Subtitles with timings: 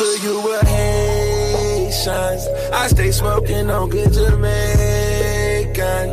[0.00, 2.42] for you with Haitians.
[2.72, 6.06] I stay smoking on good Jamaican.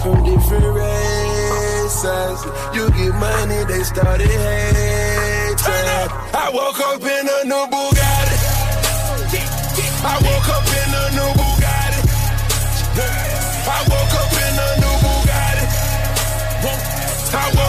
[0.00, 2.38] From different races.
[2.74, 6.08] You get money, they started hating.
[6.42, 8.36] I woke up in a new Bugatti.
[10.12, 12.00] I woke up in a new Bugatti.
[13.76, 15.64] I woke up in a new Bugatti.
[17.34, 17.63] I woke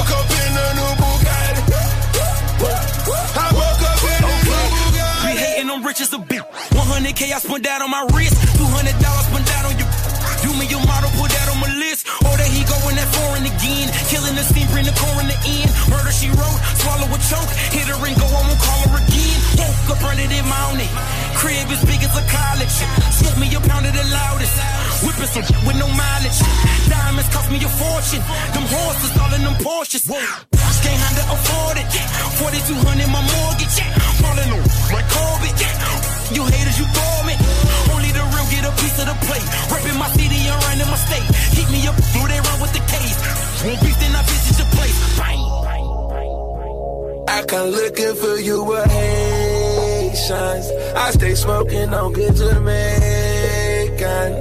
[7.16, 8.36] 100k I spent that on my wrist.
[8.60, 9.88] 200 dollars spent that on your.
[10.46, 12.06] You me your model, put that on my list.
[12.22, 13.90] Or that he going that foreign again.
[14.14, 15.74] Killing the scene, bring the core in the end.
[15.90, 17.50] Murder she wrote, swallow a choke.
[17.74, 19.38] Hit her and go, I won't call her again.
[19.58, 20.92] Woke up running in mountain.
[21.34, 22.76] Crib as big as a college.
[23.10, 24.54] Smoke me a pound of the loudest.
[25.02, 26.38] Whipping some with no mileage.
[26.86, 28.22] Diamonds cost me a fortune.
[28.54, 30.06] Them horses all in them Porsches.
[30.06, 31.90] Can't handle afford it.
[32.38, 33.82] 4200 my mortgage.
[34.22, 34.62] Falling on
[34.94, 35.35] like Corbett.
[36.34, 36.86] You haters, you
[37.28, 37.36] me.
[37.94, 39.46] Only the real get a piece of the plate.
[39.70, 41.28] Rapping my city and running my state.
[41.54, 43.18] Keep me up, do they run with the case.
[43.66, 44.98] Won't beef, then I visit the place.
[45.18, 45.42] Bang.
[47.28, 50.72] I come looking for you with Haitians.
[50.96, 54.32] I stay smoking on good Jamaican.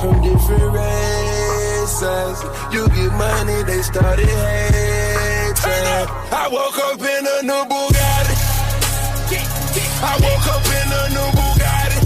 [0.00, 2.38] From different races.
[2.72, 6.08] You get money, they started hating.
[6.32, 8.23] I woke up in a new Bugatti.
[10.04, 11.98] I woke up in a new Bugatti.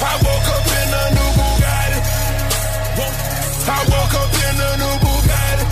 [0.00, 2.00] I woke up in a new Bugatti.
[3.68, 5.64] I woke up in a new Bugatti.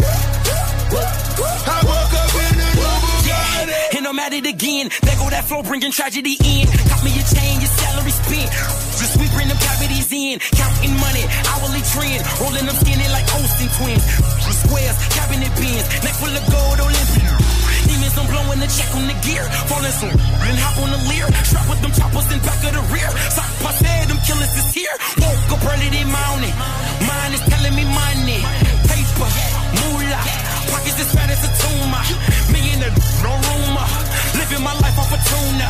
[1.73, 3.97] I woke up in a new Bugatti.
[3.97, 4.91] And I'm at it again.
[5.03, 6.69] There go that flow, bringing tragedy in.
[6.69, 8.53] Got me a chain, your salary spent.
[9.01, 10.39] Just we bring them cavities in.
[10.53, 12.21] Counting money, hourly trend.
[12.45, 14.05] Rolling them skinny like Olsen twins.
[14.69, 15.89] Squares, cabinet bins.
[16.05, 17.48] Neck full of gold, Olympian.
[18.19, 19.45] I'm blowing the check on the gear.
[19.71, 21.27] Falling some, then hop on the leer.
[21.47, 23.11] Strap with them choppers in back of the rear.
[23.31, 24.95] Sock passe, them killers is here.
[25.23, 26.57] Woke up early, they mounting.
[27.07, 28.41] Mine is telling me money.
[28.91, 29.31] Paper,
[29.79, 30.25] moolah.
[30.71, 32.05] Pockets as fat as a tumor.
[32.51, 32.81] Million,
[33.23, 33.87] no rumor.
[34.39, 35.67] Living my life off a tuna.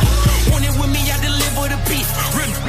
[0.49, 2.09] Want it with me, I deliver the beef.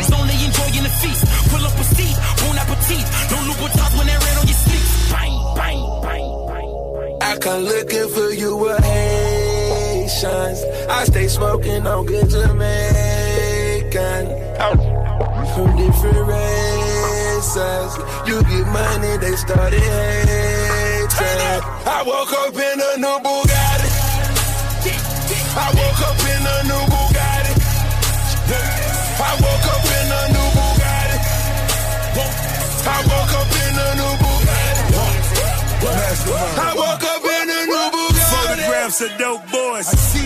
[0.01, 1.25] Niggas only enjoying the feast.
[1.51, 3.07] Pull up a seat, bon appetit.
[3.31, 4.85] No Louboutins when they're red on your sleep.
[5.12, 7.19] Bang, bang, bang, bang.
[7.21, 8.81] I come looking for you with
[10.20, 10.64] Haitians.
[10.88, 14.26] I stay smoking on good Jamaican.
[15.54, 17.92] From different races.
[18.26, 21.08] You get money, they started hating.
[21.86, 23.88] I woke up in a new Bugatti.
[25.56, 27.54] I woke up in a new Bugatti.
[29.20, 31.16] I woke up in a new Bugatti.
[32.87, 35.00] I woke up in a new Bugatti.
[36.58, 38.20] I woke up in a new Bugatti.
[38.31, 39.50] Photographs of dope.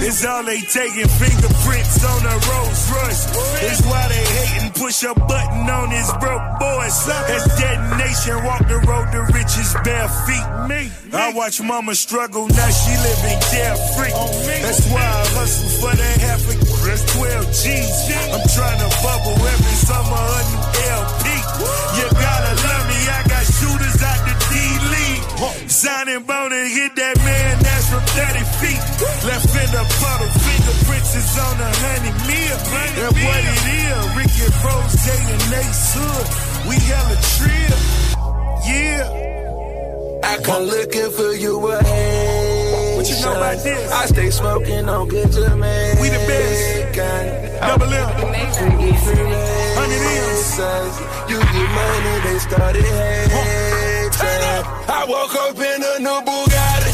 [0.06, 1.08] It's all they taking.
[1.08, 3.24] Fingerprints on a Rolls Royce.
[3.64, 4.72] It's why they hating.
[4.72, 7.08] Push a button on his broke boys.
[7.08, 10.46] As detonation, walk the road to riches bare feet.
[10.68, 10.92] Me.
[11.12, 12.46] I watch mama struggle.
[12.48, 14.12] Now she living carefree.
[14.60, 18.06] That's why I hustle for that half a that's 12 G's.
[18.30, 20.62] I'm trying to bubble every summer a new
[20.94, 21.26] LP.
[21.98, 22.53] You gotta
[25.74, 28.78] Signing bone and hit that man that's from 30 feet.
[29.26, 32.54] Left in the puddle, fingerprints is on a honey meal.
[32.78, 36.26] And what it is, Ricky Rose and Ace Hood.
[36.70, 37.74] We hella trill.
[38.70, 40.22] Yeah.
[40.22, 41.82] I come looking for you with.
[42.94, 43.90] What you know about this?
[43.90, 46.00] I stay smoking on good Jamaican.
[46.00, 46.94] We the best.
[47.66, 48.14] Double M.
[49.74, 50.94] Hundred races.
[51.26, 53.63] You get money, they started hating.
[54.88, 56.92] I woke up in a new Bugatti.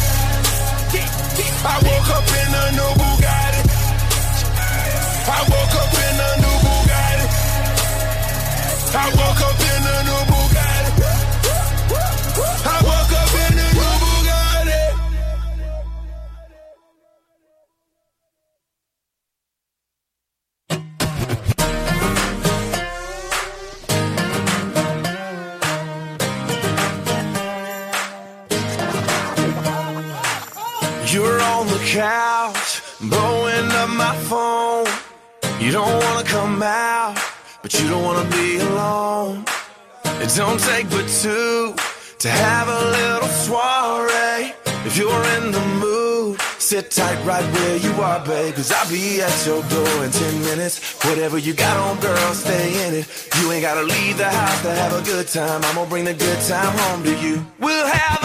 [1.62, 3.62] I woke up in a new Bugatti.
[5.28, 7.26] I woke up in a new Bugatti.
[8.94, 9.40] I woke
[32.00, 32.82] couch,
[33.12, 34.88] blowing up my phone.
[35.61, 37.14] You don't wanna come out,
[37.62, 39.44] but you don't wanna be alone.
[40.25, 41.75] It don't take but two
[42.25, 44.44] to have a little soiree.
[44.88, 48.55] If you're in the mood, sit tight right where you are, babe.
[48.55, 50.76] Cause I'll be at your door in 10 minutes.
[51.05, 53.06] Whatever you got on, girl, stay in it.
[53.38, 55.61] You ain't gotta leave the house to have a good time.
[55.67, 57.44] I'm gonna bring the good time home to you.
[57.58, 58.19] We'll have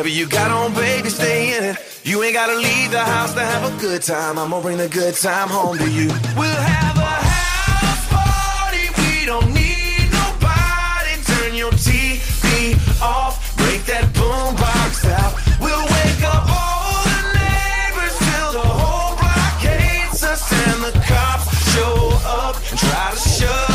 [0.00, 2.00] Whatever you got on, baby, stay in it.
[2.04, 4.38] You ain't gotta leave the house to have a good time.
[4.38, 6.08] I'm gonna bring the good time home to you.
[6.38, 8.88] We'll have a house party.
[8.96, 11.20] We don't need nobody.
[11.28, 13.54] Turn your TV off.
[13.58, 15.34] Break that boombox out.
[15.60, 20.50] We'll wake up all the neighbors till the whole block hates us.
[20.50, 21.44] And the cops
[21.74, 23.69] show up and try to shut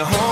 [0.00, 0.29] you wanna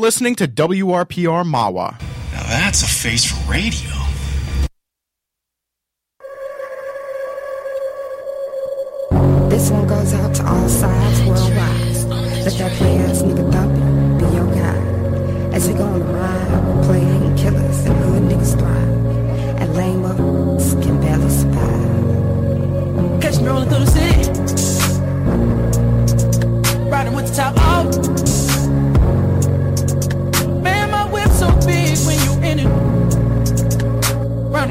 [0.00, 2.00] listening to WRPR Mawa.
[2.32, 3.99] Now that's a face for radio.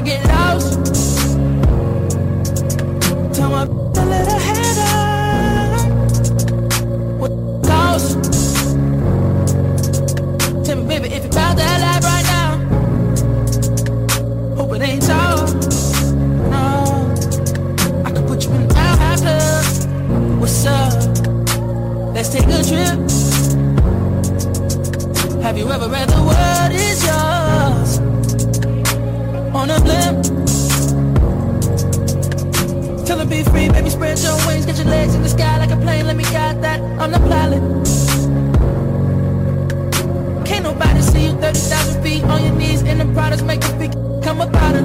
[0.00, 0.72] To get lost.
[3.34, 5.80] Tell my to let her head up.
[7.66, 8.10] Lost?
[10.64, 12.50] Tell me, baby, if you found that life right now.
[14.56, 15.46] Hope it ain't all.
[16.50, 16.64] No.
[18.04, 18.98] I could put you in the club.
[20.40, 20.92] What's up?
[22.14, 22.98] Let's take a trip.
[25.42, 27.29] Have you ever read the word is yours?
[29.60, 30.24] On a blimp.
[33.04, 35.70] Tell her be free, baby, spread your wings, get your legs in the sky like
[35.70, 36.06] a plane.
[36.06, 36.80] Let me guide that.
[36.98, 37.60] I'm the pilot.
[40.46, 43.92] Can't nobody see you 30,000 feet on your knees in the products, make a freak
[44.22, 44.84] come about it.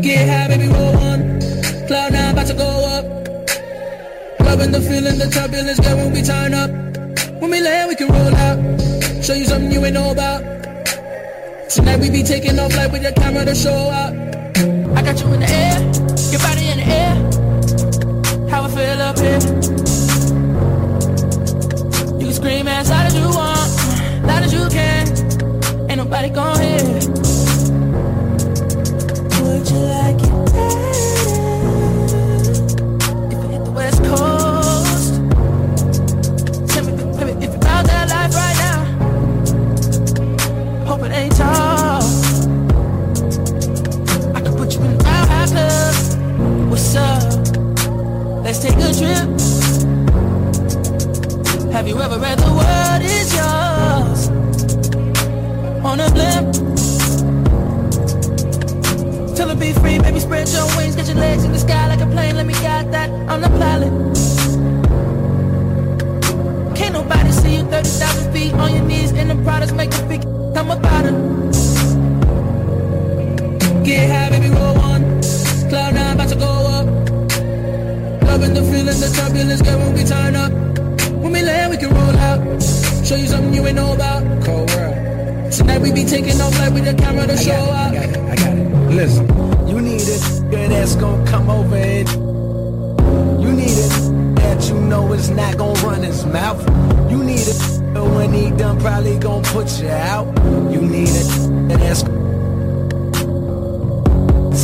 [0.00, 1.40] Get high, baby, roll one.
[1.88, 3.04] Cloud nine, about to go up.
[4.40, 6.70] Loving the feeling, the turbulence, girl, when we turn up.
[7.38, 8.58] When we land, we can roll out.
[9.22, 10.57] Show you something you ain't know about.
[11.68, 14.14] Tonight we be taking off like with the camera to show up.
[14.96, 15.78] I got you in the air,
[16.32, 17.14] your body in the air.
[18.48, 19.38] How I feel up here.
[22.18, 25.90] You can scream as loud as you want, loud as you can.
[25.90, 26.84] Ain't nobody gon' hear.
[29.42, 31.07] Would you like it better
[48.48, 49.28] Let's take a trip.
[51.70, 54.28] Have you ever read the word is yours?
[55.84, 56.54] On a blimp.
[59.36, 62.00] Tell her be free, baby, spread your wings, get your legs in the sky like
[62.00, 62.36] a plane.
[62.36, 63.10] Let me guide that.
[63.28, 63.92] I'm the pilot.
[66.74, 70.22] Can't nobody see you 30,000 feet on your knees in the products, make a big
[70.54, 71.12] come about it.
[73.84, 75.20] Get high, baby, roll one.
[75.68, 76.97] Cloud nine, about to go up.
[78.28, 80.52] Loving the feeling, the turbulence, girl, when we turn up.
[81.22, 82.62] When we land, we can roll out.
[83.02, 84.22] Show you something you ain't know about.
[84.44, 85.50] Cold world.
[85.50, 87.92] Tonight we be taking off like with the camera to show up.
[87.92, 88.94] I got it, I got it.
[88.94, 89.26] Listen,
[89.66, 90.18] you need a
[90.50, 92.08] girl that's gonna come over and
[93.42, 96.60] you need it, that you know it's not gonna run his mouth.
[97.10, 97.60] You need it,
[98.14, 100.26] when he done probably gonna put you out.
[100.70, 102.02] You need a that's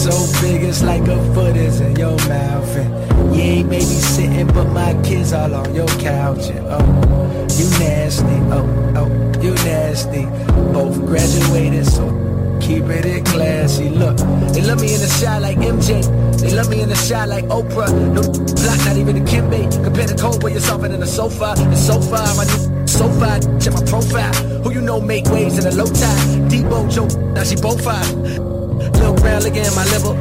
[0.05, 2.77] so big it's like a foot is in your mouth.
[2.77, 6.51] And you ain't maybe sitting but my kids all on your couch.
[6.51, 8.37] And oh you nasty.
[8.53, 8.69] Oh
[9.01, 9.09] oh
[9.41, 10.27] you nasty.
[10.75, 12.05] Both graduated so
[12.61, 13.89] keep it classy.
[13.89, 14.19] Look
[14.53, 16.05] they love me in the shot like MJ
[16.39, 17.89] they love me in the shot like Oprah.
[18.13, 19.73] No block not even a Kimbe.
[19.83, 21.55] Compare the cold where you're softer in the sofa.
[21.73, 24.35] It's sofa, my new so far check my profile.
[24.63, 26.51] Who you know make waves in a low tide?
[26.51, 28.54] Debo Joe now she both fine
[28.95, 30.15] Little brown looking at my liver.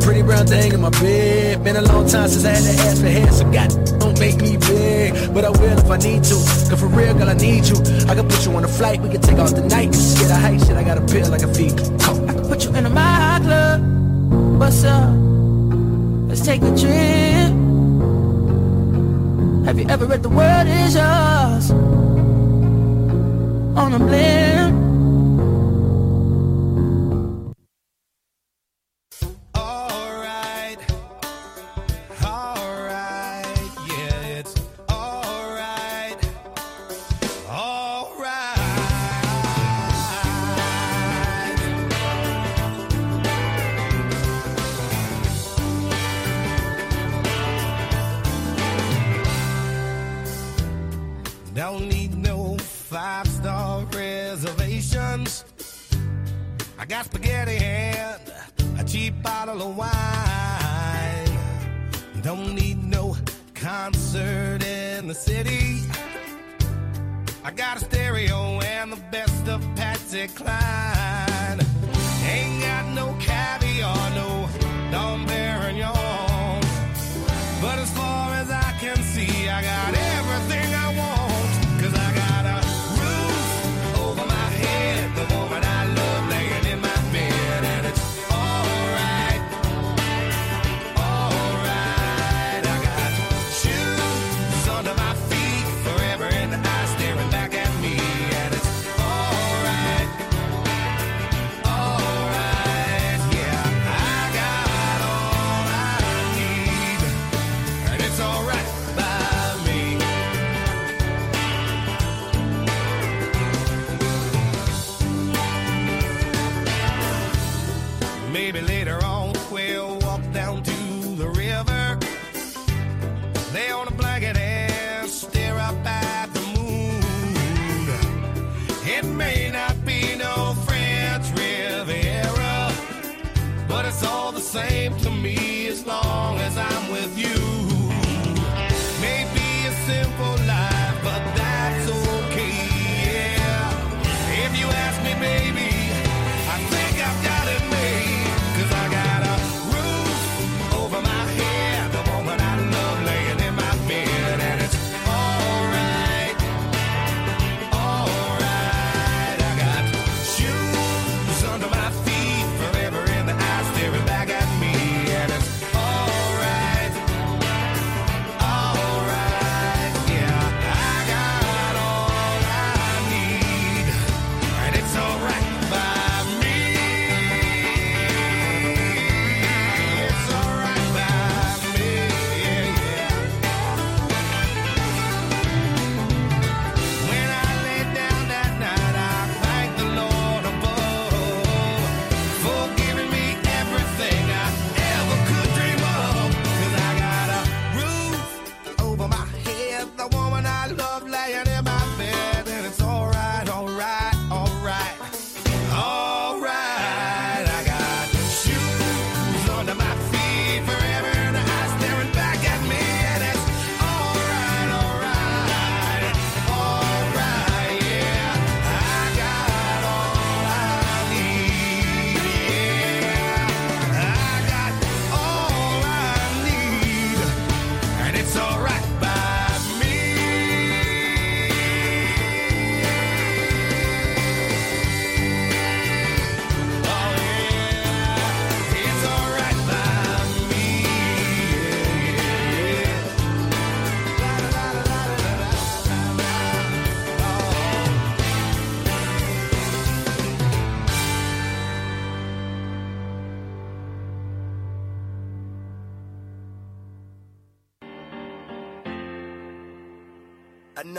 [0.00, 1.64] Pretty brown thing in my bed.
[1.64, 4.40] Been a long time since I had to ask for head, so God don't make
[4.40, 5.34] me big.
[5.34, 6.34] But I will if I need to.
[6.68, 7.76] Cause for real, girl, I need you.
[8.08, 9.92] I can put you on a flight, we can take off the night.
[9.92, 11.74] Get a height shit, I got a pill like a feet.
[11.74, 13.80] I can put you in a my club.
[14.60, 15.14] What's up?
[16.28, 17.52] Let's take a trip.
[19.66, 21.70] Have you ever read The World Is Yours?
[23.76, 24.85] On a blimp.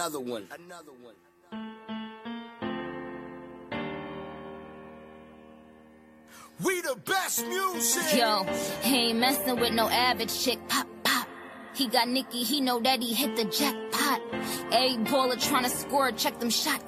[0.08, 0.48] Another one.
[0.52, 1.16] Another one.
[6.64, 8.18] We the best music.
[8.18, 8.46] Yo,
[8.84, 10.60] he ain't messing with no average chick.
[10.70, 11.28] Pop, pop.
[11.76, 14.22] He got Nicky, he know that he hit the jackpot.
[14.72, 16.87] A baller tryna score, check them shot clocks.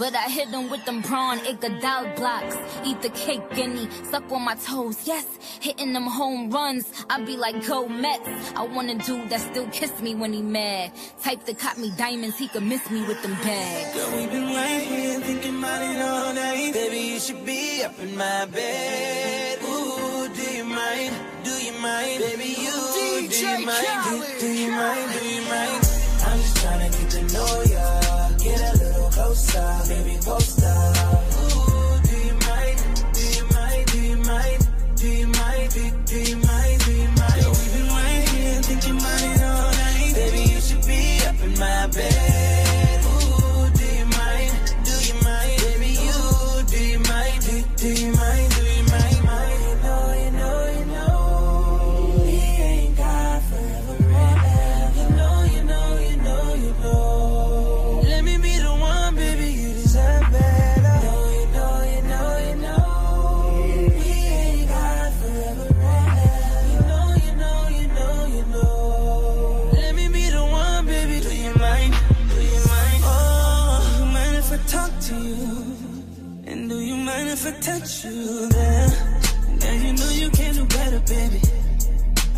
[0.00, 2.56] But I hit him with them brawn Iguodala blocks.
[2.86, 5.06] Eat the cake, guinea, suck on my toes.
[5.06, 5.26] Yes,
[5.60, 6.90] hitting them home runs.
[7.10, 8.26] I be like, go Mets.
[8.56, 10.92] I want a dude that still kiss me when he mad.
[11.22, 13.94] Type that caught me diamonds, he could miss me with them bags.
[13.94, 16.72] Girl, we been right here thinking about it all night.
[16.72, 19.58] Baby, you should be up in my bed.
[19.64, 21.14] Ooh, do you mind?
[21.44, 22.20] Do you mind?
[22.20, 23.86] Baby, you, do you mind?
[24.08, 25.12] Do, do you mind?
[25.12, 25.84] Do you mind?
[26.24, 28.28] I'm just trying to get to know ya.
[28.38, 28.79] Get a
[29.30, 31.39] little closer, baby, post up.
[78.04, 78.88] You there?
[79.60, 81.40] Now you know you can do better, baby.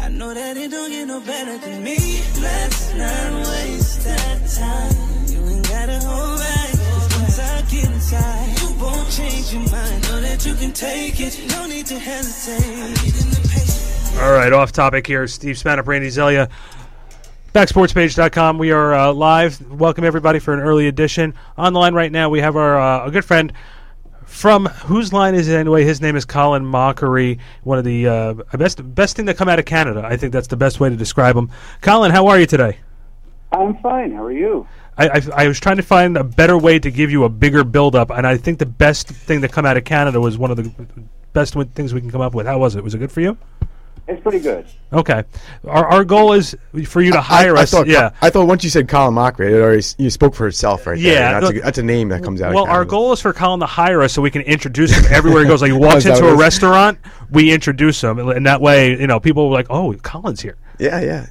[0.00, 1.96] I know that it don't get no better than me.
[2.40, 4.94] Let's not waste that time.
[5.28, 6.72] You ain't gotta hold back.
[7.18, 10.02] once I get inside, you won't change your mind.
[10.02, 11.38] Know that you can take it.
[11.50, 13.12] No need to hesitate.
[14.20, 15.26] All right, off topic here.
[15.28, 16.48] Steve Spanner, Brandy Zelia.
[17.54, 18.58] Backsportspage.com.
[18.58, 19.60] We are uh, live.
[19.70, 21.34] Welcome everybody for an early edition.
[21.56, 23.52] On the line right now, we have our uh, a good friend
[24.32, 25.84] from whose line is it anyway?
[25.84, 29.58] His name is Colin Mochrie, one of the uh, best best thing to come out
[29.58, 30.02] of Canada.
[30.04, 31.50] I think that's the best way to describe him.
[31.82, 32.78] Colin, how are you today?
[33.52, 34.10] I'm fine.
[34.12, 34.66] How are you?
[34.96, 37.62] I, I, I was trying to find a better way to give you a bigger
[37.62, 40.50] build up, and I think the best thing to come out of Canada was one
[40.50, 40.72] of the
[41.34, 42.46] best w- things we can come up with.
[42.46, 42.82] How was it?
[42.82, 43.36] Was it good for you?
[44.08, 44.66] It's pretty good.
[44.92, 45.22] Okay.
[45.64, 47.70] Our, our goal is for you to hire I, I us.
[47.70, 48.10] thought, yeah.
[48.20, 51.12] I thought once you said Colin Mochrie, it already you spoke for itself right there.
[51.14, 52.52] Yeah, that's, a, that's a name that comes out.
[52.52, 55.42] Well, our goal is for Colin to hire us so we can introduce him everywhere
[55.42, 55.62] he goes.
[55.62, 56.98] Like he walks into a restaurant,
[57.30, 61.00] we introduce him, and that way, you know, people are like, "Oh, Colin's here." Yeah,
[61.00, 61.26] yeah.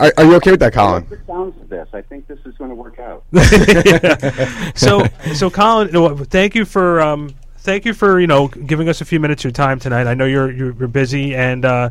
[0.00, 1.06] Are, are you okay with that, Colin?
[1.08, 3.24] The sounds of this, I think this is going to work out.
[4.76, 7.34] so, so Colin, thank you for um,
[7.66, 10.06] thank you for you know giving us a few minutes of your time tonight.
[10.06, 11.90] I know you're you're, you're busy, and uh,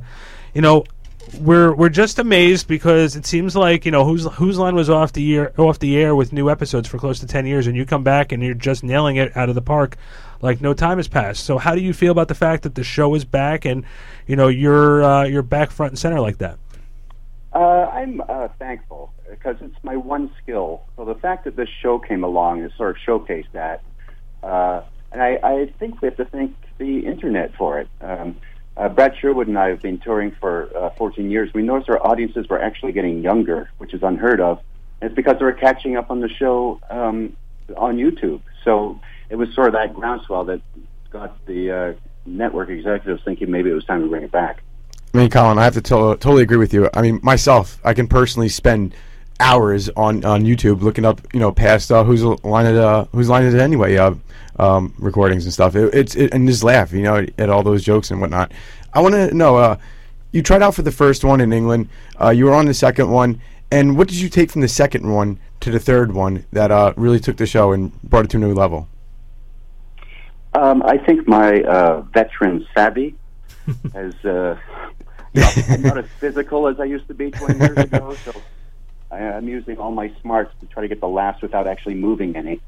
[0.56, 0.86] you know
[1.40, 5.12] we're we're just amazed because it seems like you know whose whose line was off
[5.14, 7.86] the air off the air with new episodes for close to ten years, and you
[7.86, 9.98] come back and you're just nailing it out of the park,
[10.42, 11.44] like no time has passed.
[11.44, 13.84] So, how do you feel about the fact that the show is back and
[14.26, 16.58] you know you're uh, you're back front and center like that?
[17.54, 20.84] Uh, I'm uh, thankful because it's my one skill.
[20.96, 23.84] So the fact that this show came along has sort of showcased that.
[25.15, 27.88] And I, I think we have to thank the internet for it.
[28.01, 28.36] Um,
[28.75, 31.54] uh, Brad Sherwood and I have been touring for uh, 14 years.
[31.54, 34.60] We noticed our audiences were actually getting younger, which is unheard of.
[34.99, 37.38] And it's because they were catching up on the show um,
[37.78, 38.41] on YouTube.
[38.65, 38.99] So
[39.30, 40.60] it was sort of that groundswell that
[41.12, 41.93] got the uh,
[42.25, 44.63] network executives thinking maybe it was time to bring it back.
[45.13, 46.89] I mean, Colin, I have to to- totally agree with you.
[46.93, 48.93] I mean, myself, I can personally spend
[49.39, 53.30] hours on, on YouTube looking up, you know, past uh, whose line it, uh, whose
[53.30, 54.13] line it anyway, uh,
[54.58, 55.76] um, recordings and stuff.
[55.76, 58.52] It, it's it, and just laugh, you know, at all those jokes and whatnot.
[58.94, 59.78] I want to know, uh,
[60.32, 61.89] you tried out for the first one in England.
[62.22, 63.41] Uh, you were on the second one,
[63.72, 66.94] and what did you take from the second one to the third one that uh,
[66.96, 68.88] really took the show and brought it to a new level?
[70.54, 73.15] Um, I think my uh, veteran savvy
[73.94, 74.13] has.
[74.24, 74.58] Uh,
[75.36, 78.32] I'm not as physical as I used to be 20 years ago, so
[79.12, 82.38] I, I'm using all my smarts to try to get the laughs without actually moving
[82.38, 82.62] any.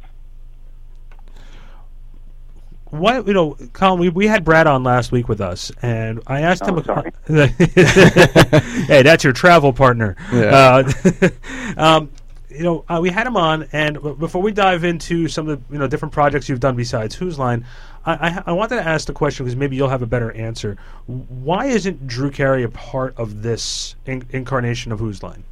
[2.91, 3.99] Why you know, Colin?
[3.99, 6.77] We, we had Brad on last week with us, and I asked him.
[6.77, 7.11] Oh, sorry.
[7.27, 10.15] hey, that's your travel partner.
[10.31, 10.83] Yeah.
[11.21, 11.29] Uh,
[11.77, 12.09] um,
[12.49, 15.59] you know, uh, we had him on, and b- before we dive into some of
[15.59, 17.65] the you know different projects you've done besides Whose Line,
[18.05, 20.77] I, I, I wanted to ask the question because maybe you'll have a better answer.
[21.05, 25.43] Why isn't Drew Carey a part of this in- incarnation of Whose Line?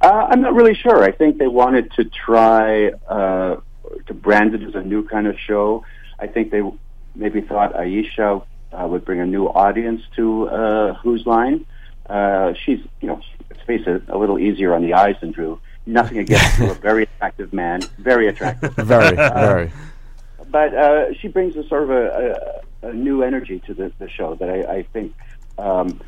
[0.00, 1.02] Uh, I'm not really sure.
[1.02, 3.56] I think they wanted to try uh,
[4.06, 5.84] to brand it as a new kind of show.
[6.18, 6.62] I think they
[7.14, 11.66] maybe thought Aisha uh, would bring a new audience to uh, Whose Line.
[12.08, 15.60] Uh, she's, you know, let's face it, a little easier on the eyes than Drew.
[15.86, 16.70] nothing against her.
[16.72, 18.74] A very attractive man, very attractive.
[18.76, 19.72] Very, Uh, very.
[20.48, 24.08] But uh, she brings a sort of a, a, a new energy to the, the
[24.08, 25.14] show that I, I think
[25.58, 26.00] um,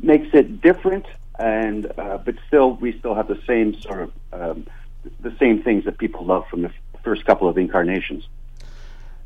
[0.00, 1.06] makes it different,
[1.38, 4.66] and uh, but still we still have the same sort of um,
[5.20, 8.26] the same things that people love from the f- first couple of incarnations.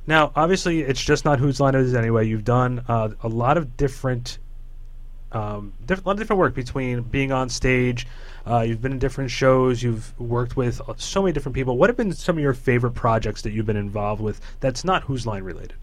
[0.07, 2.27] Now, obviously, it's just not whose line it is anyway.
[2.27, 4.39] You've done uh, a lot of different,
[5.31, 8.07] um, diff- a lot of different work between being on stage.
[8.45, 9.83] Uh, you've been in different shows.
[9.83, 11.77] You've worked with uh, so many different people.
[11.77, 15.05] What have been some of your favorite projects that you've been involved with that's not
[15.05, 15.75] whose line related?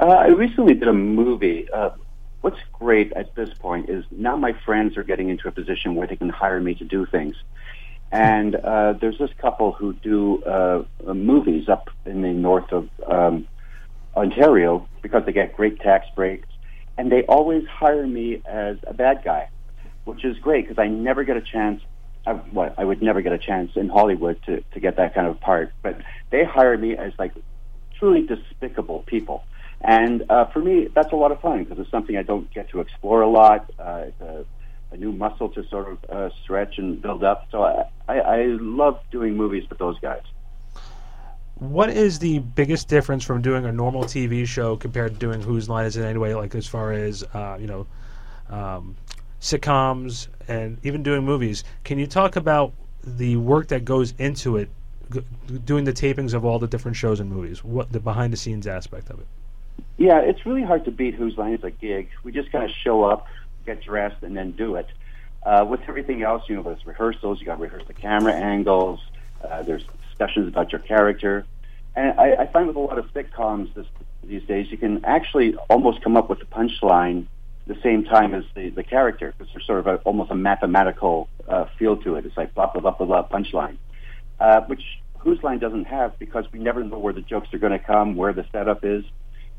[0.00, 1.68] Uh, I recently did a movie.
[1.72, 1.90] Uh,
[2.42, 6.06] what's great at this point is now my friends are getting into a position where
[6.06, 7.36] they can hire me to do things.
[8.10, 13.46] And uh, there's this couple who do uh, movies up in the north of um,
[14.16, 16.48] Ontario because they get great tax breaks,
[16.96, 19.50] and they always hire me as a bad guy,
[20.04, 21.82] which is great because I never get a chance.
[22.26, 25.26] I, what I would never get a chance in Hollywood to to get that kind
[25.26, 27.32] of part, but they hire me as like
[27.98, 29.44] truly despicable people.
[29.80, 32.70] And uh, for me, that's a lot of fun because it's something I don't get
[32.70, 33.70] to explore a lot.
[33.78, 34.44] Uh, it's a,
[34.90, 37.48] a new muscle to sort of uh, stretch and build up.
[37.50, 40.22] So I, I, I love doing movies with those guys.
[41.56, 45.68] What is the biggest difference from doing a normal TV show compared to doing Whose
[45.68, 46.32] Line Is It Anyway?
[46.34, 47.86] Like as far as uh, you know,
[48.48, 48.96] um,
[49.40, 51.64] sitcoms and even doing movies.
[51.84, 52.72] Can you talk about
[53.02, 54.70] the work that goes into it,
[55.12, 55.22] g-
[55.64, 57.62] doing the tapings of all the different shows and movies?
[57.62, 59.26] What the behind the scenes aspect of it?
[59.96, 62.08] Yeah, it's really hard to beat Whose Line Is a Gig.
[62.22, 63.26] We just kind of show up,
[63.74, 64.88] get dressed, and then do it.
[65.42, 67.40] Uh, with everything else, you know, there's rehearsals.
[67.40, 69.00] You got to rehearse the camera angles.
[69.42, 71.46] Uh, there's discussions about your character.
[71.94, 73.86] And I, I find with a lot of sitcoms this,
[74.24, 77.26] these days, you can actually almost come up with the punchline
[77.66, 81.28] the same time as the, the character because there's sort of a, almost a mathematical
[81.46, 82.24] uh, feel to it.
[82.26, 83.76] It's like blah, blah, blah, blah, blah, punchline,
[84.40, 84.82] uh, which
[85.18, 88.16] Whose Line doesn't have because we never know where the jokes are going to come,
[88.16, 89.04] where the setup is.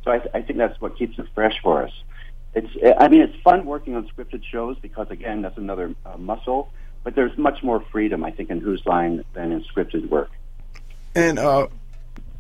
[0.04, 1.92] So I, th- I think that's what keeps it fresh for us.
[2.54, 2.68] It's,
[3.00, 6.72] I mean, it's fun working on scripted shows because again, that's another uh, muscle.
[7.04, 10.32] But there's much more freedom, I think, in Whose Line than in scripted work.
[11.16, 11.68] And uh,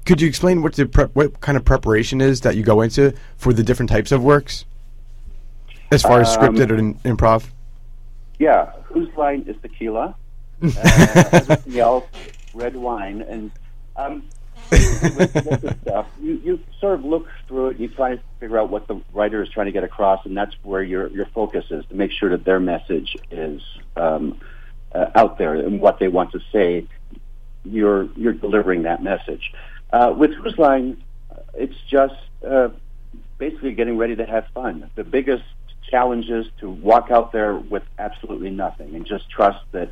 [0.06, 3.14] could you explain what the prep, what kind of preparation is that you go into
[3.38, 4.66] for the different types of works,
[5.92, 7.50] as far as Um, scripted and improv?
[8.38, 10.16] Yeah, Whose Line is tequila.
[10.62, 12.04] Uh, everything else,
[12.54, 13.50] red wine, and
[13.96, 14.24] um,
[14.76, 17.80] stuff, you, you sort of look through it.
[17.80, 20.56] You try to figure out what the writer is trying to get across, and that's
[20.64, 23.62] where your your focus is to make sure that their message is
[23.96, 24.40] um,
[24.94, 26.88] uh, out there and what they want to say.
[27.64, 29.52] You're you're delivering that message.
[29.92, 31.02] Uh, with Whose Line,
[31.32, 32.16] uh, it's just
[32.48, 32.70] uh,
[33.38, 34.90] basically getting ready to have fun.
[34.96, 35.44] The biggest
[35.90, 39.90] challenge is to walk out there with absolutely nothing and just trust that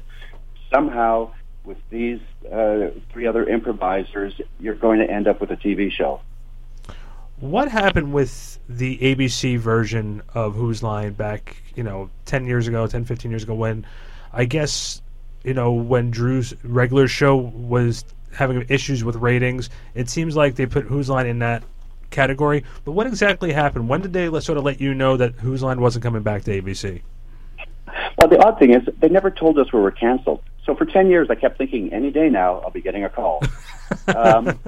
[0.71, 1.31] somehow
[1.67, 6.21] with these uh, three other improvisers, you're going to end up with a TV show.
[7.39, 12.87] What happened with the ABC version of Whose Line back, you know, 10 years ago,
[12.87, 13.85] 10, 15 years ago, when
[14.33, 15.01] I guess,
[15.43, 20.65] you know, when Drew's regular show was having issues with ratings, it seems like they
[20.65, 21.63] put Whose Line in that
[22.09, 22.63] category.
[22.85, 23.89] But what exactly happened?
[23.89, 26.43] When did they let, sort of let you know that Whose Line wasn't coming back
[26.45, 27.01] to ABC?
[28.17, 30.41] Well, the odd thing is, they never told us we were canceled.
[30.67, 33.41] So for 10 years, I kept thinking, any day now, I'll be getting a call.
[34.13, 34.59] um,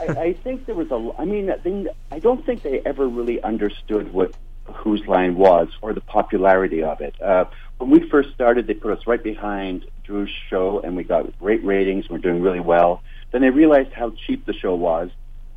[0.00, 3.40] I, I think there was a, I mean, they, I don't think they ever really
[3.42, 7.20] understood what Whose Line was or the popularity of it.
[7.20, 7.44] Uh,
[7.76, 11.62] when we first started, they put us right behind Drew's show, and we got great
[11.62, 12.08] ratings.
[12.08, 13.02] We're doing really well.
[13.32, 15.10] Then they realized how cheap the show was,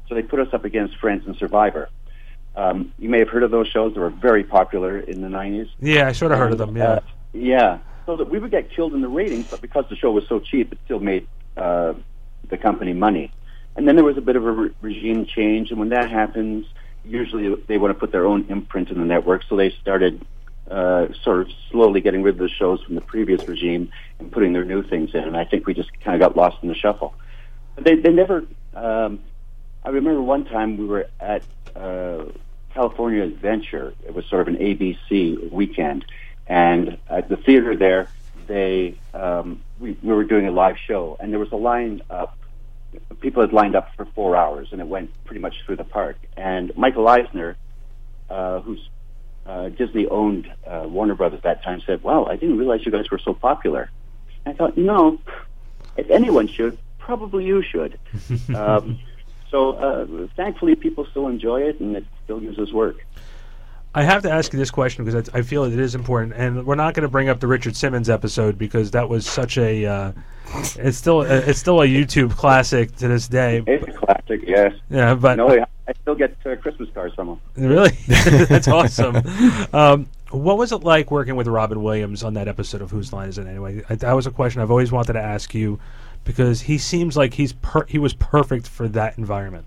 [0.10, 1.88] so they put us up against Friends and Survivor.
[2.58, 5.69] Um, you may have heard of those shows; they were very popular in the '90s.
[5.80, 6.89] Yeah, I sort of heard of them, yeah.
[6.89, 6.99] Uh,
[7.32, 7.80] yeah.
[8.09, 10.39] So that we would get killed in the ratings, but because the show was so
[10.39, 11.93] cheap, it still made uh,
[12.49, 13.31] the company money.
[13.75, 16.65] And then there was a bit of a re- regime change, and when that happens,
[17.05, 19.43] usually they want to put their own imprint in the network.
[19.47, 20.25] So they started
[20.71, 24.53] uh, sort of slowly getting rid of the shows from the previous regime and putting
[24.53, 25.23] their new things in.
[25.25, 27.13] And I think we just kind of got lost in the shuffle.
[27.75, 28.43] But they they never.
[28.73, 29.19] Um,
[29.85, 31.43] I remember one time we were at
[31.75, 32.23] uh,
[32.73, 33.93] California Adventure.
[34.03, 36.05] It was sort of an ABC weekend,
[36.49, 38.09] and at the theater there,
[38.47, 42.35] they um, we, we were doing a live show, and there was a line up.
[43.21, 46.17] People had lined up for four hours, and it went pretty much through the park.
[46.35, 47.55] And Michael Eisner,
[48.31, 48.89] uh, who's
[49.45, 52.91] uh, Disney owned uh, Warner Brothers at that time, said, "Wow, I didn't realize you
[52.91, 53.91] guys were so popular."
[54.43, 55.19] And I thought, know,
[55.97, 57.99] if anyone should, probably you should.
[58.55, 58.99] um,
[59.51, 63.05] so uh, thankfully, people still enjoy it, and it still gives us work.
[63.93, 66.65] I have to ask you this question because I, I feel it is important, and
[66.65, 69.86] we're not going to bring up the Richard Simmons episode because that was such a.
[69.86, 70.12] Uh,
[70.78, 73.63] it's still it's still a YouTube classic to this day.
[73.65, 74.73] It's a classic, yes.
[74.89, 77.39] Yeah, but no, I still get uh, Christmas cards from him.
[77.56, 79.23] Really, that's awesome.
[79.73, 83.30] Um, what was it like working with Robin Williams on that episode of Whose Line
[83.30, 83.84] Is It Anyway?
[83.89, 85.80] I, that was a question I've always wanted to ask you
[86.25, 89.65] because he seems like he's per- he was perfect for that environment.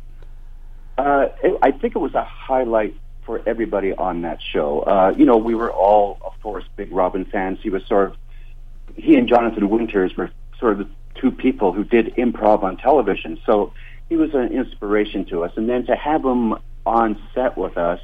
[0.97, 2.95] Uh, it, I think it was a highlight
[3.33, 4.81] for everybody on that show.
[4.81, 7.59] Uh, you know, we were all, of course, big Robin fans.
[7.63, 8.17] He was sort of
[8.95, 13.41] he and Jonathan Winters were sort of the two people who did improv on television.
[13.47, 13.73] So
[14.11, 15.53] he was an inspiration to us.
[15.57, 18.01] And then to have him on set with us,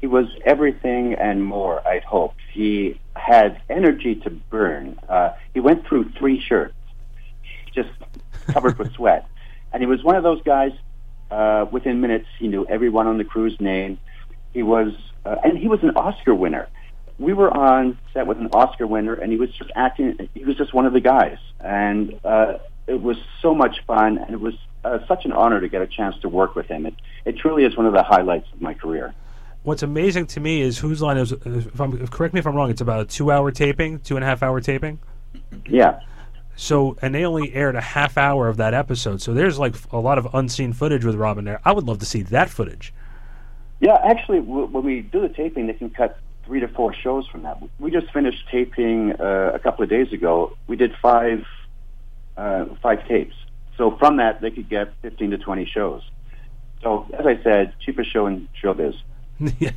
[0.00, 2.40] he was everything and more, I'd hoped.
[2.52, 4.96] He had energy to burn.
[5.08, 6.74] Uh, he went through three shirts,
[7.74, 7.90] just
[8.46, 9.26] covered with sweat.
[9.72, 10.70] And he was one of those guys,
[11.32, 13.98] uh, within minutes, he knew everyone on the crew's name.
[14.52, 14.92] He was,
[15.24, 16.68] uh, and he was an Oscar winner.
[17.18, 20.28] We were on set with an Oscar winner, and he was just acting.
[20.34, 24.30] He was just one of the guys, and uh, it was so much fun, and
[24.30, 26.86] it was uh, such an honor to get a chance to work with him.
[26.86, 29.14] It it truly is one of the highlights of my career.
[29.62, 31.32] What's amazing to me is whose line is.
[31.32, 32.70] If I'm, correct me if I'm wrong.
[32.70, 34.98] It's about a two-hour taping, two and a half hour taping.
[35.66, 36.00] Yeah.
[36.56, 39.22] So, and they only aired a half hour of that episode.
[39.22, 41.60] So there's like a lot of unseen footage with Robin there.
[41.64, 42.92] I would love to see that footage.
[43.82, 46.16] Yeah, actually, w- when we do the taping, they can cut
[46.46, 47.60] three to four shows from that.
[47.80, 50.56] We just finished taping uh, a couple of days ago.
[50.68, 51.44] We did five
[52.36, 53.34] uh, five tapes.
[53.76, 56.02] So from that, they could get 15 to 20 shows.
[56.80, 58.96] So, as I said, cheapest show in showbiz.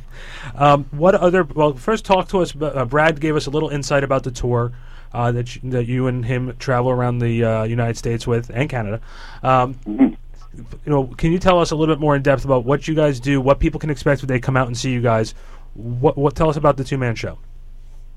[0.54, 1.42] um, what other?
[1.42, 2.54] Well, first talk to us.
[2.54, 4.72] Uh, Brad gave us a little insight about the tour
[5.12, 8.70] uh, that you, that you and him travel around the uh, United States with and
[8.70, 9.00] Canada.
[9.42, 10.14] Um, Mm-hmm.
[10.56, 12.94] You know, can you tell us a little bit more in depth about what you
[12.94, 15.34] guys do, what people can expect when they come out and see you guys?
[15.74, 17.38] What, what tell us about the two man show?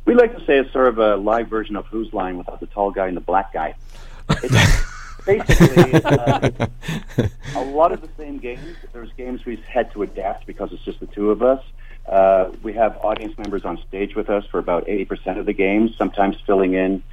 [0.06, 2.68] We like to say it's sort of a live version of Whose Line without the
[2.68, 3.76] tall guy and the black guy.
[4.30, 4.84] It's
[5.26, 6.50] basically uh,
[7.56, 8.76] a lot of the same games.
[8.94, 11.64] There's games we've had to adapt because it's just the two of us.
[12.08, 15.96] Uh, we have audience members on stage with us for about 80% of the games,
[15.96, 17.04] sometimes filling in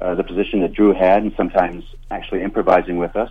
[0.00, 3.30] uh, the position that Drew had and sometimes actually improvising with us.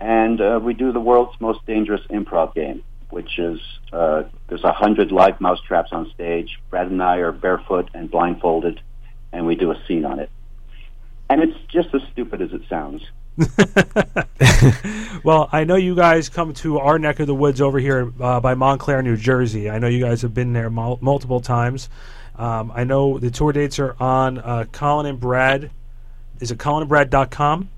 [0.00, 3.60] And uh, we do the world's most dangerous improv game, which is
[3.92, 6.58] uh, there's a hundred live mousetraps on stage.
[6.70, 8.80] Brad and I are barefoot and blindfolded,
[9.32, 10.30] and we do a scene on it.
[11.28, 13.02] And it's just as stupid as it sounds.
[15.22, 18.40] Well, I know you guys come to our neck of the woods over here uh,
[18.40, 19.68] by Montclair, New Jersey.
[19.68, 21.90] I know you guys have been there mul- multiple times.
[22.36, 25.70] Um, I know the tour dates are on uh, Colin and Brad.
[26.40, 27.68] Is it colinandbrad.com?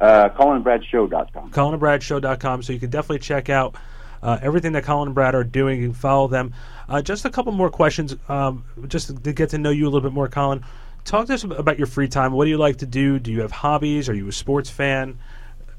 [0.00, 1.50] Uh, ColinandBradShow.com.
[1.50, 2.62] colinandbradshow.com.
[2.62, 3.74] So you can definitely check out
[4.22, 6.54] uh, everything that Colin and Brad are doing and follow them.
[6.88, 10.00] Uh, just a couple more questions, um, just to get to know you a little
[10.00, 10.64] bit more, Colin.
[11.04, 12.32] Talk to us about your free time.
[12.32, 13.18] What do you like to do?
[13.18, 14.08] Do you have hobbies?
[14.08, 15.18] Are you a sports fan?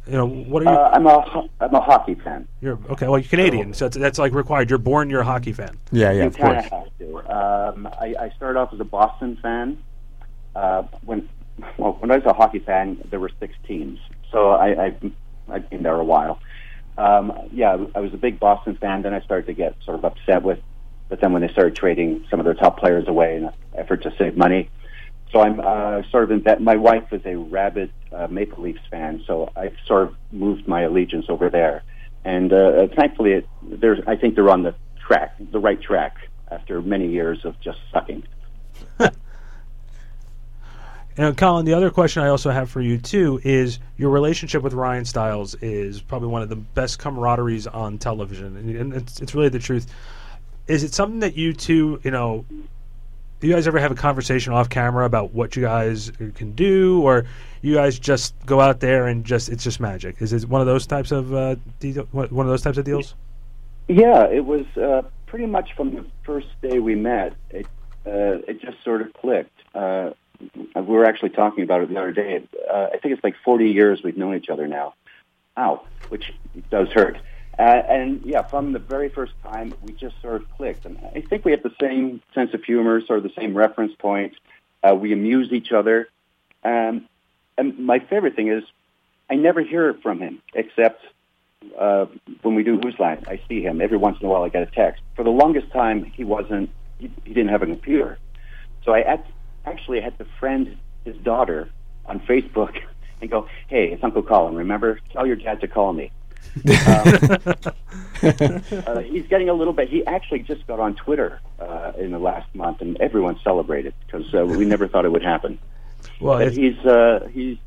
[0.07, 0.77] You know, what are you?
[0.79, 2.47] Uh, I'm a ho- I'm a hockey fan.
[2.61, 3.07] You're okay.
[3.07, 4.69] Well, you're Canadian, so that's, that's like required.
[4.69, 5.09] You're born.
[5.09, 5.77] You're a hockey fan.
[5.91, 6.63] Yeah, yeah, you of course.
[6.63, 7.17] have to.
[7.31, 9.77] Um, I, I started off as a Boston fan.
[10.55, 11.29] Uh, when
[11.77, 13.99] well, when I was a hockey fan, there were six teams,
[14.31, 14.95] so I, I
[15.49, 16.39] I've been there a while.
[16.97, 19.01] Um, yeah, I was a big Boston fan.
[19.01, 20.59] Then I started to get sort of upset with,
[21.07, 24.03] but then when they started trading some of their top players away in an effort
[24.03, 24.69] to save money,
[25.31, 26.61] so I'm uh, sort of in that.
[26.61, 30.81] My wife is a rabid uh, Maple Leafs fan, so I sort of moved my
[30.81, 31.83] allegiance over there.
[32.25, 36.17] And uh, thankfully, it, there's I think they're on the track, the right track,
[36.51, 38.23] after many years of just sucking.
[41.19, 44.71] And Colin, the other question I also have for you too is your relationship with
[44.71, 49.35] Ryan Stiles is probably one of the best camaraderies on television, and- and it's, it's
[49.35, 49.93] really the truth.
[50.67, 52.45] Is it something that you two, you know,
[53.41, 57.01] do you guys ever have a conversation off camera about what you guys can do,
[57.01, 57.25] or
[57.61, 60.21] you guys just go out there and just it's just magic?
[60.21, 61.55] Is it one of those types of uh,
[62.11, 63.15] one of those types of deals?
[63.89, 67.33] Yeah, it was uh, pretty much from the first day we met.
[67.49, 67.65] It
[68.05, 69.59] uh, it just sort of clicked.
[69.75, 72.43] Uh, we were actually talking about it the other day.
[72.71, 74.93] Uh, I think it's like 40 years we've known each other now.
[75.57, 76.33] Ow, which
[76.69, 77.17] does hurt.
[77.57, 80.85] Uh, and yeah, from the very first time, we just sort of clicked.
[80.85, 83.93] And I think we have the same sense of humor, sort of the same reference
[83.99, 84.37] points.
[84.81, 86.07] Uh, we amuse each other.
[86.63, 87.05] Um,
[87.57, 88.63] and my favorite thing is
[89.29, 91.03] I never hear from him except
[91.77, 92.05] uh,
[92.41, 93.23] when we do Whose Line.
[93.27, 94.43] I see him every once in a while.
[94.43, 95.01] I get a text.
[95.15, 96.69] For the longest time, he wasn't.
[96.97, 98.17] He, he didn't have a computer,
[98.83, 99.29] so I act,
[99.69, 101.69] actually had to friend his daughter
[102.05, 102.77] on Facebook
[103.21, 104.55] and go, "Hey, it's Uncle Colin.
[104.55, 106.11] Remember, tell your dad to call me."
[106.55, 106.65] um,
[108.23, 109.89] uh, he's getting a little bit.
[109.89, 114.33] He actually just got on Twitter uh, in the last month, and everyone celebrated because
[114.33, 115.59] uh, we never thought it would happen.
[116.19, 117.57] Well, but he's uh, he's.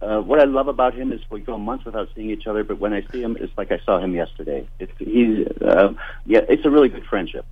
[0.00, 2.78] Uh, what I love about him is we go months without seeing each other, but
[2.78, 4.68] when I see him, it's like I saw him yesterday.
[4.78, 5.94] It's, he's uh,
[6.26, 7.46] yeah, it's a really good friendship.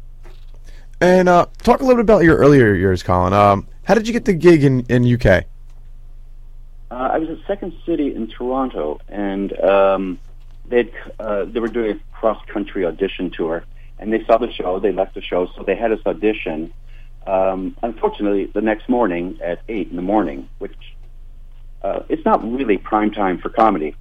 [1.02, 3.32] And uh, talk a little bit about your earlier years, Colin.
[3.32, 5.44] Um, how did you get the gig in in UK?
[6.92, 10.20] Uh, I was at Second City in Toronto, and um,
[10.68, 13.64] they uh, they were doing a cross country audition tour,
[13.98, 14.78] and they saw the show.
[14.78, 16.72] They left the show, so they had us audition.
[17.26, 20.76] Um, unfortunately, the next morning at eight in the morning, which
[21.82, 23.96] uh, it's not really prime time for comedy.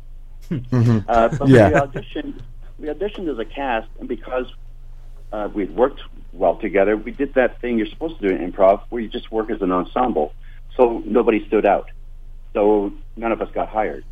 [0.52, 1.04] Mhm.
[1.08, 1.70] Uh, but Yeah.
[1.70, 2.34] we auditioned.
[2.78, 4.46] We auditioned as a cast, and because
[5.32, 6.02] uh, we'd worked
[6.34, 9.32] well together, we did that thing you're supposed to do in improv, where you just
[9.32, 10.34] work as an ensemble.
[10.78, 11.90] So nobody stood out.
[12.54, 14.06] So none of us got hired.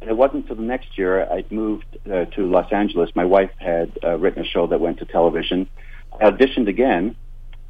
[0.00, 3.10] And it wasn't until the next year I'd moved uh, to Los Angeles.
[3.16, 5.68] My wife had uh, written a show that went to television.
[6.12, 7.16] I auditioned again,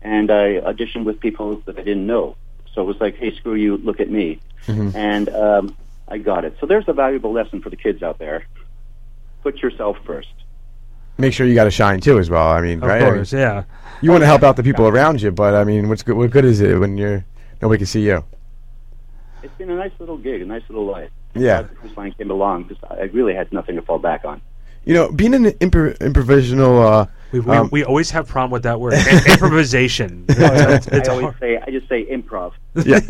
[0.03, 2.37] and I auditioned with people that I didn't know.
[2.75, 4.41] So it was like, hey, screw you, look at me.
[4.67, 4.95] Mhm.
[4.95, 6.57] And um, I got it.
[6.61, 8.47] So there's a valuable lesson for the kids out there.
[9.43, 10.29] Put yourself first.
[11.21, 12.47] Make sure you got to shine too, as well.
[12.49, 13.03] I mean, Of right?
[13.03, 13.65] I mean, course, yeah.
[14.01, 16.17] You want to help out the people around you, but I mean, what's good?
[16.17, 17.25] What good is it when you're
[17.61, 18.25] nobody can see you?
[19.43, 21.11] It's been a nice little gig, a nice little life.
[21.35, 21.65] Yeah.
[21.83, 24.41] Whose Line came along because I really had nothing to fall back on.
[24.85, 27.03] You know, being an impro- improvisational.
[27.03, 28.93] Uh, We, we, um, we always have problem with that word.
[29.11, 30.25] Im- improvisation.
[30.29, 31.39] It's, it's I always hard.
[31.41, 32.53] say, I just say improv.
[32.85, 33.01] yeah.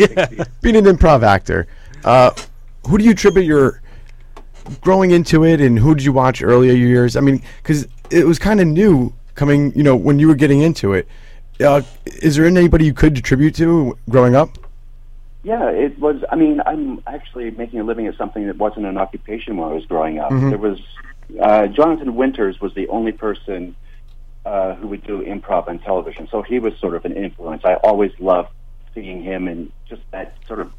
[0.62, 1.66] being an improv actor,
[2.04, 2.30] uh,
[2.88, 3.82] who do you attribute your
[4.80, 7.16] growing into it, and who did you watch earlier years?
[7.16, 9.72] I mean, because it was kind of new coming.
[9.74, 11.06] You know, when you were getting into it,
[11.60, 14.58] uh, is there anybody you could attribute to growing up?
[15.44, 16.22] Yeah, it was.
[16.30, 19.72] I mean, I'm actually making a living at something that wasn't an occupation when I
[19.72, 20.30] was growing up.
[20.30, 20.50] Mhm.
[20.50, 20.80] There was
[21.40, 23.76] uh, Jonathan Winters was the only person
[24.44, 27.62] uh, who would do improv on television, so he was sort of an influence.
[27.64, 28.48] I always loved
[28.94, 30.72] seeing him and just that sort of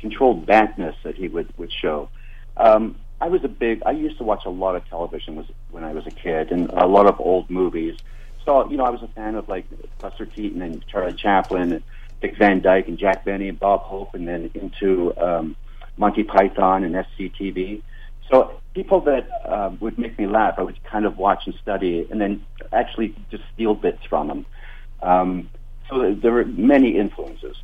[0.00, 2.08] controlled badness that he would would show.
[2.56, 3.82] Um, I was a big.
[3.86, 6.68] I used to watch a lot of television was when I was a kid, and
[6.70, 7.96] a lot of old movies.
[8.44, 9.64] So you know, I was a fan of like
[10.00, 11.82] Buster Keaton and Charlie Chaplin, and
[12.20, 15.54] Dick Van Dyke and Jack Benny and Bob Hope, and then into um,
[15.96, 17.82] Monty Python and SCTV.
[18.28, 22.04] So people that uh, would make me laugh, I would kind of watch and study,
[22.10, 24.46] and then actually just steal bits from them.
[25.00, 25.48] Um,
[25.88, 27.56] so there- there were many influences.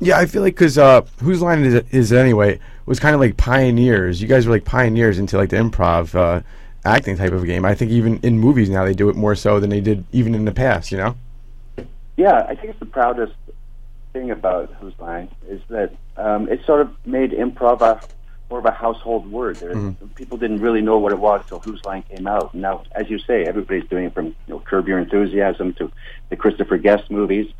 [0.00, 3.14] Yeah, I feel like because uh, whose line is it, is it anyway was kind
[3.14, 4.20] of like pioneers.
[4.20, 6.40] You guys were like pioneers into like the improv uh,
[6.84, 7.64] acting type of game.
[7.64, 10.34] I think even in movies now they do it more so than they did even
[10.34, 10.90] in the past.
[10.90, 11.16] You know.
[12.16, 13.34] Yeah, I think it's the proudest
[14.12, 18.00] thing about Whose Line is that um, it sort of made improv a,
[18.50, 19.56] more of a household word.
[19.56, 19.94] There, Mhm.
[20.16, 22.54] People didn't really know what it was until Whose Line came out.
[22.54, 25.90] Now, as you say, everybody's doing it from you know, Curb Your Enthusiasm to
[26.28, 27.50] the Christopher Guest movies.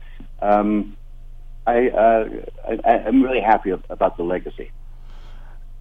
[0.42, 0.96] Um,
[1.70, 2.28] I, uh,
[2.84, 4.70] I, I'm really happy about the legacy.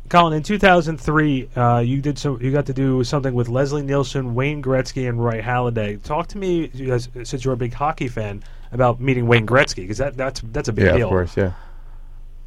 [0.09, 2.39] Colin, in 2003, uh, you did so.
[2.39, 6.01] You got to do something with Leslie Nielsen, Wayne Gretzky, and Roy Halladay.
[6.01, 9.77] Talk to me, you guys, since you're a big hockey fan, about meeting Wayne Gretzky
[9.77, 11.07] because that, that's that's a big yeah, deal.
[11.07, 11.37] of course.
[11.37, 11.51] Yeah.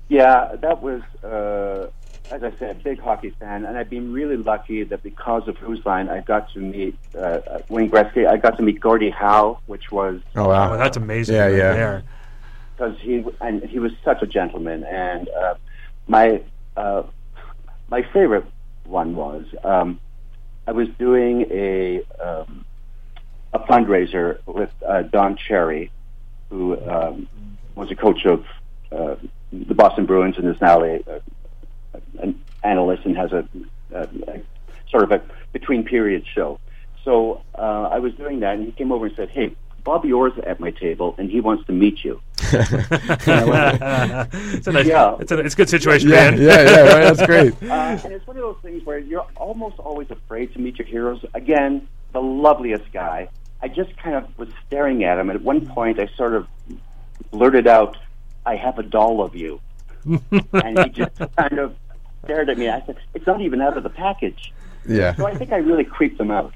[0.08, 1.88] Yeah, that was, uh,
[2.30, 5.56] as I said, a big hockey fan, and I've been really lucky that because of
[5.56, 8.28] Whose Line, I got to meet uh, uh, Wayne Gretzky.
[8.28, 10.74] I got to meet Gordie Howe, which was Oh wow.
[10.74, 11.36] Oh, that's amazing.
[11.36, 11.72] Yeah, right yeah.
[11.72, 12.02] There.
[12.82, 14.84] Because he and he was such a gentleman.
[14.84, 15.54] And uh,
[16.06, 16.42] my
[16.76, 17.04] uh,
[17.88, 18.44] my favorite
[18.84, 20.00] one was um,
[20.66, 22.64] I was doing a um,
[23.52, 25.90] a fundraiser with uh, Don Cherry,
[26.50, 27.28] who um,
[27.74, 28.44] was a coach of
[28.90, 29.16] uh,
[29.52, 31.20] the Boston Bruins and is now a, a,
[32.18, 33.46] an analyst and has a,
[33.92, 34.42] a, a
[34.90, 35.22] sort of a
[35.52, 36.58] between period show.
[37.04, 39.54] So uh, I was doing that, and he came over and said, "Hey,
[39.84, 42.20] Bobby Orr's at my table, and he wants to meet you."
[43.32, 45.16] it's a nice, Yeah.
[45.20, 46.40] it's a it's a good situation, Yeah, man.
[46.40, 46.80] yeah, yeah.
[46.80, 47.54] Right, that's great.
[47.72, 50.86] Uh, and it's one of those things where you're almost always afraid to meet your
[50.86, 51.24] heroes.
[51.34, 53.28] Again, the loveliest guy.
[53.62, 56.46] I just kind of was staring at him, and at one point I sort of
[57.30, 57.96] blurted out,
[58.44, 59.60] "I have a doll of you,"
[60.04, 61.74] and he just kind of
[62.24, 62.68] stared at me.
[62.68, 64.52] I said, "It's not even out of the package."
[64.86, 65.14] Yeah.
[65.14, 66.52] So I think I really creeped them out.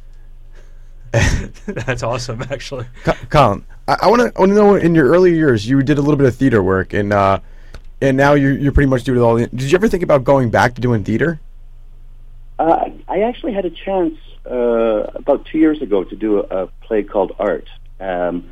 [1.67, 2.87] that's awesome, actually.
[3.05, 5.99] Co- Colin, I, I want to want to know in your early years you did
[5.99, 7.41] a little bit of theater work and uh,
[8.01, 9.37] and now you're you're pretty much doing it all.
[9.37, 11.41] Did you ever think about going back to doing theater?
[12.59, 14.19] Uh, I actually had a chance
[14.51, 17.69] uh, about two years ago to do a, a play called Art,
[18.01, 18.49] um,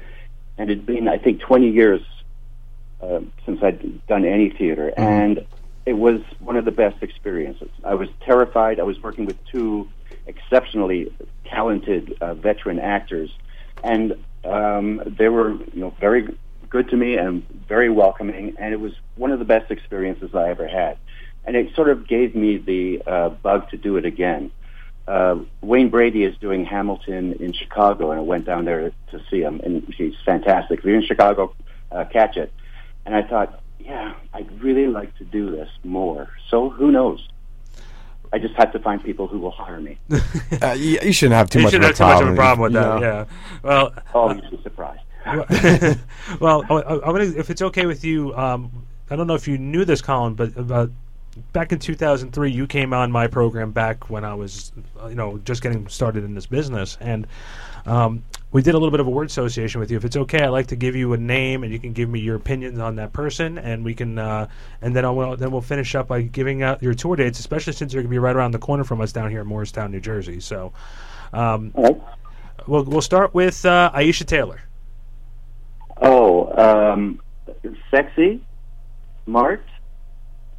[0.59, 2.03] and it'd been I think 20 years
[3.03, 5.47] uh, since I'd done any theater, and
[5.87, 7.71] it was one of the best experiences.
[7.83, 8.81] I was terrified.
[8.81, 9.89] I was working with two
[10.27, 11.13] exceptionally
[11.45, 13.31] talented uh, veteran actors,
[13.83, 14.15] and
[14.45, 16.37] um, they were you know very
[16.71, 20.51] good to me and very welcoming, and it was one of the best experiences I
[20.51, 20.99] ever had,
[21.45, 24.51] and it sort of gave me the uh, bug to do it again.
[25.07, 29.41] Uh, Wayne Brady is doing Hamilton in Chicago, and I went down there to see
[29.41, 30.79] him, and he's fantastic.
[30.79, 31.55] If you're in Chicago,
[31.93, 32.53] uh, catch it.
[33.05, 36.31] And I thought, yeah, I'd really like to do this more.
[36.51, 37.29] So who knows?
[38.35, 39.97] I just have to find people who will hire me.
[40.61, 41.73] uh, you, you shouldn't have too you much.
[41.73, 43.01] shouldn't of have a too much of a problem with you that.
[43.01, 43.07] know.
[43.07, 43.25] Yeah.
[43.63, 43.95] Well.
[44.13, 45.03] Oh, you'd be surprised.
[46.41, 48.73] well, I, I- I'm gonna, if it's okay with you, um,
[49.09, 50.91] I don't know if you knew this, Colin, but about
[51.53, 55.39] back in 2003, you came on my program back when I was, uh, you know,
[55.45, 57.29] just getting started in this business, and
[57.87, 58.25] um,
[58.55, 59.97] we did a little bit of a word association with you.
[59.97, 62.21] If it's okay, I'd like to give you a name, and you can give me
[62.21, 64.47] your opinions on that person, and we can, uh,
[64.81, 67.93] and then I'll then we'll finish up by giving out your tour dates, especially since
[67.93, 70.39] you're gonna be right around the corner from us down here in Morristown, New Jersey.
[70.39, 70.73] So,
[71.33, 74.61] um, we'll we'll start with uh, Aisha Tyler.
[76.01, 77.21] Oh, um,
[77.91, 78.41] sexy,
[79.25, 79.65] smart,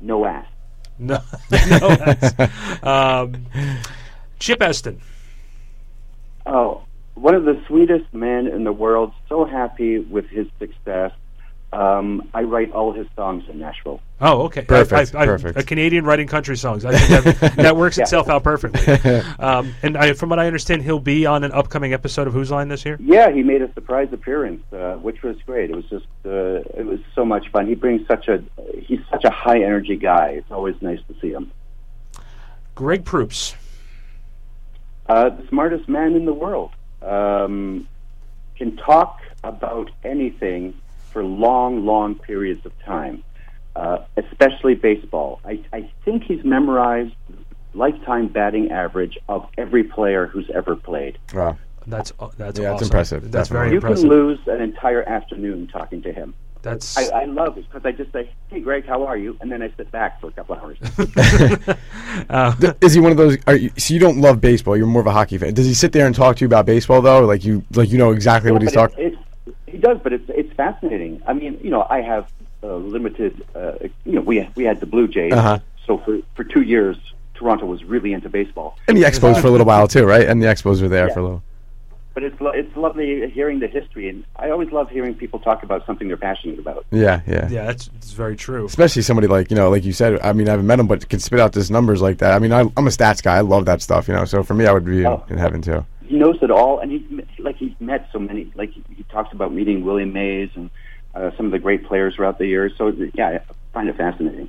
[0.01, 0.45] no ass.
[0.99, 1.19] No,
[1.51, 1.95] no.
[1.95, 3.45] that's- um,
[4.39, 5.01] Chip Esten.
[6.45, 6.84] Oh,
[7.15, 9.11] one of the sweetest men in the world.
[9.29, 11.11] So happy with his success.
[11.73, 13.99] Um, I write all his songs in Nashville.
[14.21, 14.61] Oh, okay.
[14.61, 15.59] Perfect, I, I, I, perfect.
[15.59, 16.85] A Canadian writing country songs.
[16.85, 18.03] I think that, that works Yeah.
[18.03, 19.21] itself out perfectly.
[19.39, 22.49] Um, and I, from what I understand, he'll be on an upcoming episode of Whose
[22.49, 22.97] Line this year.
[23.01, 25.69] Yeah, he made a surprise appearance, uh, which was great.
[25.69, 27.67] It was just, uh, it was so much fun.
[27.67, 28.41] He brings such a,
[28.79, 30.29] he's such a high energy guy.
[30.29, 31.51] It's always nice to see him.
[32.73, 33.55] Greg Proops.
[35.07, 36.71] Uh, the smartest man in the world.
[37.05, 37.87] Um,
[38.57, 40.73] can talk about anything
[41.11, 43.23] for long, long periods of time,
[43.75, 45.39] uh, especially baseball.
[45.45, 47.37] I, I think he's memorized the
[47.77, 51.17] lifetime batting average of every player who's ever played.
[51.33, 51.57] Wow.
[51.87, 52.85] That's uh, that's Yeah, it's awesome.
[52.87, 54.09] impressive, That's very you impressive.
[54.09, 56.33] can lose an entire afternoon talking to him.
[56.65, 59.51] That's I, I love it because I just say, "Hey, Greg, how are you?" and
[59.51, 60.77] then I sit back for a couple hours.
[62.29, 63.37] uh, Is he one of those?
[63.47, 64.75] Are you, so you don't love baseball?
[64.75, 65.53] You're more of a hockey fan.
[65.53, 67.25] Does he sit there and talk to you about baseball though?
[67.25, 68.95] Like you, like you know exactly what he's talking.
[68.99, 71.21] It's, it's, he does, but it's it's fascinating.
[71.27, 72.31] I mean, you know, I have
[72.63, 73.45] uh, limited.
[73.55, 73.73] Uh,
[74.05, 75.59] you know, we we had the Blue Jays, Uh-huh.
[75.85, 76.97] so for for two years,
[77.35, 78.77] Toronto was really into baseball.
[78.87, 80.27] And the Expos for a little while too, right?
[80.27, 81.13] And the Expos were there Yeah.
[81.13, 81.43] for a little.
[82.15, 85.61] But it's lo- it's lovely hearing the history, and I always love hearing people talk
[85.63, 86.85] about something they're passionate about.
[86.89, 87.47] Yeah, yeah.
[87.49, 88.65] yeah, that's, that's very true.
[88.65, 90.19] Especially somebody like you know, like you said.
[90.21, 92.31] I mean, I haven't met him, but can spit out these numbers like that.
[92.33, 93.35] I mean, I, I'm a stats guy.
[93.35, 94.07] I love that stuff.
[94.07, 95.23] You know, so for me, I would be in, Oh.
[95.29, 95.85] in heaven too.
[96.05, 98.49] He knows it all, and he's met- like he's met so many.
[98.55, 100.69] Like he, he talks about meeting William Mays and
[101.15, 102.71] uh, some of the great players throughout the years.
[102.77, 104.47] So yeah, I find it fascinating.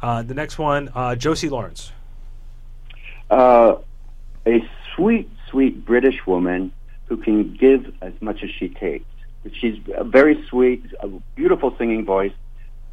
[0.00, 1.90] Uh, the next one, uh, Josie Lawrence.
[3.30, 3.74] uh,
[4.46, 6.72] a sweet, sweet British woman
[7.06, 9.04] who can give as much as she takes.
[9.60, 12.32] She's a very sweet, a beautiful singing voice.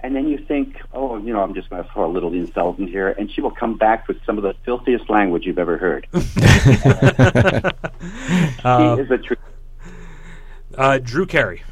[0.01, 2.77] And then you think, oh, you know, I'm just going to throw a little insult
[2.77, 5.77] in here, and she will come back with some of the filthiest language you've ever
[5.77, 6.07] heard.
[8.63, 9.35] Uh, he is a true.
[10.77, 11.63] uh, Drew Carey.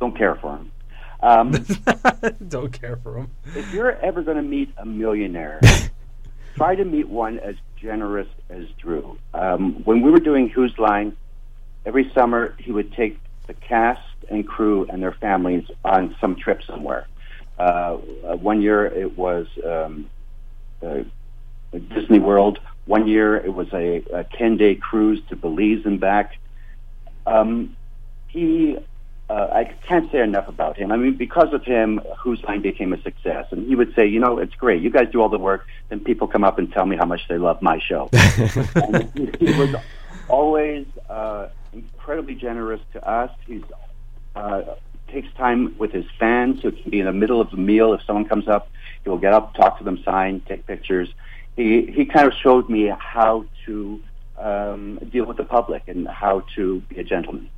[0.00, 0.70] Don't care for him.
[1.22, 1.52] Um,
[2.48, 3.30] Don't care for him.
[3.54, 5.60] if you're ever going to meet a millionaire,
[6.56, 9.18] try to meet one as generous as Drew.
[9.34, 11.16] Um, when we were doing Whose Line,
[11.86, 14.00] every summer he would take the cast
[14.30, 17.06] and crew and their families on some trip somewhere.
[17.58, 20.08] Uh, uh, one year it was um,
[20.82, 21.02] uh,
[21.94, 22.58] Disney World.
[22.86, 26.36] One year it was a, a 10 day cruise to Belize and back.
[27.26, 27.76] Um,
[28.28, 28.78] he
[29.30, 30.90] uh, I can't say enough about him.
[30.90, 33.46] I mean, because of him, Whose Line became a success.
[33.52, 34.82] And he would say, you know, it's great.
[34.82, 35.68] You guys do all the work.
[35.88, 38.08] Then people come up and tell me how much they love my show.
[38.74, 39.76] and he, he was
[40.28, 43.30] always uh, incredibly generous to us.
[43.46, 43.62] He's
[44.34, 44.62] uh,
[45.06, 46.62] takes time with his fans.
[46.62, 47.92] So it can be in the middle of a meal.
[47.94, 48.68] If someone comes up,
[49.04, 51.08] he will get up, talk to them, sign, take pictures.
[51.54, 54.00] He he kind of showed me how to
[54.38, 57.48] um, deal with the public and how to be a gentleman.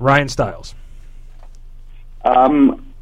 [0.00, 0.74] Ryan Stiles.
[2.24, 2.92] Um,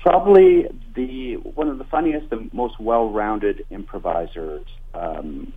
[0.00, 5.54] probably the one of the funniest and most well-rounded improvisers um,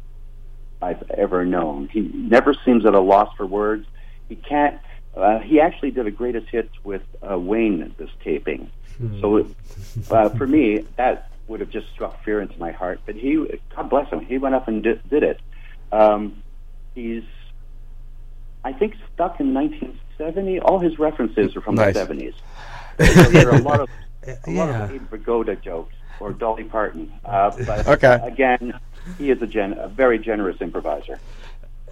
[0.81, 1.89] I've ever known.
[1.89, 3.85] He never seems at a loss for words.
[4.29, 4.79] He can't.
[5.15, 8.69] Uh, he actually did a greatest hits with uh, Wayne at this taping.
[9.19, 9.45] So
[10.09, 13.01] uh, for me, that would have just struck fear into my heart.
[13.05, 15.39] But he, God bless him, he went up and did, did it.
[15.91, 16.41] Um,
[16.93, 17.23] he's,
[18.63, 19.53] I think, stuck in
[20.19, 20.59] 1970.
[20.61, 21.93] All his references are from Nice.
[21.93, 22.33] the 70s.
[23.13, 23.89] So there are a lot of
[24.47, 27.11] a lot of Abe Vigoda jokes or Dolly Parton.
[27.23, 28.19] Uh, but Okay.
[28.23, 28.73] again,
[29.17, 31.19] he is a, gen- a very generous improviser.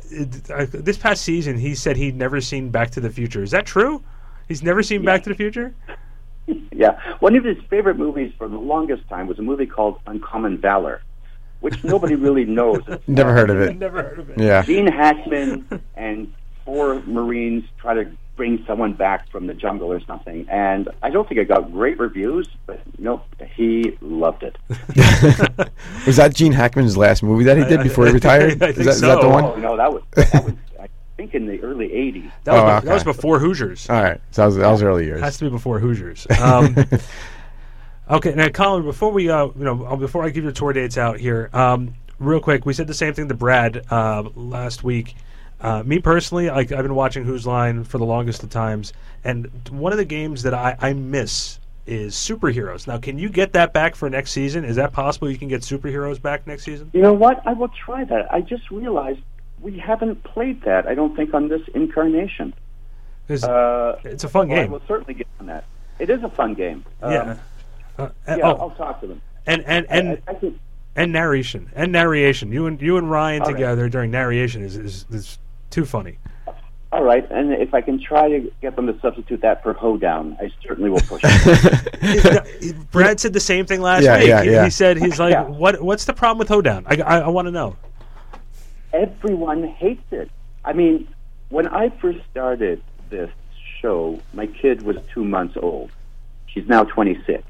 [0.09, 3.43] it- uh, this past season, he said he'd never seen Back to the Future.
[3.43, 4.01] Is that true?
[4.47, 5.73] He's never seen Back to the Future.
[6.73, 10.57] Yeah, one of his favorite movies for the longest time was a movie called Uncommon
[10.57, 11.01] Valor,
[11.61, 12.81] which nobody really knows.
[13.07, 13.77] Never heard of it.
[13.77, 14.37] Never heard of it.
[14.39, 14.61] Yeah.
[14.63, 16.33] Gene Hackman and
[16.65, 21.27] four Marines try to bring someone back from the jungle or something, and I don't
[21.27, 23.23] think it got great reviews, but nope,
[23.55, 24.57] he loved it.
[26.07, 28.61] Was that Gene Hackman's last movie that he did before he retired?
[28.63, 29.43] I is, think that, is that the one?
[29.43, 32.31] Oh no, that was that was I think in the early '80s.
[32.45, 33.89] That was, Oh, be- that was before Hoosiers.
[33.89, 35.21] All right, so that was, that was early years.
[35.21, 36.25] Has to be before Hoosiers.
[36.41, 36.75] Um,
[38.09, 40.97] okay, now Colin, before we, uh, you know, uh, before I give your tour dates
[40.97, 45.15] out here, um, real quick, we said the same thing to Brad uh, last week.
[45.63, 48.91] Uh, me personally, like I've been watching Whose Line for the longest of times,
[49.23, 51.57] and one of the games that I, I miss
[51.87, 52.85] is superheroes.
[52.85, 54.65] Now, can you get that back for next season?
[54.65, 55.29] Is that possible?
[55.31, 56.89] You can get superheroes back next season?
[56.93, 57.41] You know what?
[57.47, 58.31] I will try that.
[58.33, 59.21] I just realized
[59.61, 60.85] we haven't played that.
[60.87, 62.53] I don't think on this incarnation.
[63.29, 64.71] 'Cause Uh, it's a fun well, I game.
[64.71, 65.63] will certainly get on that.
[65.97, 66.83] It is a fun game.
[67.01, 67.35] Um, yeah.
[67.97, 69.21] Uh, yeah, oh, I'll talk to them.
[69.45, 70.59] and and and I, I think,
[70.97, 72.51] and narration and narration.
[72.51, 73.53] You and you and Ryan All right.
[73.53, 75.37] together during narration is, is is
[75.73, 76.17] too funny.
[76.91, 80.37] all right, and if I can try to get them to substitute that for hoedown,
[80.39, 82.87] I certainly will push it.
[82.91, 84.27] Brad said the same thing last Yeah, week.
[84.27, 84.63] yeah, he, yeah.
[84.65, 85.43] he said he's like, Yeah.
[85.43, 85.81] "What?
[85.81, 86.85] What's the problem with hoedown?
[86.87, 87.75] I, I, I want to know."
[88.93, 90.29] Everyone hates it.
[90.63, 91.07] I mean,
[91.49, 93.31] when I first started this
[93.81, 95.89] show, my kid was two months old.
[96.45, 97.43] She's now 26.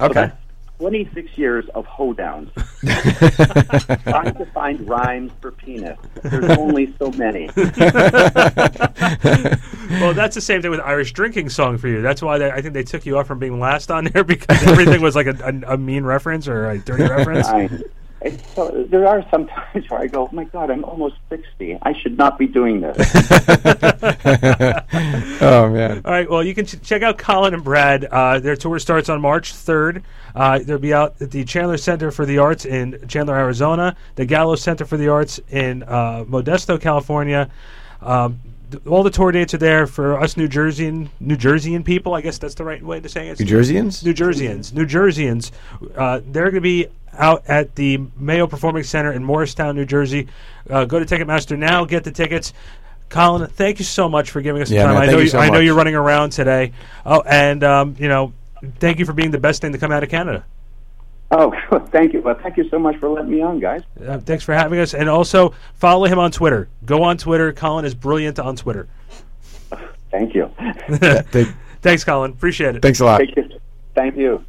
[0.00, 0.12] Okay.
[0.12, 0.36] that's
[0.78, 2.50] 26 years of hoedowns.
[4.02, 5.98] Trying to find rhymes for penis.
[6.22, 7.46] There's only so many.
[10.00, 12.02] well, that's the same thing with Irish drinking song for you.
[12.02, 14.62] That's why they, I think they took you off from being last on there because
[14.66, 17.46] everything was like a, a, a mean reference or a dirty reference.
[17.46, 17.68] I,
[18.24, 21.78] it's so, there are some times where I go, my God, I'm almost 60.
[21.82, 22.96] I should not be doing this.
[25.40, 26.02] oh man.
[26.04, 26.30] All right.
[26.30, 28.04] Well, you can ch- check out Colin and Brad.
[28.04, 30.02] Uh, their tour starts on March 3rd.
[30.34, 34.24] Uh, they'll be out at the Chandler Center for the Arts in Chandler, Arizona, the
[34.24, 37.50] Gallo Center for the Arts in uh, Modesto, California.
[38.00, 42.14] Um, th- all the tour dates are there for us New Jerseyan New Jerseyan people.
[42.14, 43.38] I guess that's the right way to say it.
[43.38, 44.04] New Jerseyans?
[44.04, 44.72] New Jerseyans.
[44.72, 45.50] New Jerseyans.
[45.96, 50.28] Uh, they're going to be out at the Mayo Performing Center in Morristown, New Jersey.
[50.70, 52.54] Uh, go to Ticketmaster now, get the tickets.
[53.10, 54.94] Colin, thank you so much for giving us Yeah, time.
[54.94, 56.72] man, I know you, so I know you're running around today.
[57.04, 58.32] Oh, and um, you know,
[58.78, 60.44] thank you for being the best thing to come out of Canada.
[61.30, 61.52] Oh,
[61.92, 62.20] thank you.
[62.20, 63.82] Well, thank you so much for letting me on, guys.
[64.06, 66.68] Uh, thanks for having us, and also follow him on Twitter.
[66.84, 67.52] Go on Twitter.
[67.52, 68.88] Colin is brilliant on Twitter.
[70.10, 70.50] Thank you.
[71.82, 72.32] Thanks, Colin.
[72.32, 72.82] Appreciate it.
[72.82, 73.22] Thanks a lot.
[73.94, 74.44] Thank you.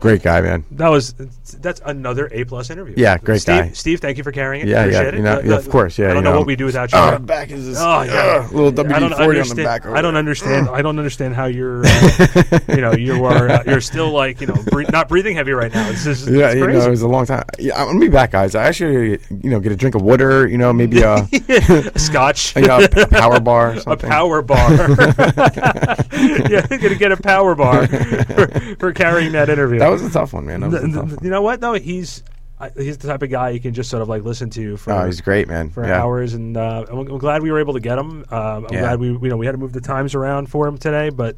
[0.00, 0.10] Thank you.
[0.10, 0.64] Great guy, man.
[0.72, 1.14] That was
[1.60, 2.94] that's another A plus interview.
[2.96, 3.70] Yeah, great Steve, guy.
[3.72, 4.68] Steve, thank you for carrying it.
[4.68, 5.16] Yeah, yeah, Appreciate it.
[5.18, 6.38] you know, Uh, yeah, uh, of course, yeah, I don't you know, know.
[6.38, 6.98] what we do without you.
[6.98, 9.56] Oh, back is just- oh yeah, ugh, little WD-40 on the understand.
[9.64, 10.18] back over I don't there.
[10.18, 10.68] understand.
[10.72, 11.84] I don't understand how you're.
[11.84, 13.48] Uh, you know, you are.
[13.50, 15.88] Uh, you're still like you know, bre- not breathing heavy right now.
[15.90, 17.44] It's just Yeah, it's you know, it was a long time.
[17.58, 18.54] Yeah, I'm gonna be back, guys.
[18.54, 20.46] I actually, you know, get a drink of water.
[20.46, 21.26] You know, maybe a,
[21.98, 22.56] Scotch.
[22.56, 23.76] you know, a p- power bar.
[23.86, 24.70] Or a power bar.
[26.12, 29.78] yeah, gonna get a power bar for, for carrying that interview.
[29.78, 30.60] That was a tough one, man.
[30.60, 31.18] That was a tough one.
[31.22, 31.60] You know what?
[31.60, 31.74] though?
[31.74, 32.22] he's
[32.58, 34.92] I- he's the type of guy you can just sort of like listen to for.
[34.92, 35.70] Oh, he's great, man.
[35.70, 36.02] For Yeah.
[36.02, 38.24] hours, and uh, I'm, I'm glad we were able to get him.
[38.30, 38.80] Uh, I'm Yeah.
[38.80, 41.36] glad we you know we had to move the times around for him today, but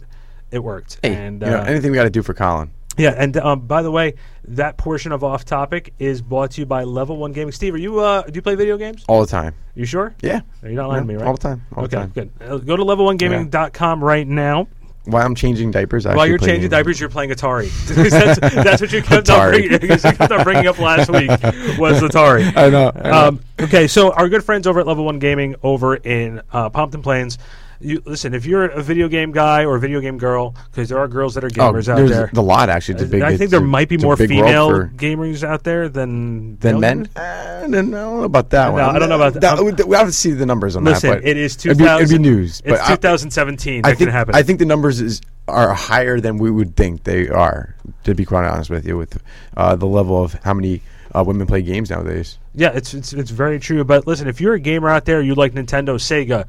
[0.50, 0.98] it worked.
[1.02, 2.70] Hey, and you know, uh, anything we got to do for Colin.
[2.98, 4.14] yeah, and um, by the way,
[4.48, 7.52] that portion of off topic is brought to you by Level One Gaming.
[7.52, 9.04] Steve, are you uh, do you play video games?
[9.08, 9.54] All the time.
[9.74, 10.14] You sure?
[10.20, 10.40] Yeah.
[10.62, 11.26] You're not lying to me, right?
[11.26, 12.10] all the time, all the okay, time.
[12.10, 12.30] good.
[12.40, 14.66] Uh, go to level1gaming.com right now.
[15.04, 17.68] While I'm changing diapers, I While you're changing diapers, you're playing Atari.
[17.88, 19.68] that's, that's what you kept on, Atari.
[19.68, 21.28] bringing, you kept bringing up last week
[21.76, 22.56] was Atari.
[22.56, 23.28] I know, I know.
[23.28, 27.02] Um, okay, so our good friends over at Level One Gaming over in uh, Pompton
[27.02, 27.38] Plains.
[27.82, 30.98] You listen if you're a video game guy or a video game girl, because there
[30.98, 32.06] are girls that are Oh, gamers out there.
[32.08, 32.94] there's a lot, actually.
[32.94, 36.78] It's a big- I think there might be more female gamers out there than Than
[36.80, 37.08] men?
[37.16, 37.20] Uh,
[37.64, 38.96] I don't know about that No, one.
[38.96, 39.58] I don't know about that.
[39.64, 41.22] We we have to see the numbers on Listen, that.
[41.22, 42.60] But it is it'd be- 2000 It'd be, news.
[42.64, 44.34] it's but I- 2017 I that think, can happen.
[44.34, 47.74] I think the numbers is are higher than we would think they are.
[48.04, 49.20] To be quite honest with you, with
[49.56, 50.82] uh, the level of how many
[51.14, 52.38] uh, women play games nowadays.
[52.54, 53.84] Yeah, it's, it's it's very true.
[53.84, 56.46] But listen, if you're a gamer out there, you like Nintendo, Sega,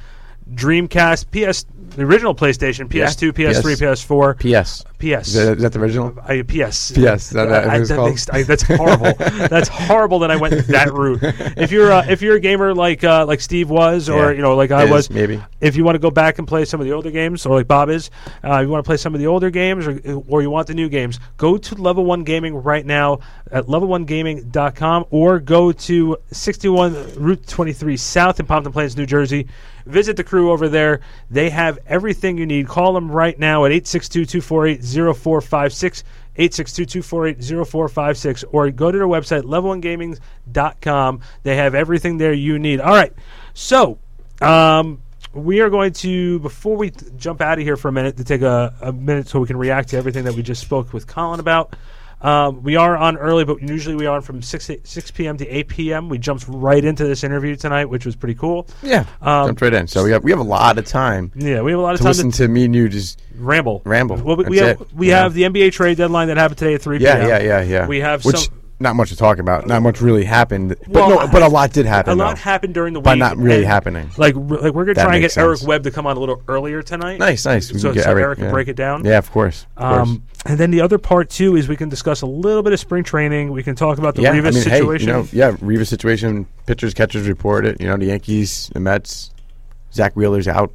[0.51, 1.65] Dreamcast, PS,
[1.95, 4.83] the original PlayStation, PS2, PS3, PS4, PS.
[4.99, 5.27] PS.
[5.27, 6.15] Is that, is that the original?
[6.23, 6.91] I, PS.
[6.91, 6.95] PS.
[6.95, 9.13] Is that, that, I- it's that makes- I- that's horrible.
[9.47, 11.19] that's horrible that I went that route.
[11.57, 14.35] If you're uh, if you're a gamer like uh, like Steve was, or Yeah.
[14.37, 15.41] you know like I was, maybe.
[15.61, 17.67] If you want to go back and play some of the older games, or like
[17.67, 18.09] Bob is,
[18.43, 20.73] uh, you want to play some of the older games, or or you want the
[20.73, 23.19] new games, go to Level One Gaming right now
[23.51, 29.47] at level1gaming.com, or go to 61 Route 23 South in Pompton Plains, New Jersey.
[29.86, 31.01] Visit the crew over there.
[31.29, 32.67] They have everything you need.
[32.67, 36.03] Call them right now at 862 248 0456.
[36.38, 43.13] 862-248-0456 or go to their website level1gaming.com they have everything there you need all right
[43.53, 43.99] so
[44.41, 44.99] um,
[45.34, 48.41] we are going to before we jump out of here for a minute to take
[48.41, 51.39] a, a minute so we can react to everything that we just spoke with colin
[51.39, 51.75] about
[52.24, 55.38] um, we are on early, but usually we are on from 6, 6 p.m.
[55.38, 56.09] to 8 p.m.
[56.09, 58.67] We jumped right into this interview tonight, which was pretty cool.
[58.82, 59.88] Yeah, Um, jumped right in.
[59.88, 61.32] So we have we have a lot of time.
[61.36, 63.21] Yeah, we have a lot of to time listen to- to, me and you just
[63.36, 64.15] ramble, ramble.
[64.17, 64.93] Well, we, we have it.
[64.93, 65.24] we Yeah.
[65.24, 67.28] have the NBA trade deadline that happened today at 3 Yeah, p.m.
[67.30, 67.88] yeah, yeah, yeah.
[67.88, 68.59] We have which some.
[68.84, 69.65] Not much to talk about.
[69.65, 70.75] Not much really happened.
[70.81, 72.11] But Well, no, but a lot did happen.
[72.11, 72.41] A lot though.
[72.41, 74.11] happened during the week, But not really happening.
[74.17, 75.61] Like, like we're gonna That try and get makes Eric.
[75.65, 77.17] Webb to come on a little earlier tonight.
[77.17, 77.71] Nice, nice.
[77.71, 78.51] We So, can get so Eric, Eric can yeah.
[78.51, 79.05] break it down.
[79.05, 79.65] Yeah, of course.
[79.77, 80.09] Of course.
[80.09, 82.79] Um, and then the other part too is we can discuss a little bit of
[82.81, 83.53] spring training.
[83.53, 85.07] We can talk about the yeah, Revis I mean, situation.
[85.07, 86.45] Hey, you know, yeah, Revis situation.
[86.65, 87.79] Pitchers, catchers report it.
[87.79, 89.31] You know, the Yankees, the Mets.
[89.93, 90.73] Zack Wheeler's out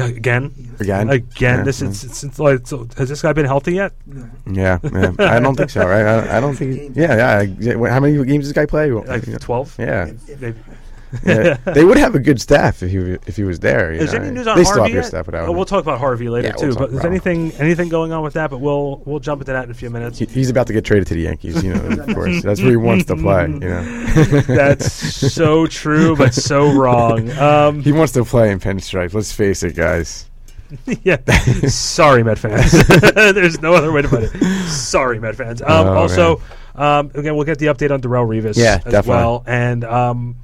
[0.00, 1.10] again, Again?
[1.10, 1.58] again.
[1.58, 3.92] Yeah, this is it's, it's like so, has this guy been healthy yet?
[4.50, 5.12] Yeah, yeah.
[5.18, 5.86] I don't think so.
[5.86, 6.04] Right?
[6.06, 6.96] I, I don't think.
[6.96, 7.74] Yeah, yeah.
[7.76, 7.90] yeah.
[7.90, 8.90] How many games does this guy play?
[8.90, 9.74] Like twelve.
[9.78, 10.10] Yeah.
[10.40, 10.58] Maybe.
[11.24, 11.56] Yeah.
[11.64, 13.92] They would have a good staff if he if he was there.
[13.92, 14.20] you Is know.
[14.20, 15.04] any news on they Harvey still have good yet?
[15.06, 16.78] staff without Oh, we'll talk about Harvey later Yeah, we'll too.
[16.78, 18.50] but is anything anything going on with that?
[18.50, 20.18] But we'll we'll jump into that in a few minutes.
[20.18, 21.62] He- He's about to get traded to the Yankees.
[21.64, 22.42] You know, of course.
[22.48, 23.42] That's where he wants to play.
[23.48, 23.82] You know.
[24.46, 27.30] That's so true, but so wrong.
[27.32, 29.14] Um, he wants to play in pinstripes.
[29.14, 30.28] Let's face it, guys.
[31.02, 31.16] yeah.
[31.68, 32.72] Sorry, Met fans.
[33.14, 34.68] There's no other way to put it.
[34.68, 35.62] Sorry, Met fans.
[35.62, 36.42] Um, Oh, also,
[36.74, 39.10] um, again, we'll get the update on Darrelle Revis Yeah, as definitely.
[39.10, 39.44] well.
[39.46, 40.36] And um,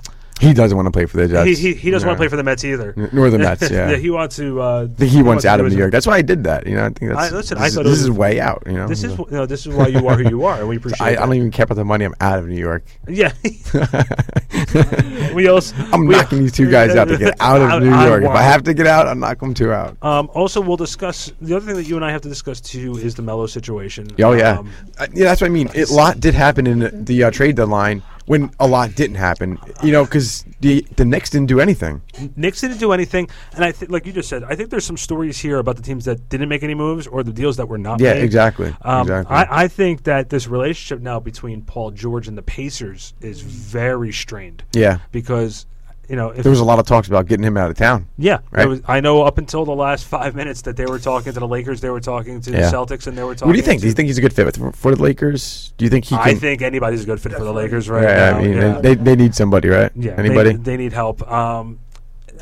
[0.44, 1.46] He doesn't want to play for the Jets.
[1.46, 2.94] he, he, he doesn't want to play for the Mets either.
[3.12, 3.96] Nor the Mets, yeah.
[3.96, 4.60] he wants to.
[4.60, 5.90] Uh, I think he wants out of New York.
[5.92, 6.66] That's why I did that.
[6.66, 7.32] You know, I think that's.
[7.32, 8.62] I, listen, this I is- thought this was is way out.
[8.66, 10.68] You know, This is you know, this is why you are who you are, and
[10.68, 11.00] we appreciate.
[11.06, 12.04] I, I don't even care about the money.
[12.04, 12.84] I'm out of New York.
[13.08, 13.32] Yeah.
[15.34, 15.74] we also.
[15.92, 18.22] I'm we- knocking these two guys out to get out of New I York.
[18.24, 19.96] If I have to get out, I'll knock them two out.
[20.02, 22.96] Um, also, we'll discuss the other thing that you and I have to discuss too
[22.98, 24.08] is the Melo situation.
[24.20, 25.24] Oh yeah, Um, Uh, yeah.
[25.24, 25.68] That's what I mean.
[25.74, 29.58] A lot did happen in the, the uh, trade deadline when a lot didn't happen.
[29.82, 32.02] You know, because the the Knicks didn't do anything.
[32.36, 34.96] Knicks didn't do anything, and I think, like you just said, I think there's some
[34.96, 37.78] stories here about the teams that didn't make any moves or the deals that were
[37.78, 38.00] not.
[38.00, 38.24] Yeah, made.
[38.24, 39.36] exactly, Um, exactly.
[39.36, 44.12] I, I think that this relationship now between Paul George and the Pacers is very
[44.12, 44.64] strained.
[44.72, 44.98] Yeah.
[45.12, 45.66] because
[46.08, 48.08] you know if There was a lot of talks about getting him out of town.
[48.18, 48.68] Yeah, right.
[48.68, 51.48] was, I know up until the last five minutes that they were talking to the
[51.48, 52.70] Lakers, they were talking to Yeah.
[52.70, 53.48] the Celtics, and they were talking.
[53.48, 53.80] What do you think?
[53.80, 55.72] To, Do you think he's a good fit with, for the Lakers?
[55.76, 56.16] Do you think he?
[56.16, 58.38] Can, I think anybody's a good fit for the Lakers right Yeah, now.
[58.38, 58.80] I mean, yeah.
[58.80, 59.92] they they need somebody, right?
[59.94, 60.52] Yeah, Anybody?
[60.52, 61.22] They, they need help.
[61.30, 61.78] Um, and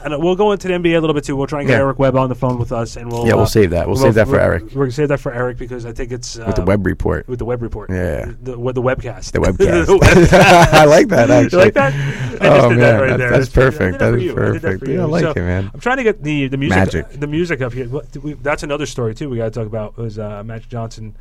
[0.09, 1.37] we'll go into the NBA a little bit too.
[1.37, 1.81] We'll try and get Yeah.
[1.81, 3.87] Eric Webb on the phone with us, and we'll Yeah, we'll uh, save that.
[3.87, 4.63] We'll save that for we're- Eric.
[4.75, 7.29] We're gonna save that for Eric because I think it's uh, With the web report.
[7.29, 7.91] With the web report.
[7.91, 8.33] Yeah.
[8.43, 9.33] The, with the webcast.
[9.33, 9.87] The webcast.
[9.87, 10.33] The webcast.
[10.73, 11.41] I like that, actually.
[11.41, 11.59] You actually.
[11.65, 11.93] like that?
[11.95, 13.31] I just Oh, did man, that right that- there.
[13.31, 13.99] that's I did perfect.
[13.99, 14.33] that That for is you.
[14.33, 14.85] I did that perfect.
[14.85, 15.01] for Yeah, you.
[15.03, 15.71] I like it, man.
[15.75, 17.09] I'm trying to get the the music Magic.
[17.21, 17.89] the music up here.
[17.89, 19.29] What, we, that's another story too.
[19.29, 21.15] We got to talk about was uh, Magic Johnson.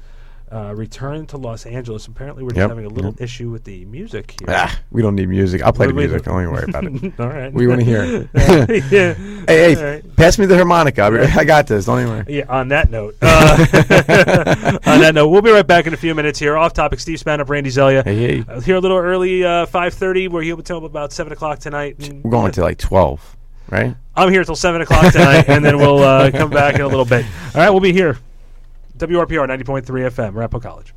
[0.54, 2.08] Uh, return to Los Angeles.
[2.08, 3.22] Apparently, we're just Yep, having a little yep.
[3.22, 4.50] issue with the music here.
[4.50, 5.62] Ah, we don't need music.
[5.64, 6.24] I'll play the music.
[6.24, 7.14] Don't even worry about it.
[7.20, 7.54] All right.
[7.54, 8.04] We want to hear
[8.36, 8.84] it.
[8.92, 9.14] Yeah.
[9.48, 10.16] Hey, hey, right.
[10.18, 11.02] pass me the harmonica.
[11.02, 11.86] I'll I got this.
[11.86, 12.26] Don't even worry.
[12.28, 13.16] Yeah, on that note.
[13.22, 16.58] Uh, on that note, we'll be right back in a few minutes here.
[16.58, 18.04] Off topic, Steve Spanup, Randy Zelia.
[18.04, 18.46] Hey, hey.
[18.48, 20.30] Uh, here a little early, uh, 5.30.
[20.30, 21.98] We're here until about 7 o'clock tonight.
[22.24, 23.38] We're going to like 12,
[23.70, 23.96] right?
[24.16, 27.06] I'm here until 7 o'clock tonight, and then we'll uh, come back in a little
[27.06, 27.26] bit.
[27.56, 28.18] All right, we'll be here.
[29.02, 30.94] WRPR 90.3 FM, Ramapo College.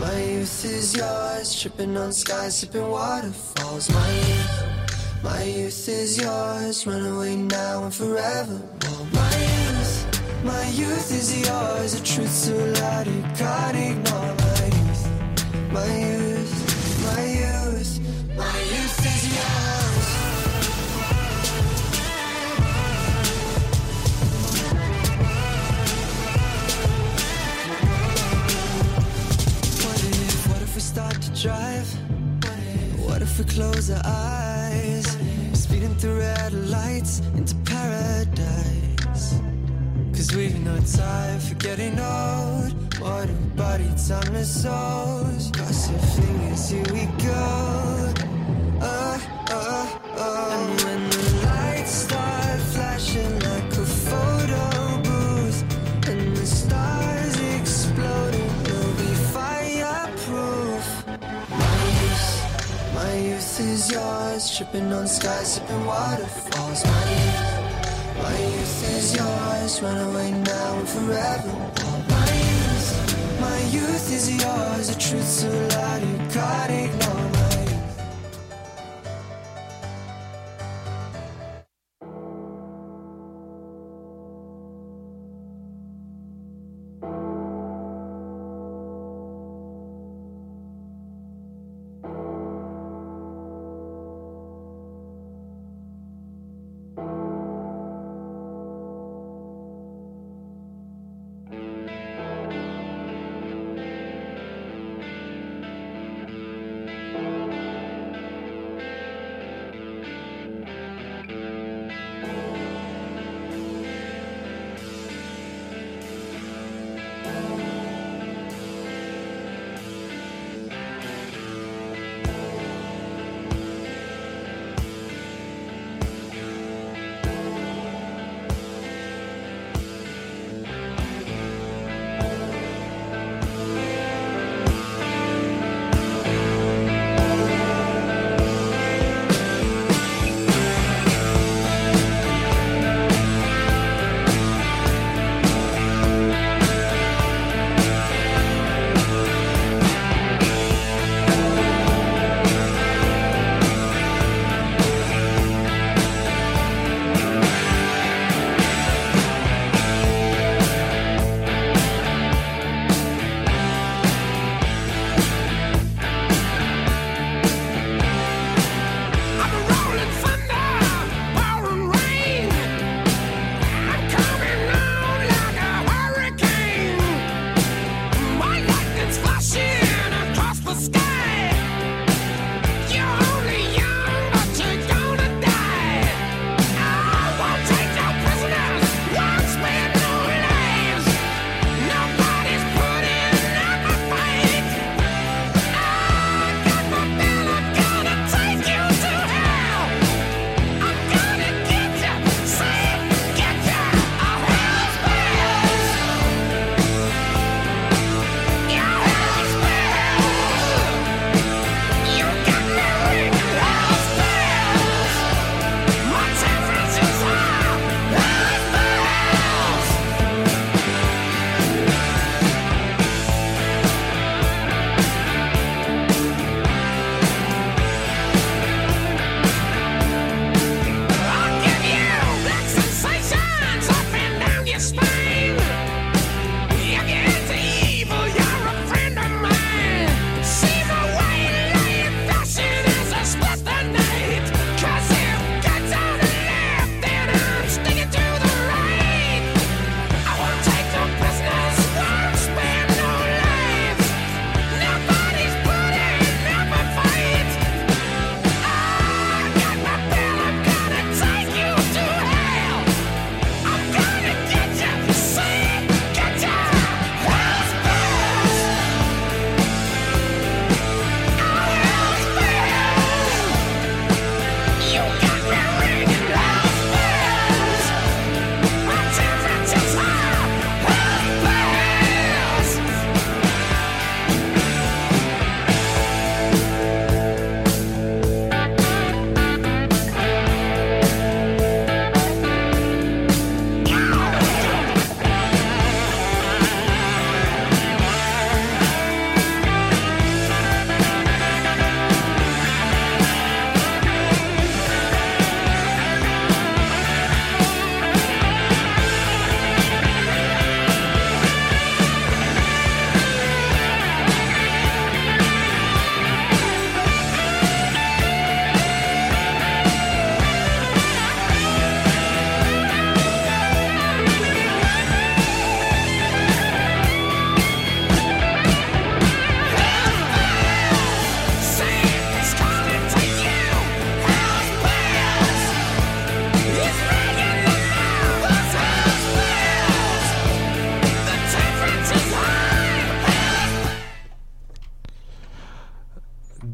[0.00, 1.60] My youth, is yours.
[1.60, 3.88] Tripping on skies, sipping waterfalls.
[3.90, 4.64] My youth,
[5.22, 6.84] my youth is yours.
[6.84, 8.60] Run away now and forever.
[9.12, 11.94] My youth, my youth is yours.
[11.94, 14.34] A truth so loud you can't ignore.
[14.34, 15.04] My youth,
[15.70, 16.54] my youth,
[17.06, 18.00] my youth,
[18.36, 20.17] my youth is yours.
[30.78, 31.88] We start to drive?
[33.04, 35.06] What if we close our eyes?
[35.52, 39.40] Speeding through red lights into paradise.
[40.14, 42.70] Cause we've no time for getting old.
[43.00, 45.50] What a body, timeless souls.
[45.50, 48.14] Cross your fingers, here we go.
[48.80, 49.18] Uh,
[50.16, 54.77] And when the lights start flashing like a photo
[63.60, 66.84] is yours, tripping on skies, sipping waterfalls.
[66.84, 71.52] My youth, my youth is yours, run away now and forever.
[72.08, 77.27] My youth, my youth is yours, the truth so loud you can't ignore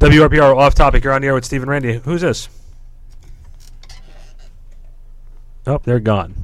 [0.09, 1.03] WRPR off topic.
[1.03, 1.99] You're on the air with Stephen Randy.
[1.99, 2.49] Who's this?
[5.67, 6.35] Oh, they're gone.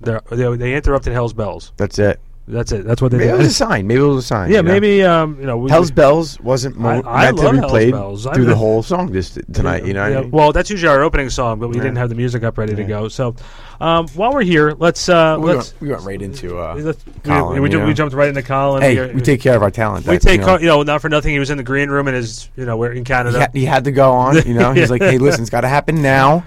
[0.00, 1.72] They're, they interrupted Hell's Bells.
[1.76, 2.20] That's it.
[2.46, 2.84] That's it.
[2.84, 3.36] That's what they Maybe did.
[3.36, 3.86] it was a sign.
[3.86, 4.50] Maybe it was a sign.
[4.50, 4.70] Yeah, know?
[4.70, 5.56] maybe um, you know.
[5.56, 8.26] We, Hell's Bells wasn't I, I meant to love be Hell's played Bells.
[8.26, 9.86] I through the whole song this tonight.
[9.86, 10.02] you know.
[10.02, 10.30] what I mean?
[10.30, 12.84] Well, that's usually our opening song, but we didn't have the music up ready to
[12.84, 13.08] go.
[13.08, 13.34] So,
[13.80, 17.03] um, while we're here, let's uh, we, let's went, we went right into uh, let's
[17.24, 18.82] Colin, we, ju- we jumped right into Colin.
[18.82, 20.06] Hey, are- we take care of our talent.
[20.06, 21.32] We That's, take, you know, you know, not for nothing.
[21.32, 23.40] He was in the green room and his, you know, we're in he, Canada.
[23.40, 24.36] ha- he had to go on.
[24.46, 26.44] You know, he's like, hey, listen, it's got to happen now,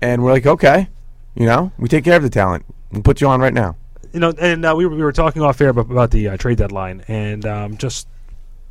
[0.00, 0.88] and we're like, okay,
[1.34, 2.64] you know, we take care of the talent.
[2.92, 3.76] We'll put you on right now.
[4.12, 6.36] you know, and uh, we, were, we were talking off air about, about the uh,
[6.36, 8.06] trade deadline and um, just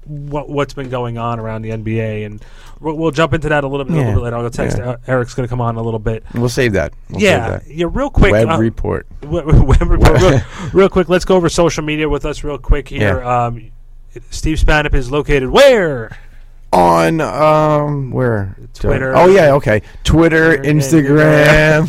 [0.05, 2.43] what what's been going on around the NBA, and
[2.79, 4.35] we'll, we'll jump into that a little bit, a little bit later.
[4.35, 4.97] I'll go text Yeah.
[5.07, 6.23] Eric's going to come on a little bit.
[6.33, 6.93] We'll save that.
[7.09, 7.73] We'll yeah, save that.
[7.73, 7.85] yeah.
[7.89, 9.07] Real quick, Web uh, report.
[9.23, 10.21] Web, web report.
[10.21, 10.41] real,
[10.73, 13.19] real quick, let's go over social media with us real quick here.
[13.19, 13.45] Yeah.
[13.45, 13.71] Um,
[14.29, 16.15] Steve Spanup is located where?
[16.73, 19.15] On um where Twitter.
[19.15, 19.83] Oh yeah, okay.
[20.03, 21.83] Twitter, Twitter, Instagram,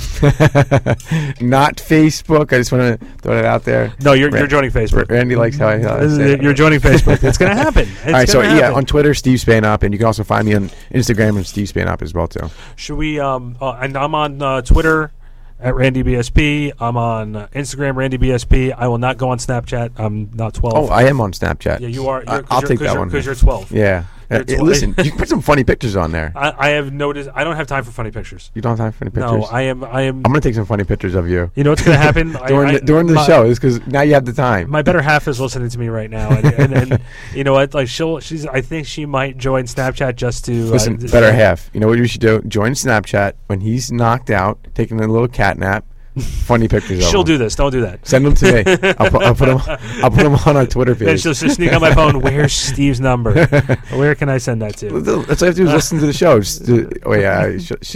[1.40, 2.52] not Facebook.
[2.52, 3.94] I just want to throw it out there.
[4.02, 5.10] No, you're, you're joining Facebook.
[5.10, 6.30] Randy likes how I, how I say it.
[6.40, 6.42] it.
[6.42, 7.24] You're joining Facebook.
[7.24, 7.88] It's going to happen.
[7.88, 10.46] It's All right, so gonna yeah, on Twitter, Steve Spanop, and you can also find
[10.46, 12.50] me on Instagram and Steve Spanop as well too.
[12.76, 13.18] Should we?
[13.18, 15.12] Um, uh, and I'm on uh, Twitter
[15.60, 16.72] at Randy BSP.
[16.78, 18.74] I'm on uh, Instagram Randy BSP.
[18.76, 19.92] I will not go on Snapchat.
[19.96, 20.74] I'm not 12.
[20.76, 21.80] Oh, I am on Snapchat.
[21.80, 22.22] Yeah, you are.
[22.22, 23.72] You're, I'll you're- take that you're- one because you're 12.
[23.72, 24.04] Yeah.
[24.34, 24.62] You're Uh, 12.
[24.68, 26.32] listen, you can put some funny pictures on there.
[26.36, 27.30] I, I have noticed.
[27.34, 28.50] I don't have time for funny pictures.
[28.54, 29.30] You don't have time for funny pictures.
[29.30, 29.84] No, I am.
[29.84, 30.16] I am.
[30.18, 31.50] I'm gonna take some funny pictures of you.
[31.54, 33.44] You know what's going to happen during I- the, during the my- show?
[33.44, 34.70] Is because now you have the time.
[34.70, 37.00] My better half is listening to me right now, and, and, and
[37.34, 37.74] you know what?
[37.74, 38.46] Like she'll, she's.
[38.46, 41.70] I think she might join Snapchat just to Listen, uh, better half.
[41.72, 42.40] You know what you should do?
[42.42, 45.84] Join Snapchat when he's knocked out, taking a little cat nap.
[46.16, 47.08] Funny pictures.
[47.10, 47.56] She'll do this.
[47.56, 48.06] Don't do that.
[48.06, 48.62] Send them to me.
[48.98, 49.58] I'll put, I'll put them.
[50.02, 51.22] I'll put them on our Twitter page.
[51.22, 52.20] she'll just sneak on my phone.
[52.20, 53.46] Where's Steve's number?
[53.90, 55.00] Where can I send that to?
[55.00, 55.08] That's
[55.42, 56.38] all I have to do is listen to the show.
[56.38, 57.92] Just do- oh yeah, sh- sh-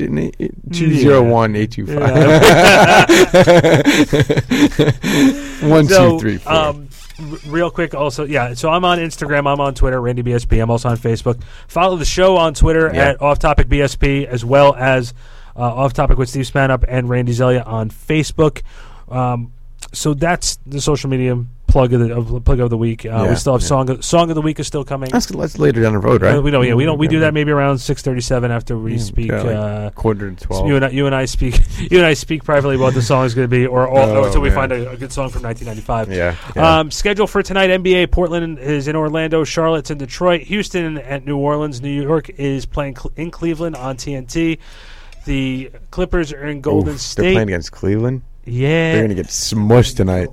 [0.73, 3.09] two zero one eight two five.
[5.63, 6.53] One So, two three four.
[6.53, 6.89] Um,
[7.21, 8.55] r- real quick, also, yeah.
[8.55, 9.47] So I'm on Instagram.
[9.51, 10.61] I'm on Twitter, Randy BSP.
[10.63, 11.41] I'm also on Facebook.
[11.69, 13.11] Follow the show on Twitter Yeah.
[13.11, 15.15] at Off Topic BSP, as well as
[15.59, 18.63] uh, Off Topic with Steve Spanup and Randy Zelia on Facebook.
[19.11, 19.53] Um,
[19.93, 23.05] so that's the social media plug of the of, plug of the week.
[23.07, 23.69] Uh, Yeah, we still have yeah.
[23.69, 25.09] song of, song of the week is still coming.
[25.11, 26.37] That's, that's later down the road, right?
[26.37, 26.67] Uh, we don't.
[26.67, 26.99] Yeah, we don't.
[26.99, 29.33] We do that maybe around six thirty-seven after we Yeah, speak.
[29.33, 30.67] like uh, quarter to 12.
[30.67, 31.61] You and I, you and I speak.
[31.91, 34.25] You and I speak privately what the song is going to be, or, or, Oh,
[34.25, 36.13] until we find a, a good song from 1995.
[36.13, 36.81] Yeah, yeah.
[36.81, 38.11] Um, schedule for tonight: NBA.
[38.11, 39.45] Portland is in Orlando.
[39.45, 40.43] Charlotte's in Detroit.
[40.43, 41.81] Houston at New Orleans.
[41.81, 44.59] New York is playing cl- in Cleveland on TNT.
[45.29, 47.23] The Clippers are in Golden Oof, State.
[47.23, 48.23] They're playing against Cleveland.
[48.47, 48.93] Yeah.
[48.95, 50.31] they're gonna get smushed tonight.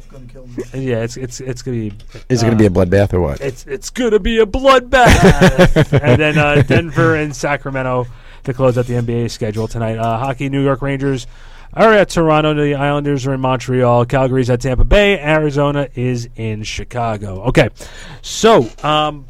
[0.74, 1.94] Yeah, it's it's it's gonna be.
[2.30, 3.42] Is it gonna uh, be a bloodbath or what?
[3.42, 6.00] It's it's gonna be a bloodbath.
[6.02, 8.08] and then uh, Denver and Sacramento
[8.46, 9.98] to close out the NBA schedule tonight.
[9.98, 11.28] Uh, hockey: New York Rangers
[11.74, 12.54] are at Toronto.
[12.54, 14.06] The Islanders are in Montreal.
[14.06, 15.20] Calgary's at Tampa Bay.
[15.20, 17.42] Arizona is in Chicago.
[17.48, 17.68] Okay,
[18.22, 19.26] so um,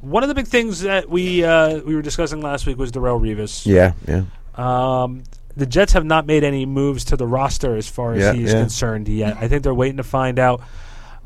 [0.00, 3.20] one of the big things that we uh, we were discussing last week was Darrelle
[3.20, 3.66] Revis.
[3.66, 4.24] Yeah, yeah.
[4.56, 5.24] Um,
[5.56, 8.52] the Jets have not made any moves to the roster as far as Yeah, he's
[8.52, 8.60] yeah.
[8.60, 9.36] concerned yet.
[9.40, 10.60] I think they're waiting to find out.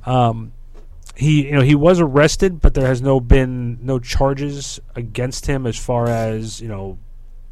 [0.06, 0.52] Um,
[1.16, 5.66] he, you know, he was arrested, but there has no been no charges against him
[5.66, 6.98] as far as you know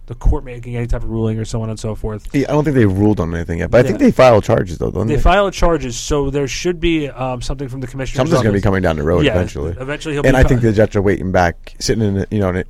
[0.07, 2.35] the court making any type of ruling or so on and so forth.
[2.35, 4.79] Yeah, I don't think they ruled on anything yet, but I think they filed charges
[4.79, 5.16] though, don't they?
[5.16, 8.20] They filed charges, so there should be um, something from the commissioner.
[8.20, 9.76] Something's going to be coming down the road Yeah, eventually.
[9.79, 12.64] Eventually, he'll and I think the Jets are waiting back, sitting in you know in,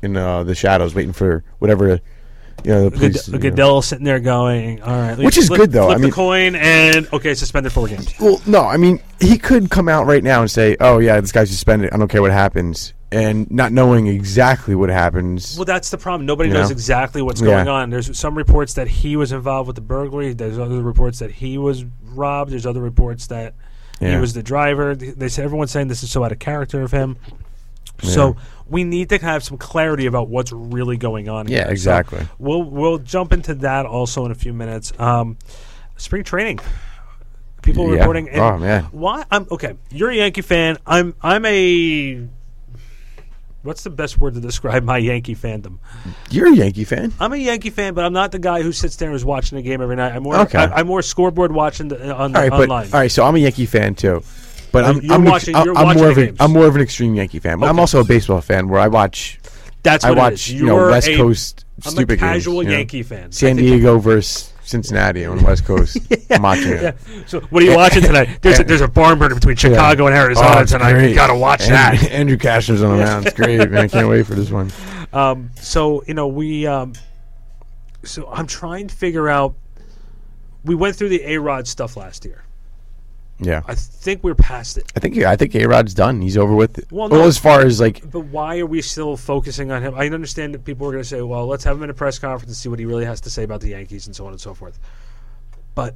[0.00, 2.00] in uh, the shadows, waiting for whatever
[2.64, 3.28] know the Good, police.
[3.28, 3.38] know.
[3.38, 5.86] Goodell sitting there going, "All right," Which is flip- good, though.
[5.86, 8.12] Flip I mean- the coin and okay, suspended four games.
[8.20, 11.32] Well, no, I mean he could come out right now and say, "Oh yeah, this
[11.32, 11.90] guy's suspended.
[11.92, 15.56] I don't care what happens," and not knowing exactly what happens.
[15.56, 16.26] Well, that's the problem.
[16.26, 16.72] Nobody knows know?
[16.72, 17.46] exactly what's Yeah.
[17.48, 17.90] going on.
[17.90, 20.32] There's some reports that he was involved with the burglary.
[20.32, 21.84] There's other reports that he was
[22.14, 22.50] robbed.
[22.52, 23.54] There's other reports that
[24.00, 24.94] he was the driver.
[24.96, 27.16] They say everyone's saying this is so out of character of him.
[28.02, 28.36] So
[28.68, 31.48] we need to have some clarity about what's really going on.
[31.48, 31.66] Yeah, here.
[31.66, 32.26] So exactly.
[32.38, 34.92] we'll we'll jump into that also in a few minutes.
[34.98, 35.36] Um,
[35.96, 36.60] spring training.
[37.62, 38.00] People Yeah.
[38.00, 38.30] reporting.
[38.34, 38.84] Oh, man.
[38.84, 39.24] Why?
[39.30, 39.74] I'm okay.
[39.90, 40.78] You're a Yankee fan.
[40.86, 41.14] I'm.
[41.22, 42.26] I'm a.
[43.62, 45.78] What's the best word to describe my Yankee fandom?
[46.30, 47.12] You're a Yankee fan.
[47.20, 49.56] I'm a Yankee fan, but I'm not the guy who sits there and is watching
[49.56, 50.14] the game every night.
[50.14, 50.36] I'm more.
[50.36, 50.56] Okay.
[50.58, 52.86] I, am more scoreboard watching the, on All right, but online.
[52.86, 53.10] all right.
[53.10, 54.22] So I'm a Yankee fan too,
[54.72, 56.36] but I'm you're I'm, watching- I'm, you're I'm watching more of a, games.
[56.40, 57.58] I'm more of an extreme Yankee fan.
[57.58, 57.80] But I'm Okay.
[57.80, 59.38] also a baseball fan where I watch.
[59.82, 60.52] That's I what it watch is.
[60.52, 62.76] you know You're West a- Coast I'm a stupid games, casual you know.
[62.76, 63.32] Yankee fan.
[63.32, 65.96] San think- Diego versus Cincinnati on the West Coast.
[66.30, 66.96] I'm watching it.
[67.26, 68.40] So what are you watching tonight?
[68.42, 70.92] There's a, there's a barn burner between Chicago and Arizona Oh, it's tonight.
[70.92, 71.08] great.
[71.08, 72.10] You got to watch Andrew, that.
[72.12, 73.26] Andrew Cashner's on the mound.
[73.26, 73.76] It's great, man.
[73.84, 74.70] I can't wait for this one.
[75.12, 76.68] Um, so you know we.
[76.68, 76.92] Um,
[78.04, 79.56] so I'm trying to figure out
[80.64, 82.44] we went through the A Rod stuff last year.
[83.42, 83.62] Yeah.
[83.66, 84.92] I think we're past it.
[84.94, 86.20] I think I think A Rod's done.
[86.20, 86.84] He's over with.
[86.90, 87.26] Well, Well, no.
[87.26, 89.94] as far as like But why are we still focusing on him?
[89.96, 92.18] I understand that people are going to say, "Well, let's have him in a press
[92.18, 94.32] conference and see what he really has to say about the Yankees and so on
[94.32, 94.78] and so forth."
[95.74, 95.94] But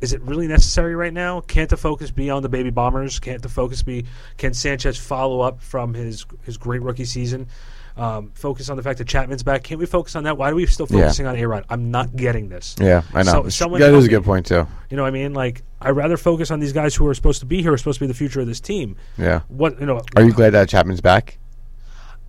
[0.00, 1.40] is it really necessary right now?
[1.40, 3.18] Can't the focus be on the baby bombers?
[3.18, 4.04] Can't the focus be?
[4.36, 7.48] Can Sanchez follow up from his his great rookie season?
[7.96, 9.62] Um, focus on the fact that Chapman's back.
[9.62, 10.36] Can't we focus on that?
[10.36, 11.02] Why are we still Yeah.
[11.02, 11.64] focusing on A Rod?
[11.70, 12.76] I'm not getting this.
[12.78, 13.44] yeah, I know.
[13.44, 14.66] So, someone that help a good point too.
[14.90, 15.32] You know what I mean?
[15.32, 17.98] Like I'd rather focus on these guys who are supposed to be here, are supposed
[17.98, 18.96] to be the future of this team.
[19.16, 19.40] Yeah.
[19.48, 20.02] What you know?
[20.14, 21.38] Are you glad that Chapman's back?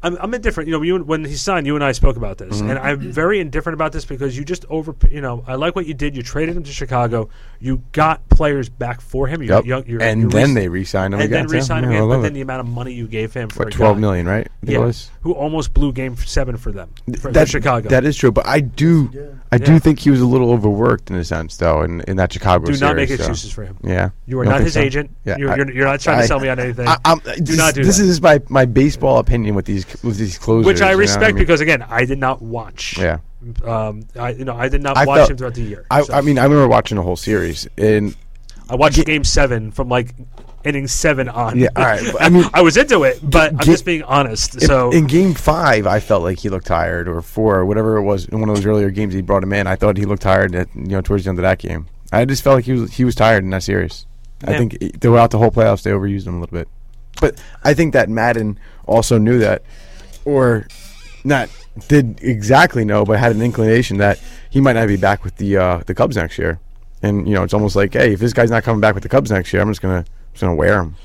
[0.08, 0.68] I'm, I'm indifferent.
[0.68, 2.70] You know, you, when he signed, you and I spoke about this, Mhm.
[2.72, 4.96] and I'm very indifferent about this because you just over.
[5.12, 6.16] You know, I like what you did.
[6.16, 7.30] You traded him to Chicago.
[7.60, 9.42] You got players back for him.
[9.42, 9.66] You Yep.
[9.66, 11.54] young, you're, And you're then re- they re-signed him and again, then too.
[11.56, 12.10] re-signed him Yeah, again.
[12.10, 14.26] love But then the amount of money you gave him for What, 12 guy, million,
[14.28, 14.48] right?
[14.48, 15.10] I think it Yeah, was.
[15.22, 17.90] who almost blew Game Seven for them for, for That- Chicago.
[17.90, 19.10] That is true, but I do,
[19.52, 19.80] I do Yeah.
[19.80, 22.66] think he was a little overworked in a sense, though, in, in that Chicago.
[22.72, 23.78] Do not make so- excuses for him.
[23.84, 24.80] Yeah, You are don't his so?
[24.82, 25.10] agent.
[25.26, 26.88] Yeah, You're- I- you're- you're not trying to sell me on anything.
[26.88, 28.04] I, Do this, not do This that.
[28.06, 31.02] is my, my baseball opinion with these with these closers, which I you know what
[31.02, 31.44] respect mean?
[31.44, 32.98] because again, I did not watch.
[32.98, 33.20] Yeah.
[33.64, 35.86] Um, I you know I did not I watch felt- him throughout the year.
[35.92, 36.14] I, so.
[36.14, 38.16] I mean, I remember watching the whole series, and
[38.70, 40.14] I watched Game Seven from like
[40.64, 41.58] inning seven on.
[41.58, 44.56] Yeah, all right, I mean- I was into it, but I'm just being honest.
[44.56, 47.96] in, So in game five, I felt like he looked tired, or four, or whatever
[47.98, 48.26] it was.
[48.26, 49.68] In one of those earlier games, he brought him in.
[49.68, 50.54] I thought he looked tired.
[50.56, 52.94] At, you know, towards the end of that game, I just felt like he was
[52.94, 54.06] he was tired in that series.
[54.44, 56.68] I think throughout the whole playoffs, they overused him a little bit.
[57.22, 59.64] But I think that Maddon also knew that,
[60.26, 60.68] or
[61.24, 61.50] not
[61.88, 65.58] did exactly know, but had an inclination that he might not be back with the
[65.58, 66.60] uh, the Cubs next year.
[67.02, 69.10] And you know, it's almost like, hey, if this guy's not coming back with the
[69.10, 70.96] Cubs next year, I'm just gonna just gonna wear him.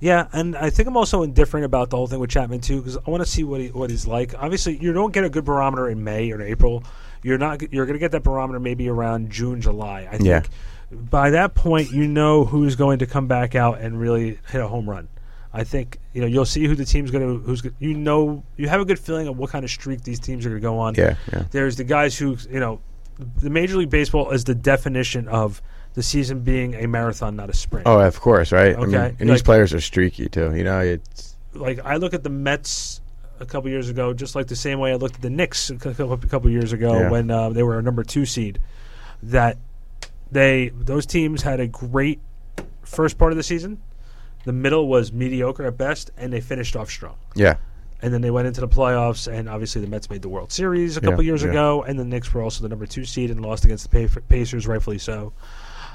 [0.00, 2.96] yeah, and I think I'm also indifferent about the whole thing with Chapman too because
[2.96, 4.34] I want to see what he what he's like.
[4.42, 6.82] Obviously, you don't get a good barometer in May or April.
[7.22, 10.06] You're not you're going to get that barometer maybe around June, July.
[10.10, 10.42] I think Yeah.
[10.90, 14.68] by that point you know who's going to come back out and really hit a
[14.68, 15.08] home run.
[15.56, 18.42] I think you know you'll see who the team's going to who's go- you know
[18.56, 20.66] you have a good feeling of what kind of streak these teams are going to
[20.66, 20.94] go on.
[20.96, 21.44] Yeah, yeah.
[21.52, 22.80] There's the guys who you know
[23.38, 25.62] the Major League Baseball is the definition of
[25.94, 27.86] the season being a marathon, not a sprint.
[27.86, 28.76] Oh, of course, right?
[28.76, 30.52] I mean, Okay, and these players are streaky too.
[30.56, 33.00] You know, it's like I look at the Mets
[33.38, 35.76] a couple years ago, just like the same way I looked at the Knicks a
[35.76, 37.10] couple, a couple years ago Yeah.
[37.10, 38.58] when uh, they were a number two seed.
[39.22, 39.58] That
[40.32, 42.20] they those teams had a great
[42.82, 43.80] first part of the season.
[44.44, 47.16] The middle was mediocre at best, and they finished off strong.
[47.34, 47.56] yeah.
[48.02, 50.98] And then they went into the playoffs, and obviously the Mets made the World Series
[50.98, 51.48] a Yeah, couple years yeah.
[51.50, 54.66] ago, and the Knicks were also the number two seed and lost against the Pacers,
[54.66, 55.32] rightfully so.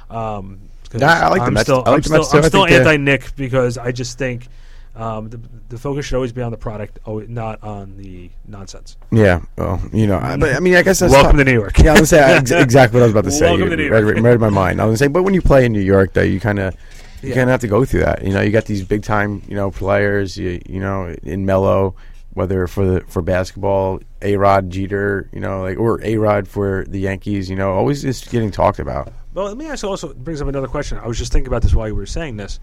[0.09, 0.59] Um,
[0.91, 2.37] Nah, I like the I'm Mets- Still, I like I'm the still, Mets too.
[2.39, 4.47] I'm still anti-Knick because I just think
[4.95, 5.39] um, the,
[5.69, 8.97] the focus should always be on the product, oh, not on the nonsense.
[9.11, 11.59] Yeah, well, you know, I, but I mean, I guess that's Welcome not- to New
[11.59, 11.77] York.
[11.77, 13.45] Yeah, I was say ex- exactly what I was about to say.
[13.45, 14.23] Welcome You to New York.
[14.23, 14.81] read my mind.
[14.81, 16.75] I was gonna say, but when you play in New York, though, you kind of
[17.21, 17.35] you Yeah.
[17.35, 18.23] kind of have to go through that.
[18.23, 20.37] You know, you got these big time, you know, players.
[20.37, 21.95] You, you know, in Melo,
[22.33, 26.85] whether for the for basketball, A Rod Jeter, you know, like or A Rod for
[26.87, 27.49] the Yankees.
[27.49, 29.11] You know, always just getting talked about.
[29.33, 30.97] Well, let me ask also brings up another question.
[30.97, 32.59] I was just thinking about this while you were saying this.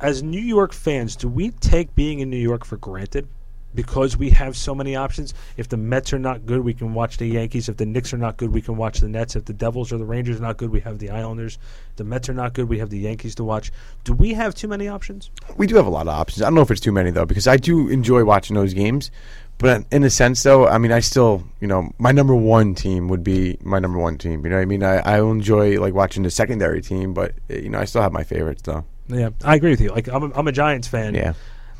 [0.00, 3.26] As New York fans, do we take being in New York for granted?
[3.74, 5.34] Because we have so many options.
[5.56, 7.68] If the Mets are not good, we can watch the Yankees.
[7.68, 9.36] If the Knicks are not good, we can watch the Nets.
[9.36, 11.58] If the Devils or the Rangers are not good, we have the Islanders.
[11.90, 13.70] If the Mets are not good, we have the Yankees to watch.
[14.04, 15.30] Do we have too many options?
[15.56, 16.42] We do have a lot of options.
[16.42, 19.10] I don't know if it's too many though, because I do enjoy watching those games.
[19.58, 23.08] But in a sense, though, I mean, I still, you know, my number one team
[23.08, 24.44] would be my number one team.
[24.44, 27.68] You know, what I mean, I, I enjoy like watching the secondary team, but you
[27.68, 28.84] know, I still have my favorites though.
[29.08, 29.90] Yeah, I agree with you.
[29.90, 31.14] Like I'm a, I'm a Giants fan.
[31.14, 31.32] Yeah.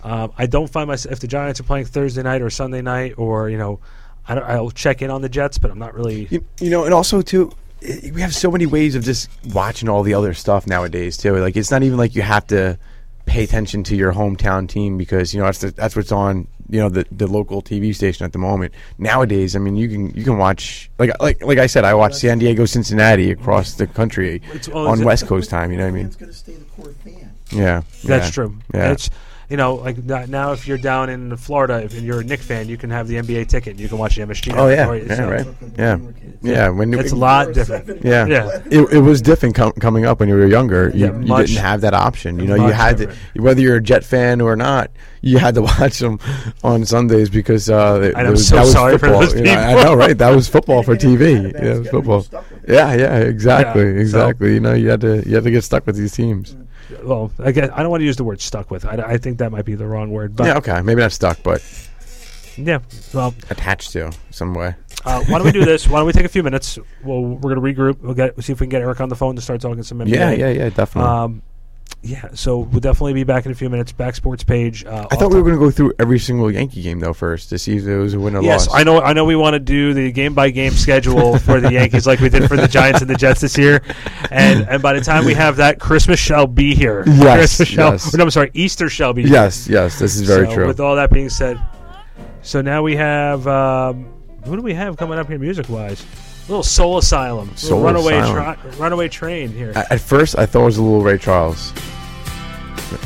[0.05, 3.15] Um, I don't find myself if the Giants are playing Thursday night or Sunday night,
[3.19, 3.81] or you know,
[4.29, 6.27] I don't, I'll check in on the Jets, but I'm not really.
[6.31, 7.51] You, you know, and also too,
[7.83, 11.37] i- we have so many ways of just watching all the other stuff nowadays too.
[11.37, 12.79] Like it's not even like you have to
[13.27, 16.79] pay attention to your hometown team because you know that's the, that's what's on you
[16.81, 18.73] know the the local TV station at the moment.
[18.99, 22.15] Nowadays, I mean, you can you can watch like like like I said, I watch
[22.15, 25.73] San Diego, Cincinnati across the country It's- well, on it's- West Coast time.
[25.73, 26.07] You know what I mean?
[26.07, 27.33] It's going to stay the core fan.
[27.51, 28.57] Yeah, That's yeah, true.
[28.75, 28.93] Yeah.
[28.93, 29.09] It's
[29.49, 32.77] you know like now if you're down in Florida, if you're a Knick fan, you
[32.77, 33.79] can have the NBA ticket.
[33.79, 34.55] You can watch the MSG.
[34.57, 35.47] Oh yeah, yeah, so- right,
[35.79, 35.99] yeah,
[36.43, 36.69] yeah.
[36.69, 38.05] When it's a lot different.
[38.05, 38.61] Yeah, yeah.
[38.71, 40.91] It, it was different com- coming up when you were younger.
[40.95, 42.39] You, Yeah, you didn't have that option.
[42.39, 44.91] You know, you much had to, whether you're a Jet fan or not,
[45.23, 46.19] you had to watch them
[46.63, 49.21] on Sundays because uh, it- I'm there was- so that was sorry for football.
[49.23, 49.85] those You know, I people.
[49.85, 50.19] know, right?
[50.19, 51.53] That was football for TV.
[51.55, 52.27] Yeah, it was football.
[52.69, 54.55] Yeah, yeah, exactly, Yeah, so- exactly.
[54.55, 56.55] You know, you had to you had to get stuck with these teams.
[57.03, 58.85] Well, I guess I don't want to use the word stuck with.
[58.85, 60.37] I, I think that might be the wrong word.
[60.37, 61.63] But yeah, okay, maybe not stuck, but
[62.57, 62.79] yeah.
[63.15, 64.75] Well, attached to some way.
[65.05, 65.87] Uh, why don't we do this?
[65.89, 66.79] Why don't we take a few minutes?
[67.05, 68.01] Well, we're gonna regroup.
[68.01, 69.83] We'll get we'll see if we can get Eric on the phone to start talking
[69.83, 70.09] some NBA.
[70.09, 71.11] Yeah, yeah, yeah, definitely.
[71.11, 71.43] Um,
[72.03, 73.91] yeah, so we'll definitely be back in a few minutes.
[73.93, 74.85] Back sports page.
[74.85, 77.49] Uh, I thought we were going to go through every single Yankee game though first
[77.51, 78.77] to see if there was a win or Yes, loss.
[78.77, 79.01] I know.
[79.01, 79.25] I know.
[79.25, 82.47] We want to do the game by game schedule for the Yankees, like we did
[82.49, 83.83] for the Giants and the Jets this year.
[84.31, 87.03] And and by the time we have that, Christmas shall be here.
[87.07, 87.93] Yes, Christmas shall.
[87.93, 88.15] yes.
[88.15, 88.51] No, I'm sorry.
[88.55, 89.23] Easter shall be.
[89.23, 89.33] here.
[89.33, 90.67] Yes, yes, this is very So, true.
[90.69, 91.61] With all that being said,
[92.43, 94.07] so now we have um,
[94.45, 96.05] who do we have coming up here music wise?
[96.49, 98.57] Little Soul Asylum, little runaway Asylum.
[98.61, 99.73] Tra- runaway train here.
[99.75, 101.73] At, at first, I thought it was a little Ray Charles.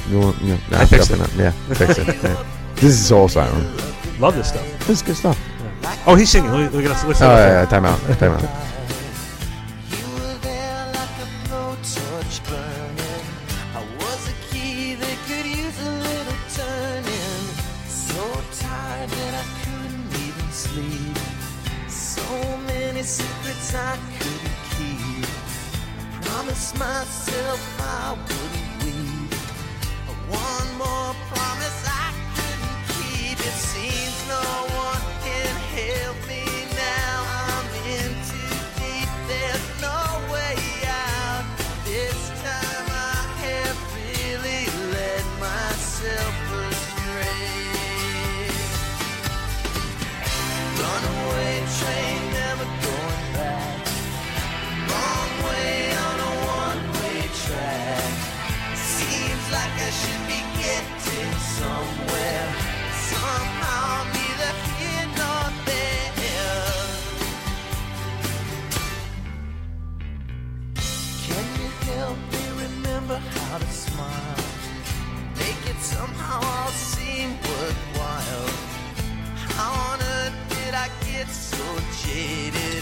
[0.09, 1.19] You want, you know, nah, I fixed it.
[1.19, 1.35] not.
[1.35, 2.07] Yeah, fix it.
[2.23, 2.47] yeah.
[2.77, 3.77] This is Soul Asylum.
[4.19, 4.87] Love this stuff.
[4.87, 5.39] This is good stuff.
[6.07, 6.51] Oh, he's singing.
[6.53, 7.05] Look, look at us.
[7.05, 8.72] Oh yeah, yeah, time out, time out.
[82.13, 82.82] So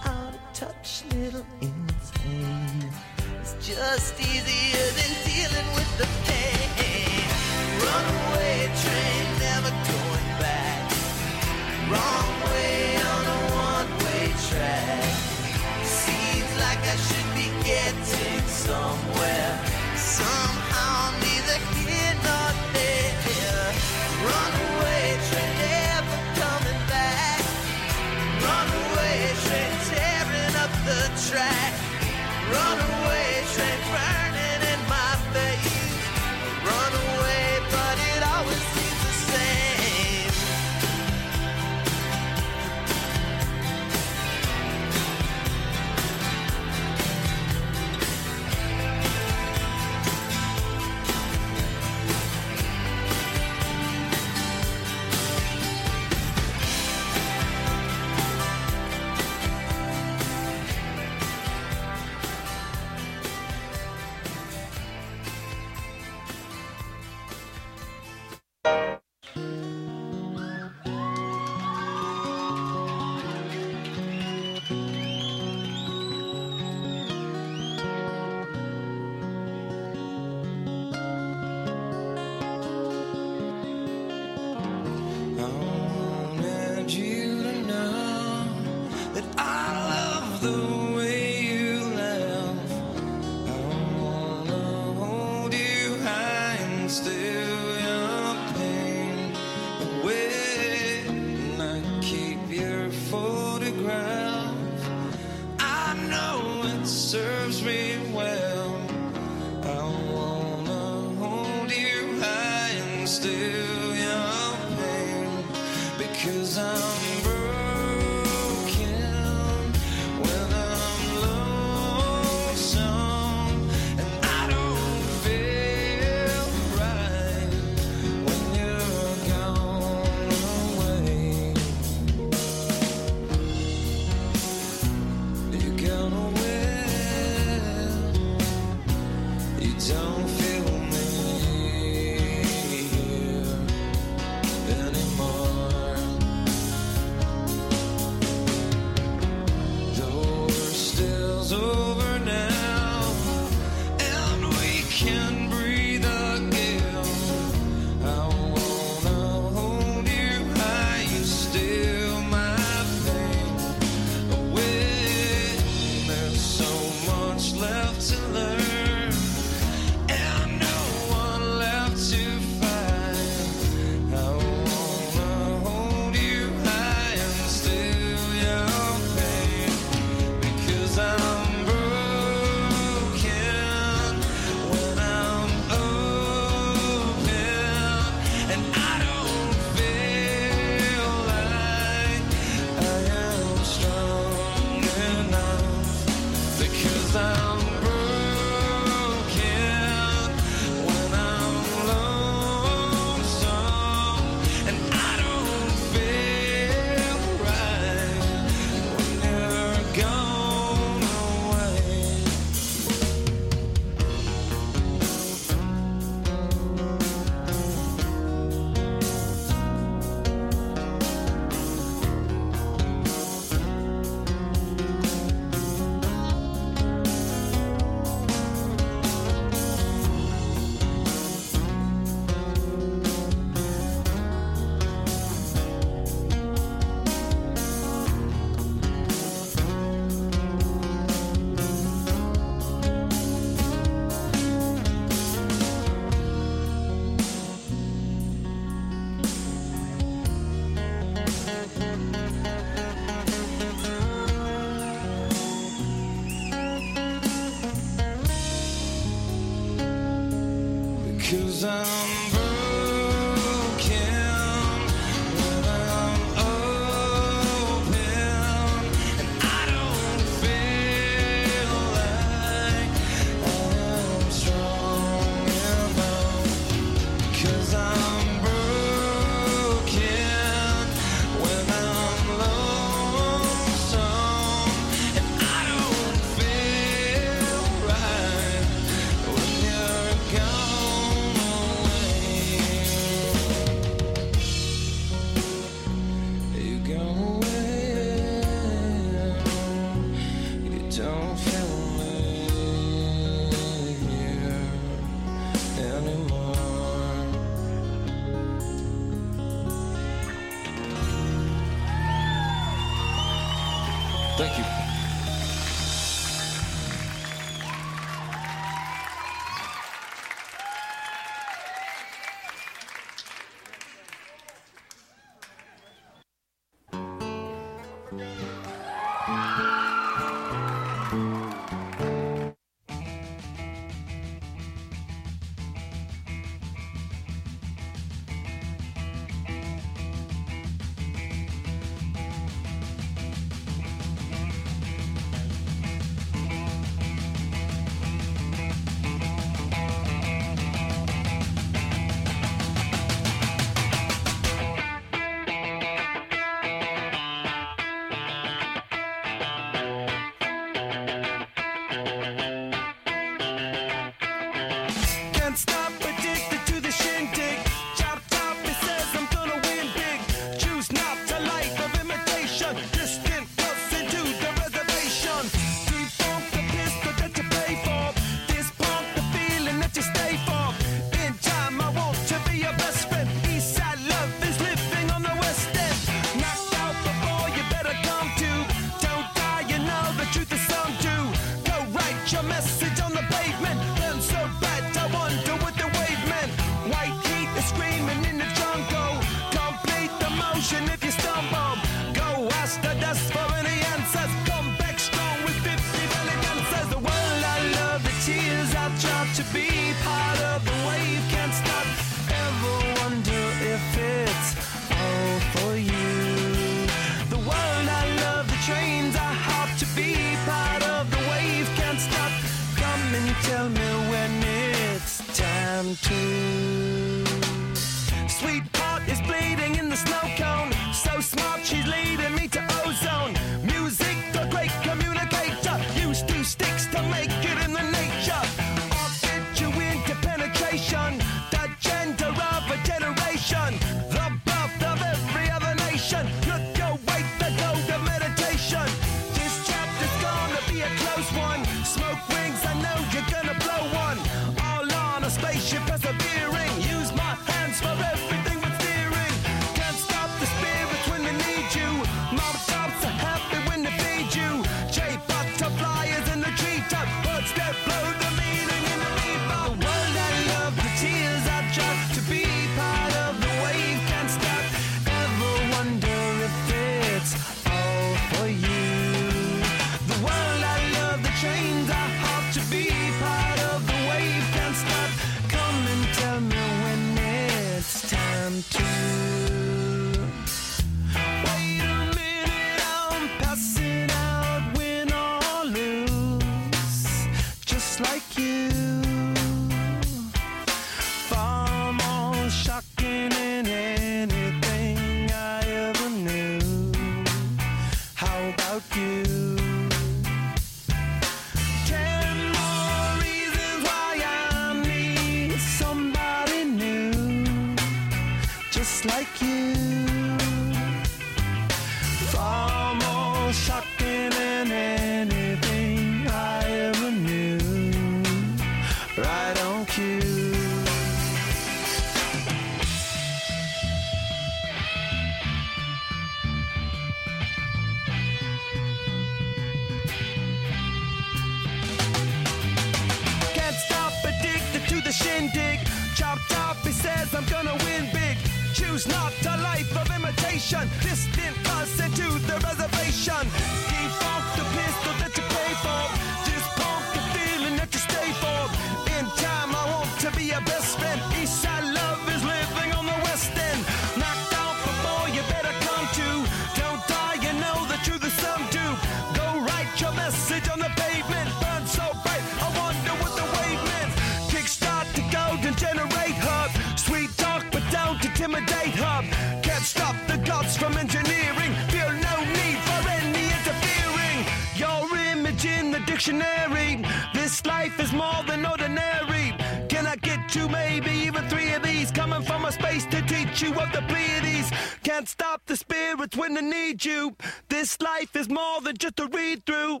[596.98, 597.36] guide you.
[597.68, 600.00] This life is more than just a read through.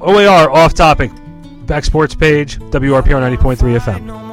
[0.00, 1.12] OAR off topic.
[1.66, 4.31] Back sports page, WRPR 90.3 FM.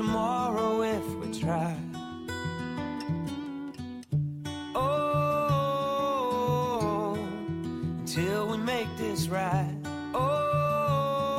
[0.00, 1.76] tomorrow if we try.
[4.74, 5.98] Oh,
[7.98, 9.76] until we make this right.
[10.14, 11.38] Oh,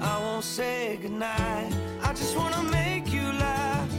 [0.00, 1.70] I won't say goodnight.
[2.02, 3.92] I just wanna make you laugh.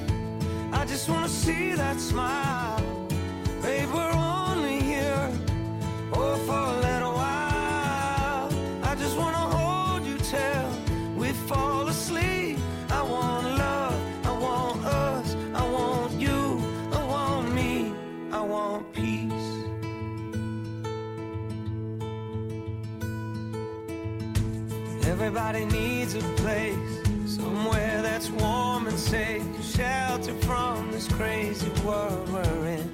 [0.73, 2.58] I just wanna see that smile.
[25.49, 32.67] Everybody needs a place, somewhere that's warm and safe, shelter from this crazy world we're
[32.67, 32.91] in.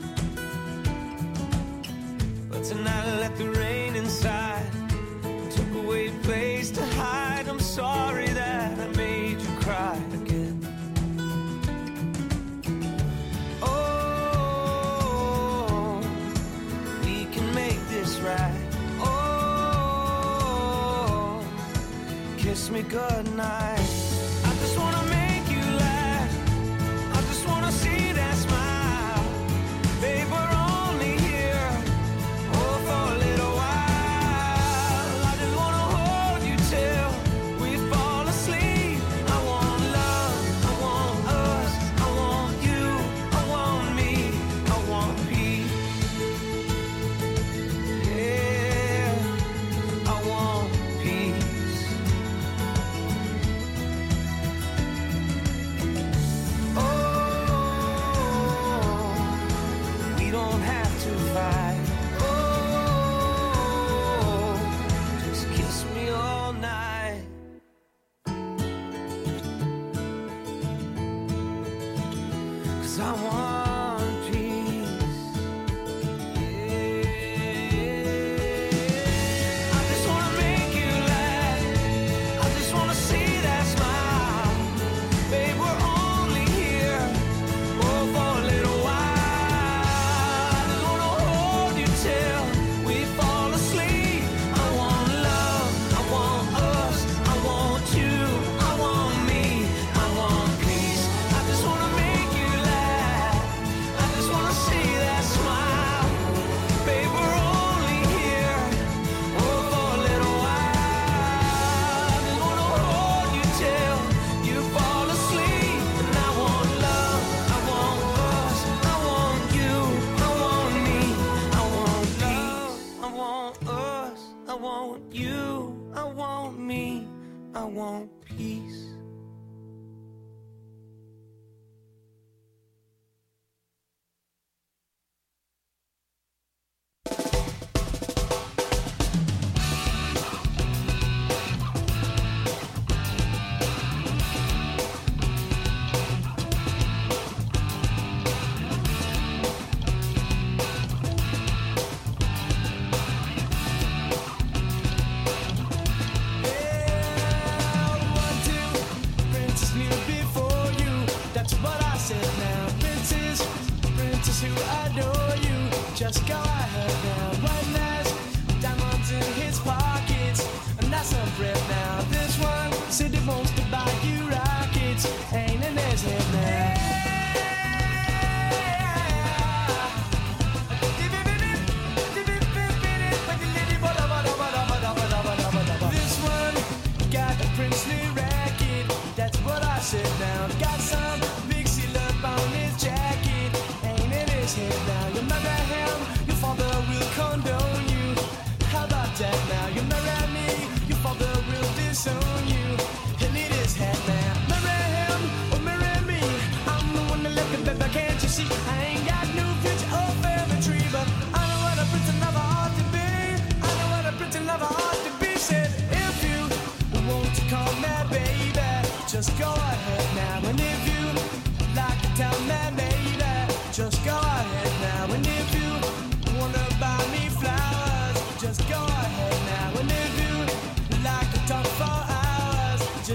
[2.49, 4.71] But tonight I let the rain inside,
[5.51, 7.49] took away a place to hide.
[7.49, 8.24] I'm sorry.
[22.75, 23.94] me goodnight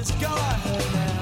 [0.08, 1.20] go ahead now.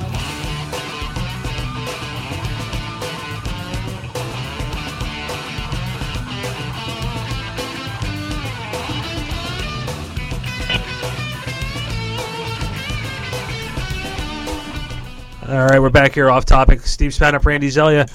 [15.49, 16.83] All right, we're back here off topic.
[16.83, 18.07] Steve Spanup, Randy Zelia.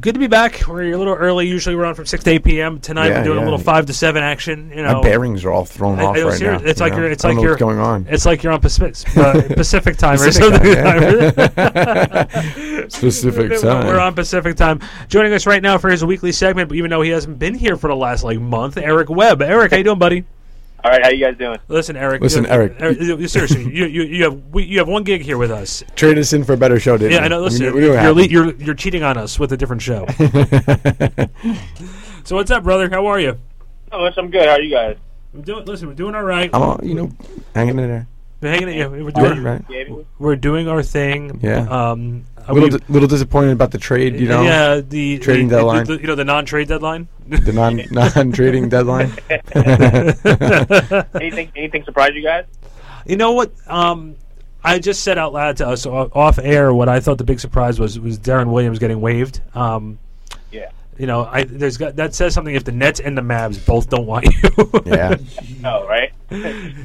[0.00, 0.62] Good to be back.
[0.68, 1.48] We're a little early.
[1.48, 2.78] Usually we're on from six to eight p.m.
[2.78, 3.42] Tonight Yeah, we're doing yeah.
[3.42, 4.70] a little five to seven action.
[4.70, 6.60] You know, My bearings are all thrown I- off I right here- now.
[6.64, 6.98] It's you like know?
[7.00, 7.10] you're.
[7.10, 8.06] It's like you're going on.
[8.08, 10.62] It's like you're on Pacific uh, Pacific time or something.
[12.90, 13.86] Pacific time.
[13.86, 14.78] We're on Pacific time.
[15.08, 17.76] Joining us right now for his weekly segment, but even though he hasn't been here
[17.76, 19.42] for the last like month, Eric Webb.
[19.42, 20.24] Eric, how you doing, buddy?
[20.84, 21.58] All right, how you guys doing?
[21.68, 22.22] Listen, Eric.
[22.22, 22.80] Listen, you- Eric.
[22.80, 25.84] you- you- seriously, you, you, you have we, you have one gig here with us.
[25.94, 27.24] Trade us in for a better show, didn't Yeah, you?
[27.24, 27.40] I know.
[27.40, 29.80] Listen, knew- we knew it you're, le- you're you're cheating on us with a different
[29.82, 30.06] show.
[32.24, 32.88] so what's up, brother?
[32.90, 33.38] How are you?
[33.90, 34.14] Not much.
[34.18, 34.46] I'm good.
[34.46, 34.96] How are you guys?
[35.34, 35.64] I'm doing.
[35.66, 36.50] Listen, we're doing all right.
[36.52, 37.10] I'm all, you know,
[37.54, 38.08] hanging in there.
[38.40, 38.74] We're hanging in.
[38.76, 39.42] Yeah, we're doing.
[39.42, 39.62] right.
[40.18, 41.38] We're doing our thing.
[41.42, 41.66] Yeah.
[41.68, 42.24] Um.
[42.48, 44.42] A little, we- di- little disappointed about the trade, you know.
[44.42, 44.80] Yeah.
[44.80, 45.84] The trading the- the- deadline.
[45.86, 47.08] the- you know the non-trade deadline.
[47.26, 47.82] the non
[48.14, 49.12] non trading deadline.
[51.20, 52.44] anything anything surprise you guys?
[53.06, 53.52] You know what?
[53.66, 54.16] Um,
[54.64, 57.78] I just said out loud to us off air what I thought the big surprise
[57.80, 59.40] was was Deron Williams getting waived.
[59.54, 59.98] Um,
[60.50, 60.70] Yeah.
[60.98, 63.88] You know, I there's got that says something if the Nets and the Mavs both
[63.90, 64.82] don't want you.
[64.86, 65.16] yeah.
[65.64, 66.12] Oh, right.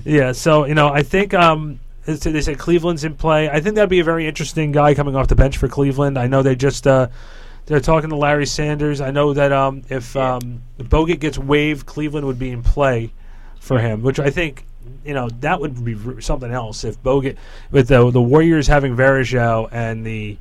[0.05, 0.31] yeah.
[0.31, 3.49] So you know, I think um, it's- they said Cleveland's in play.
[3.49, 6.17] I think that'd be a very interesting guy coming off the bench for Cleveland.
[6.17, 7.09] I know they just uh,
[7.65, 9.01] they're talking to Larry Sanders.
[9.01, 13.11] I know that um, if um, Bogut gets waived, Cleveland would be in play
[13.59, 14.65] for him, which I think
[15.03, 17.35] you know that would be something else if Bogut
[17.71, 20.37] with the the Warriors having Varejao and the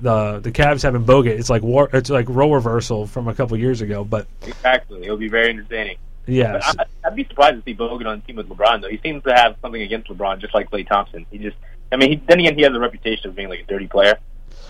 [0.00, 1.38] the the Cavs having Bogut.
[1.38, 1.90] It's like war.
[1.92, 4.04] It's like role reversal from a couple years ago.
[4.04, 5.02] But Exactly.
[5.02, 5.98] It'll be very entertaining.
[6.26, 8.88] Yeah, I, I'd be surprised to see Bogut on the team with LeBron, though.
[8.88, 11.26] He seems to have something against LeBron, just like Klay Thompson.
[11.30, 11.56] He just,
[11.92, 14.18] I mean, he, then again, he has a reputation of being like a dirty player.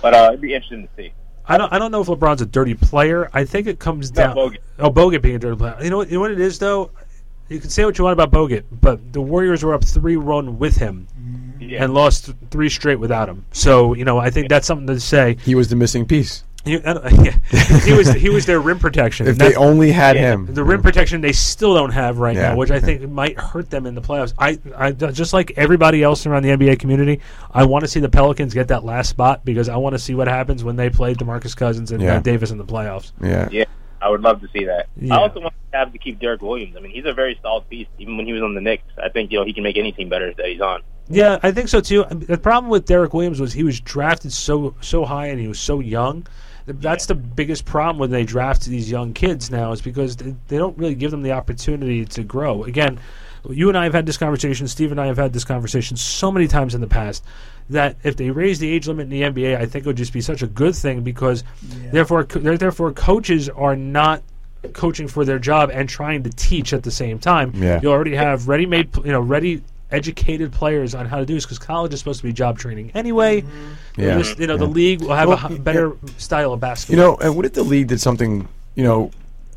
[0.02, 1.12] But uh, it'd be interesting to see.
[1.46, 1.72] I don't.
[1.72, 3.28] I don't know if LeBron's a dirty player.
[3.32, 4.36] I think it comes No, down.
[4.36, 4.58] Bogut.
[4.78, 5.76] Oh, Bogut being a dirty player.
[5.82, 6.08] You know what?
[6.08, 6.90] You know what it is though.
[7.50, 10.58] You can say what you want about Bogut, but the Warriors were up three one
[10.58, 11.06] with him,
[11.60, 11.84] Yeah.
[11.84, 13.44] and lost three straight without him.
[13.52, 15.36] So you know, I think that's something to say.
[15.42, 16.44] He was the missing piece.
[16.64, 19.26] You, I yeah, he was he was their rim protection.
[19.26, 20.46] If they only had him.
[20.54, 22.50] the rim protection they still don't have right Yeah.
[22.50, 24.32] now, which I think might hurt them in the playoffs.
[24.38, 27.20] I, I just like everybody else around the NBA community,
[27.52, 30.14] I want to see the Pelicans get that last spot because I want to see
[30.14, 32.20] what happens when they play DeMarcus Cousins and Yeah.
[32.20, 33.12] Davis in the playoffs.
[33.22, 33.48] Yeah.
[33.52, 33.64] Yeah,
[34.00, 34.86] I would love to see that.
[34.96, 35.16] Yeah.
[35.16, 36.76] I also want to have to keep Derrick Williams.
[36.76, 37.88] I mean, he's a very solid piece.
[37.98, 39.92] Even when he was on the Knicks, I think you know he can make any
[39.92, 40.80] team better that he's on.
[41.10, 42.04] Yeah, I think so too.
[42.10, 45.58] The problem with Derrick Williams was he was drafted so so high and he was
[45.60, 46.26] so young.
[46.66, 50.56] That's the biggest problem when they draft these young kids now is because they, they
[50.56, 52.64] don't really give them the opportunity to grow.
[52.64, 52.98] Again,
[53.50, 54.66] you and I have had this conversation.
[54.68, 57.24] Steve and I have had this conversation so many times in the past
[57.70, 60.12] that if they raise the age limit in the NBA, I think it would just
[60.12, 61.44] be such a good thing because
[61.92, 64.22] therefore co- therefore coaches are not
[64.72, 67.52] coaching for their job and trying to teach at the same time.
[67.54, 67.80] Yeah.
[67.82, 69.62] You already have ready-made, you know, ready
[69.94, 72.90] educated players on how to do this because college is supposed to be job training
[72.94, 73.44] anyway.
[73.96, 74.18] Yeah.
[74.18, 76.96] Just, you know, the league will have Well, a h- better style of basketball.
[76.96, 79.10] You know, and what if the league did something, you know,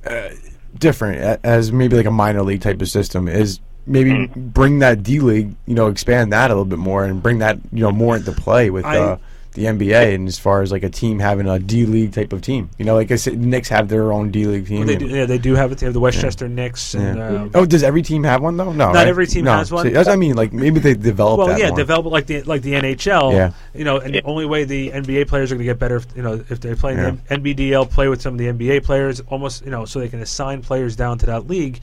[0.06, 0.30] uh,
[0.78, 3.28] different a- as maybe like a minor league type of system?
[3.28, 4.36] Is maybe Mm.
[4.54, 7.58] bring that D league, you know, expand that a little bit more and bring that,
[7.72, 9.18] you know, more into play with I- uh,
[9.58, 12.42] the NBA and as far as like a team having a D league type of
[12.42, 12.70] team.
[12.78, 14.80] You know, like I said, Knicks have their own D league team.
[14.80, 15.78] Well, they do, yeah, they do have it.
[15.80, 16.94] They have the Westchester Knicks.
[16.96, 17.28] And, Yeah.
[17.42, 18.72] um, oh, does every team have one though?
[18.72, 19.08] No, Not right?
[19.08, 19.54] every team No.
[19.54, 19.86] has one.
[19.86, 20.36] See, that's what I mean.
[20.36, 21.78] Like maybe they develop well, that yeah, more.
[21.78, 23.34] develop like the like the NHL.
[23.34, 23.52] Yeah.
[23.76, 26.08] You know, and the only way the NBA players are going to get better, if,
[26.16, 27.12] you know, if they play playing Yeah.
[27.28, 30.22] the NBDL, play with some of the NBA players, almost, you know, so they can
[30.22, 31.80] assign players down to that league.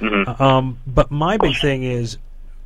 [0.00, 0.42] Mm-hmm.
[0.42, 2.18] Um, but my big thing is,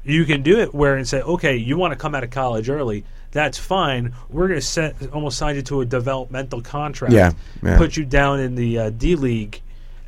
[0.05, 2.69] you can do it where and say, okay, you want to come out of college
[2.69, 3.05] early.
[3.33, 4.13] That's fine.
[4.31, 7.13] We're going to set almost sign you to a developmental contract.
[7.15, 7.33] Yeah,
[7.63, 7.79] yeah.
[7.79, 9.61] Put you down in the uh, D League,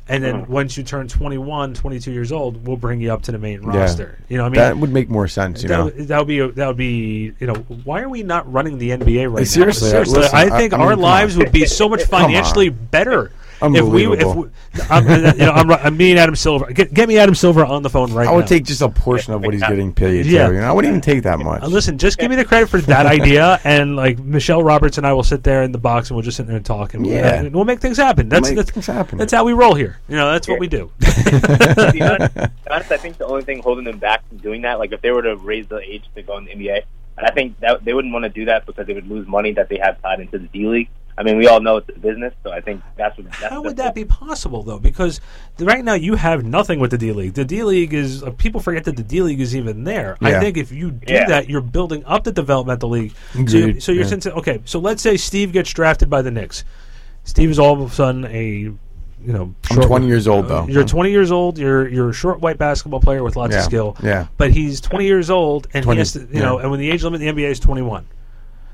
[0.07, 0.47] and then Mhm.
[0.49, 3.79] once you turn 21, 22 years old, we'll bring you up to the main Yeah.
[3.79, 4.19] roster.
[4.29, 5.63] You know, I mean, that would make more sense.
[5.63, 8.21] You that, know, would- that would be that would be you know why are we
[8.21, 9.43] not running the NBA right now?
[9.45, 11.39] seriously, seriously listen, I think I- I mean, our lives on.
[11.39, 13.31] would be so much financially better.
[13.73, 14.49] If we, if we,
[14.89, 16.71] I'm, uh, you know, I'm, ri- I'm me and Adam Silver.
[16.73, 18.33] Get, get me Adam Silver on the phone right now.
[18.33, 18.47] I would now.
[18.47, 20.25] take just a portion of what he's getting paid.
[20.25, 20.47] Yeah.
[20.47, 20.69] Yeah, you know?
[20.69, 21.63] I wouldn't even take that much.
[21.63, 25.07] Uh, listen, just give me the credit for that idea, and like Michele Roberts and
[25.07, 27.05] I will sit there in the box and we'll just sit there and talk, and,
[27.05, 27.43] we'll, Yeah.
[27.47, 28.27] we'll make things happen.
[28.27, 29.17] That's make that's, things happen.
[29.17, 29.97] that's how we roll here.
[30.09, 30.91] You know, that's what we do.
[31.15, 34.37] To be honest, to be honest, I think the only thing holding them back from
[34.37, 36.83] doing that, like if they were to raise the age to go in the NBA,
[37.17, 39.53] and I think that they wouldn't want to do that because they would lose money
[39.53, 40.89] that they have tied into the D League.
[41.17, 43.25] I mean, we all know it's a business, so I think that's what.
[43.27, 44.79] That's How would that be possible though?
[44.79, 45.21] Because
[45.59, 47.33] right now you have nothing with the D League.
[47.35, 50.17] The D League is uh, people forget that the D League is even there.
[50.21, 51.27] I think if you do Yeah.
[51.27, 53.13] that, you're building up the developmental league.
[53.33, 54.17] So, you, so you're yeah.
[54.19, 54.61] saying, okay.
[54.65, 56.65] So let's say Steve gets drafted by the Knicks.
[57.23, 58.71] Steve is all of a sudden a
[59.25, 59.55] you know.
[59.71, 60.67] I'm 20 years old, though.
[60.67, 61.57] You're 20 years old.
[61.57, 63.97] You're you're a short white basketball player with lots of skill.
[64.03, 64.27] yeah.
[64.37, 66.91] But he's 20 years old, and 20, he has to, you know, and when the
[66.91, 68.05] age limit in the NBA is 21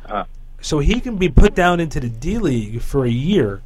[0.06, 0.26] Uh,
[0.62, 3.62] so he can be put down into the D League for a year,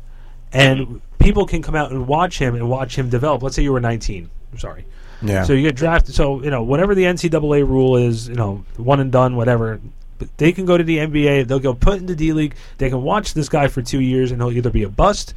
[0.51, 3.43] and people can come out and watch him and watch him develop.
[3.43, 4.29] Let's say you were 19.
[4.51, 4.85] I'm sorry.
[5.21, 5.43] Yeah.
[5.43, 6.15] So you get drafted.
[6.15, 9.79] So you know whatever the NCAA rule is, you know, one and done, whatever.
[10.17, 11.47] But they can go to the NBA.
[11.47, 12.55] They'll go put in the D League.
[12.77, 15.33] They can watch this guy for two years, and he'll either be a bust,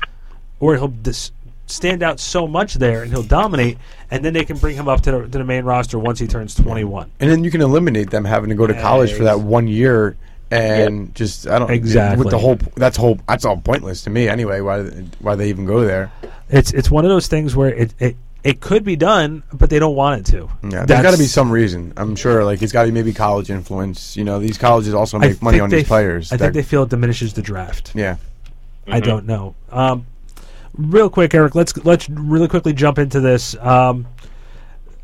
[0.60, 1.32] or he'll dis-
[1.66, 3.78] stand out so much there, and he'll dominate.
[4.10, 6.26] And then they can bring him up to the, to the main roster once he
[6.28, 7.10] turns 21.
[7.18, 10.16] and then you can eliminate them having to go to college for that one year
[10.50, 12.24] and just I don't Exactly.
[12.24, 14.60] with the whole that's whole that's all pointless to me anyway.
[14.60, 14.82] Why
[15.20, 16.10] why they even go there?
[16.48, 19.78] It's it's one of those things where it it, it could be done, but they
[19.78, 20.48] don't want it to.
[20.62, 21.92] Yeah, there's got to be some reason.
[21.96, 24.16] I'm sure, like it's got to be maybe college influence.
[24.16, 26.32] You know, these colleges also I make money on they these f- players.
[26.32, 27.92] I that- think they feel it diminishes the draft.
[27.94, 28.16] yeah.
[28.90, 29.54] I don't know.
[29.70, 30.06] Um,
[30.74, 31.54] real quick, Eric.
[31.54, 33.54] Let's let's really quickly jump into this.
[33.56, 34.06] Um,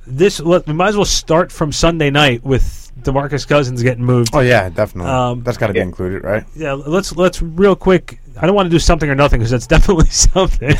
[0.07, 4.31] this let, we might as well start from Sunday night with Demarcus Cousins getting moved.
[4.35, 5.11] Oh yeah, definitely.
[5.13, 6.45] Um, That's got to be included, right?
[6.55, 8.21] Yeah, let's let's real quick.
[8.41, 10.71] I don't want to do something or nothing because that's definitely something.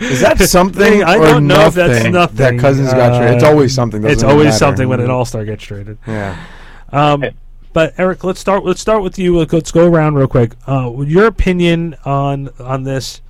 [0.00, 2.36] Is that something I or don't know if that's nothing nothing.
[2.36, 3.34] that Cousins got traded?
[3.36, 4.58] It's always something, It's doesn't even always matter.
[4.58, 5.98] something when an All Star gets traded.
[6.06, 6.42] Yeah.
[6.90, 7.24] Um,
[7.72, 8.64] but Eric, let's start.
[8.64, 9.38] Let's start with you.
[9.44, 10.54] Let's go around real quick.
[10.66, 13.22] Uh, your opinion on on this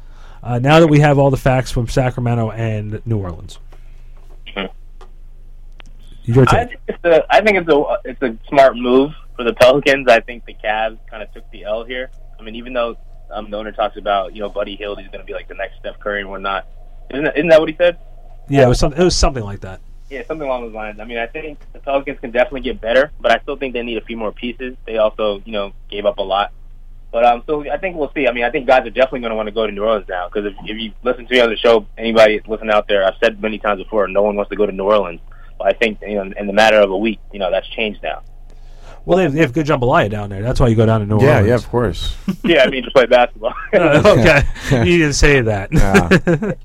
[0.43, 3.59] uh, now that we have all the facts from Sacramento and New Orleans.
[6.25, 9.55] Your I think it's a, I think it's a, it's a smart move for the
[9.55, 10.09] Pelicans.
[10.09, 12.11] I think the Cavs kind of took the L here.
[12.39, 12.97] I mean, even though
[13.31, 15.55] um, the owner talks about you know Buddy Hield, he's going to be like the
[15.55, 16.67] next Steph Curry and whatnot.
[17.11, 17.99] Isn't that, isn't that what he said?
[18.49, 19.01] Yeah, it was something.
[19.01, 19.81] It was something like that.
[20.11, 21.01] Yeah, something along those lines.
[21.01, 23.83] I mean, I think the Pelicans can definitely get better, but I still think they
[23.83, 24.77] need a few more pieces.
[24.87, 26.53] They also, you know, gave up a lot.
[27.11, 28.29] But um, so I think we'll see.
[28.29, 30.09] I mean, I think guys are definitely going to want to go to New Orleans
[30.09, 33.05] now because if, if you listen to me on the show, anybody listening out there,
[33.07, 35.21] I've said many times before, no one wants to go to New Orleans.
[35.63, 38.03] But I think you know, in the matter of a week, you know, that's changed
[38.03, 38.23] now.
[39.05, 40.43] Well, they have, they have good jambalaya down there.
[40.43, 41.47] That's why you go down to New Yeah, Orleans.
[41.47, 42.17] yeah, yeah, of course.
[42.45, 43.53] yeah, I mean, to play basketball.
[43.73, 44.43] Uh, okay,
[44.85, 46.57] you didn't say that.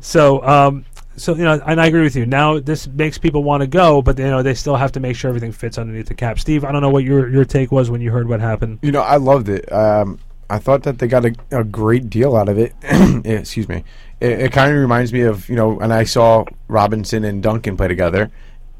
[0.00, 0.84] so, um,
[1.16, 2.26] so you know, and I agree with you.
[2.26, 5.16] Now this makes people want to go, but you know they still have to make
[5.16, 6.38] sure everything fits underneath the cap.
[6.38, 8.78] Steve, I don't know what your your take was when you heard what happened.
[8.82, 9.70] You know, I loved it.
[9.72, 10.18] Um,
[10.50, 12.74] I thought that they got a, a great deal out of it.
[13.24, 13.84] Yeah, excuse me.
[14.22, 17.76] It, it kind of reminds me of you know, and I saw Robinson and Duncan
[17.76, 18.30] play together,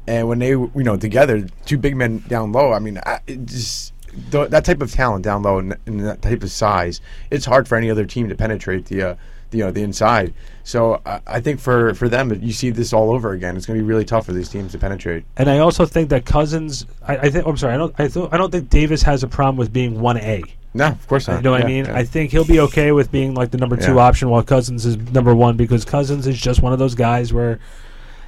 [0.07, 2.71] and when they you know together, two big men down low.
[2.71, 3.91] I mean, I, just
[4.31, 7.67] th- that type of talent down low and, and that type of size, it's hard
[7.67, 9.01] for any other team to penetrate the.
[9.01, 9.15] Uh,
[9.53, 10.33] you know the inside.
[10.63, 13.55] So I, I think for for them, you see this all over again.
[13.57, 15.25] It's going to be really tough for these teams to penetrate.
[15.37, 16.85] And I also think that Cousins.
[17.07, 17.45] I, I think.
[17.45, 17.73] I'm sorry.
[17.73, 17.93] I don't.
[17.99, 20.43] I, th- I don't think Davis has a problem with being one A.
[20.75, 21.37] No, of course not.
[21.37, 21.85] You know what I mean?
[21.85, 21.95] yeah.
[21.95, 24.01] I think he'll be okay with being like the number two Yeah.
[24.01, 27.59] option while Cousins is number one because Cousins is just one of those guys where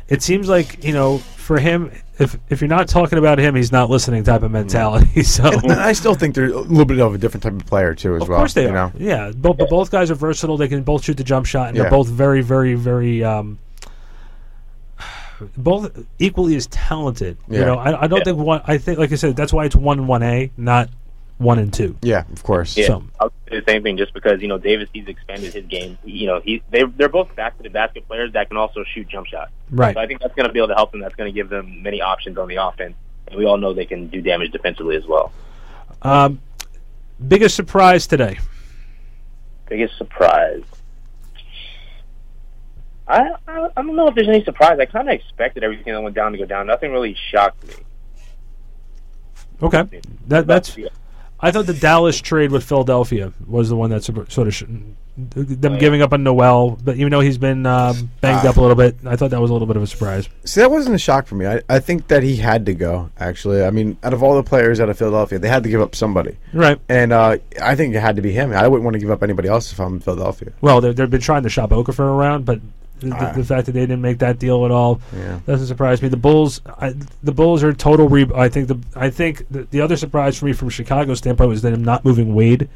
[0.08, 3.72] it seems like you know for him, if if you're not talking about him, he's
[3.72, 5.22] not listening type of mentality.
[5.24, 7.94] So And I still think they're a little bit of a different type of player
[7.94, 8.38] too, as Of well.
[8.38, 8.74] Of course they you are.
[8.74, 8.92] Know?
[8.98, 10.58] Yeah, both but both guys are versatile.
[10.58, 11.84] They can both shoot the jump shot, and Yeah.
[11.84, 13.60] they're both very, very, very, um,
[15.58, 17.38] both equally as talented.
[17.50, 18.62] You know, I, I don't think one.
[18.66, 20.90] I think, like I said, that's why it's one one A, not
[21.38, 21.98] one and two.
[22.02, 22.78] Yeah, of course.
[22.78, 23.98] Yeah, So- I'll say the same thing.
[23.98, 25.98] Just because you know Davis, he's expanded his game.
[26.04, 29.28] You know, he they they're both basket to basket players that can also shoot jump
[29.28, 29.52] shots.
[29.70, 29.94] Right.
[29.96, 31.02] So I think that's going to be able to help them.
[31.02, 32.96] That's going to give them many options on the offense,
[33.28, 35.32] and we all know they can do damage defensively as well.
[36.02, 36.40] Um,
[37.28, 38.40] biggest surprise today.
[39.68, 40.64] Biggest surprise.
[43.08, 44.80] I, I I don't know if there's any surprise.
[44.80, 46.68] I kind of expected everything that went down to go down.
[46.68, 47.74] Nothing really shocked me.
[49.62, 50.78] Okay, that that's.
[51.40, 54.64] I thought the Dallas trade with Philadelphia was the one that sort of sh-
[55.18, 58.50] them giving up on Noel, but even though he's been um, banged Ah.
[58.50, 60.28] up a little bit, I thought that was a little bit of a surprise.
[60.44, 61.46] See, that wasn't a shock for me.
[61.46, 63.10] I, I think that he had to go.
[63.18, 65.80] Actually, I mean, out of all the players out of Philadelphia, they had to give
[65.82, 66.80] up somebody, Right.
[66.90, 68.52] And uh, I think it had to be him.
[68.52, 70.52] I wouldn't want to give up anybody else if I'm in Philadelphia.
[70.62, 72.60] Well, they- they've been trying to shop Okafor around, but
[73.06, 73.32] the, the- Ah.
[73.34, 75.40] the fact that they didn't make that deal at all Yeah.
[75.46, 76.10] doesn't surprise me.
[76.10, 78.10] The Bulls, I, the Bulls are total.
[78.10, 81.50] Re- I think the I think the, the other surprise for me from Chicago's standpoint
[81.50, 82.68] was them not moving Wade.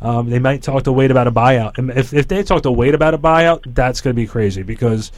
[0.00, 2.72] Um, they might talk to Wade about a buyout, and if if they talk to
[2.72, 5.12] Wade about a buyout, that's going to be crazy because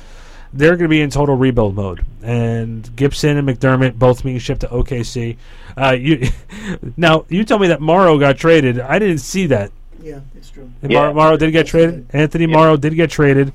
[0.52, 2.04] they're going to be in total rebuild mode.
[2.22, 5.36] And Gibson and McDermott both being shipped to OKC.
[5.76, 6.28] Uh, you
[6.96, 8.78] now you tell me that Morrow got traded.
[8.78, 9.72] I didn't see that.
[10.02, 10.70] Yeah, it's true.
[10.82, 12.06] And Mar- Morrow did get traded.
[12.12, 13.54] Anthony Morrow did get traded.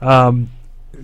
[0.00, 0.50] Um,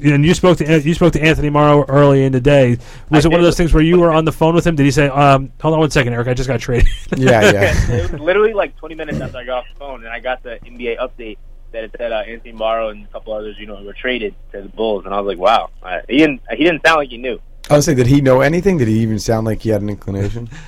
[0.03, 2.79] and you spoke to you spoke to Anthony Morrow early in the day.
[3.11, 4.77] Was it one of those things where you were on the phone with him?
[4.77, 6.89] Did he say, um, "Hold on one second, Eric, I just got traded"?
[7.17, 7.91] Yeah, yeah.
[7.95, 10.43] it was literally like 20 minutes after I got off the phone, and I got
[10.43, 11.39] the NBA update
[11.73, 14.63] that it said uh, Anthony Morrow and a couple others, you know, were traded to
[14.63, 15.71] the Bulls, and I was like, wow.
[15.83, 16.43] Uh, he didn't.
[16.51, 17.41] He didn't sound like he knew.
[17.71, 18.79] I was saying, did he know anything?
[18.79, 20.49] Did he even sound like he had an inclination?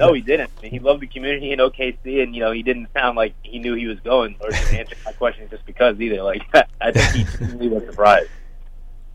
[0.00, 0.50] No, he didn't.
[0.58, 3.34] I mean, he loved the community in OKC, and you know, he didn't sound like
[3.42, 6.22] he knew he was going or just answered my question just because either.
[6.22, 6.42] Like,
[6.80, 8.30] I think he truly was surprised.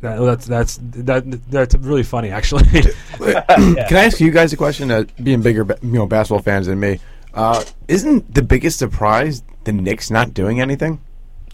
[0.02, 2.64] That- that's that's that that's really funny, actually.
[2.70, 4.92] Can I ask you guys a question?
[4.92, 7.00] Uh, being bigger, you know, basketball fans than me,
[7.34, 11.02] uh, isn't the biggest surprise the Knicks not doing anything?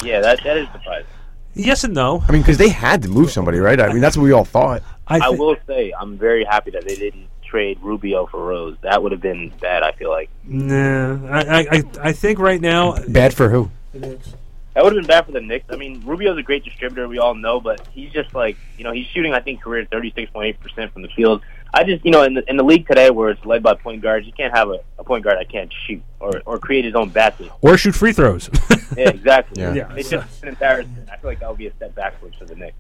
[0.03, 1.08] Yeah, that that is surprising.
[1.53, 2.24] yes and no.
[2.28, 3.80] I mean, because they had to move somebody, right?
[3.80, 4.84] I mean, that's what we all thought.
[5.08, 8.78] I, will say, I'm very happy that they didn't trade Rubio for Rose.
[8.82, 9.84] That would have been bad.
[9.84, 13.69] I feel like Nah, I, I I think right now Bad for who?
[13.94, 15.65] that would have been bad for the Knicks.
[15.69, 18.91] I mean, Rubio's a great distributor, we all know, but he's just like you know,
[18.94, 21.41] he's shooting I think career 36.8 percent from the field.
[21.73, 24.02] I just you know, in the in the league today where it's led by point
[24.02, 26.95] guards, you can't have a, a point guard that can't shoot or or create his
[26.95, 27.49] own basket.
[27.61, 28.49] or shoot free throws.
[28.98, 29.61] Yeah, exactly.
[29.61, 29.73] Yeah.
[29.73, 29.95] Yeah.
[29.95, 31.10] It's just an embarrassment.
[31.10, 32.76] I feel like that would be a step backwards for the Knicks.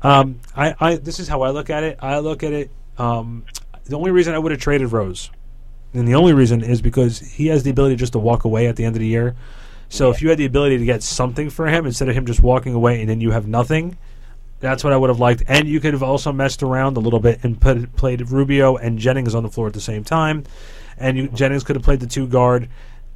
[0.00, 1.98] Um, I, I this is how I look at it.
[2.00, 2.70] I look at it.
[2.98, 3.44] Um,
[3.88, 5.30] the only reason I would have traded Rose,
[5.94, 8.76] and the only reason is because he has the ability just to walk away at
[8.76, 9.34] the end of the year.
[9.88, 12.42] So if you had the ability to get something for him instead of him just
[12.42, 13.96] walking away and then you have nothing,
[14.58, 15.44] that's what I would have liked.
[15.46, 18.98] And you could have also messed around a little bit and put played Rubio and
[18.98, 20.44] Jennings on the floor at the same time,
[20.98, 22.68] and you, Jennings could have played the two guard.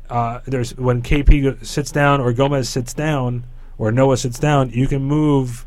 [0.09, 3.44] Uh, there's when KP sits down or Gomez sits down
[3.78, 5.66] or Noah sits down, you can move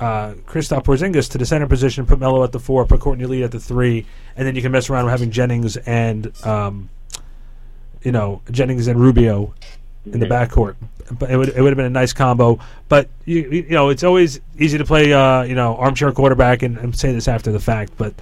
[0.00, 3.42] uh, Kristaps Porzingis to the center position, put Melo at the four, put Courtney Lee
[3.42, 6.88] at the three, and then you can mess around with having Jennings and um,
[8.02, 9.54] you know Jennings and Rubio
[10.06, 10.76] in the backcourt.
[11.18, 12.58] But it would it would have been a nice combo.
[12.88, 16.78] But you you know it's always easy to play uh, you know armchair quarterback and,
[16.78, 18.14] and say this after the fact, but.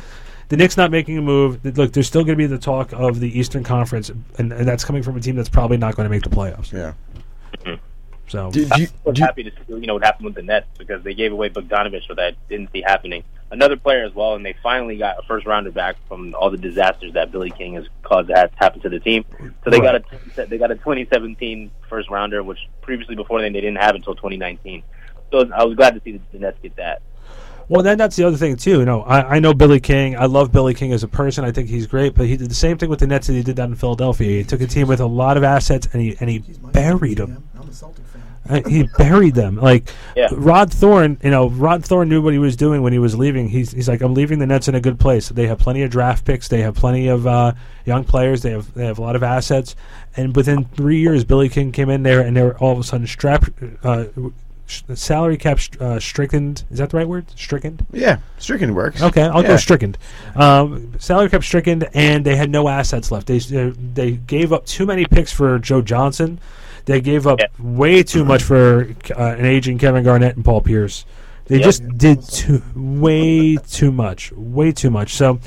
[0.50, 1.62] The Knicks not making a move.
[1.76, 4.82] Look, there's still going to be the talk of the Eastern Conference, and, and that's
[4.82, 6.72] coming from a team that's probably not going to make the playoffs.
[6.72, 7.76] Yeah.
[8.28, 11.14] So I was happy to see you know what happened with the Nets because they
[11.14, 13.24] gave away Bogdanovic, so that didn't see happening.
[13.50, 16.58] Another player as well, and they finally got a first rounder back from all the
[16.58, 19.24] disasters that Billy King has caused that happen to the team.
[19.64, 23.60] So they got a they got a 2017 first rounder, which previously before then they
[23.60, 24.82] didn't have until 2019.
[25.30, 27.02] So I was glad to see the, the Nets get that.
[27.68, 28.78] Well, then that's the other thing too.
[28.78, 30.16] You know, I, I know Billy King.
[30.16, 31.44] I love Billy King as a person.
[31.44, 32.14] I think he's great.
[32.14, 34.38] But he did the same thing with the Nets that he did down in Philadelphia.
[34.38, 37.46] He took a team with a lot of assets and he and he buried them.
[37.58, 37.64] Uh,
[38.66, 39.56] he buried them.
[39.56, 39.90] Like
[40.32, 43.48] Rod Thorn, you know, Rod Thorn knew what he was doing when he was leaving.
[43.48, 45.28] He's he's like, I'm leaving the Nets in a good place.
[45.28, 46.48] They have plenty of draft picks.
[46.48, 47.52] They have plenty of uh,
[47.84, 48.42] young players.
[48.42, 49.76] They have they have a lot of assets.
[50.16, 52.82] And within three years, Billy King came in there, and they were all of a
[52.82, 53.50] sudden strapped.
[53.84, 54.06] Uh,
[54.66, 56.56] sh- salary cap st- uh, stricken.
[56.70, 57.26] Is that the right word?
[57.36, 57.86] Stricken.
[57.92, 59.00] Yeah, stricken works.
[59.02, 59.48] Okay, I'll Yeah.
[59.48, 59.94] go stricken.
[60.34, 63.26] Um, salary cap stricken, and they had no assets left.
[63.28, 66.40] They uh, they gave up too many picks for Joe Johnson.
[66.88, 71.04] They gave up way too much for uh, an aging Kevin Garnett and Paul Pierce.
[71.44, 71.64] They Yep.
[71.64, 75.12] just did too, way too much, way too much.
[75.14, 75.38] So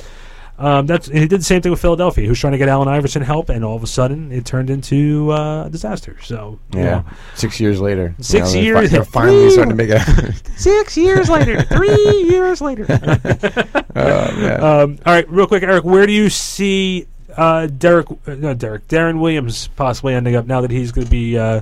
[0.60, 2.24] um, that's and he did the same thing with Philadelphia.
[2.24, 4.70] He was trying to get Allen Iverson help, and all of a sudden it turned
[4.70, 6.16] into uh, a disaster.
[6.22, 6.86] So you Yeah.
[6.92, 8.14] know, Six years later.
[8.20, 10.42] you Six know, they're fi- years- they're finally Three- starting to make it.
[10.58, 12.86] Six years later, three years later.
[13.96, 14.64] man.
[14.64, 18.08] um, all right, real quick, Eric, where do you see uh, Derek?
[18.28, 18.88] Uh, no, Derek.
[18.88, 21.62] Deron Williams possibly ending up now that he's going to be uh,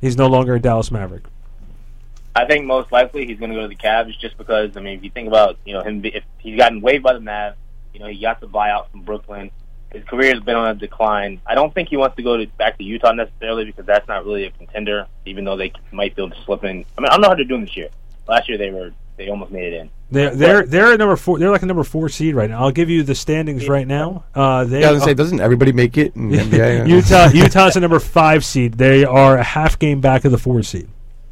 [0.00, 1.24] he's no longer a Dallas Maverick.
[2.34, 4.98] I think most likely he's going to go to the Cavs just because I mean,
[4.98, 7.56] if you think about you know him, if he's gotten waived by the Mavs,
[7.92, 9.50] you know he got the buyout from Brooklyn.
[9.92, 11.40] His career has been on a decline.
[11.46, 14.24] I don't think he wants to go to, back to Utah necessarily because that's not
[14.24, 15.06] really a contender.
[15.26, 16.84] Even though they might be able to slip in.
[16.96, 17.90] I mean, I don't know how they're doing this year.
[18.26, 19.90] Last year they were they almost made it in.
[20.12, 21.38] They're they're they're at number four.
[21.38, 22.60] They're like a number four seed right now.
[22.60, 24.24] I'll give you the standings right now.
[24.34, 26.86] Uh, they Yeah, I was gonna say, doesn't everybody make it in NBA?
[26.88, 28.74] Utah Utah's a number five seed.
[28.74, 30.88] They are a half game back of the four seed.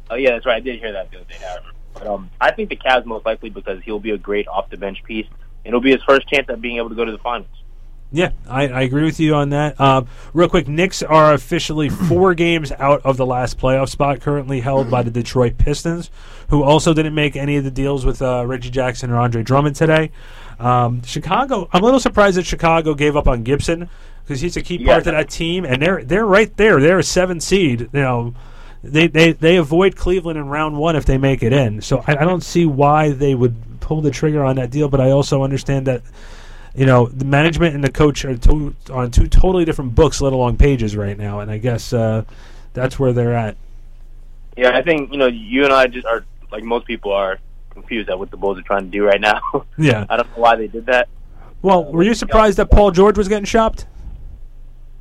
[0.09, 0.57] Oh yeah, that's right.
[0.57, 1.37] I did hear that the other day.
[1.45, 1.59] I.
[1.93, 4.77] But um, I think the Cavs most likely because he'll be a great off the
[4.77, 5.27] bench piece.
[5.63, 7.47] It'll be his first chance at being able to go to the finals.
[8.13, 9.79] Yeah, I, I agree with you on that.
[9.79, 14.59] Um, real quick, Knicks are officially four games out of the last playoff spot, currently
[14.59, 16.09] held by the Detroit Pistons,
[16.49, 19.77] who also didn't make any of the deals with uh, Reggie Jackson or Andre Drummond
[19.77, 20.11] today.
[20.59, 23.89] Um, Chicago, I'm a little surprised that Chicago gave up on Gibson
[24.23, 24.97] because he's a key part Yeah.
[25.13, 26.79] of that team, and they're they're right there.
[26.81, 27.81] They're a seven seed.
[27.93, 28.33] You know,
[28.83, 31.81] they they they avoid Cleveland in round one if they make it in.
[31.81, 34.99] So I, I don't see why they would pull the trigger on that deal, but
[35.01, 36.03] I also understand that
[36.75, 40.33] you know the management and the coach are to, on two totally different books, let
[40.33, 42.23] alone pages right now, and I guess uh,
[42.73, 43.57] that's where they're at.
[44.57, 47.39] Yeah, I think you know you and I just are like most people are
[47.71, 49.41] confused at what the Bulls are trying to do right now.
[49.77, 50.05] Yeah.
[50.09, 51.09] I don't know why they did that.
[51.61, 53.87] Well, were you surprised that Paul George was getting shopped?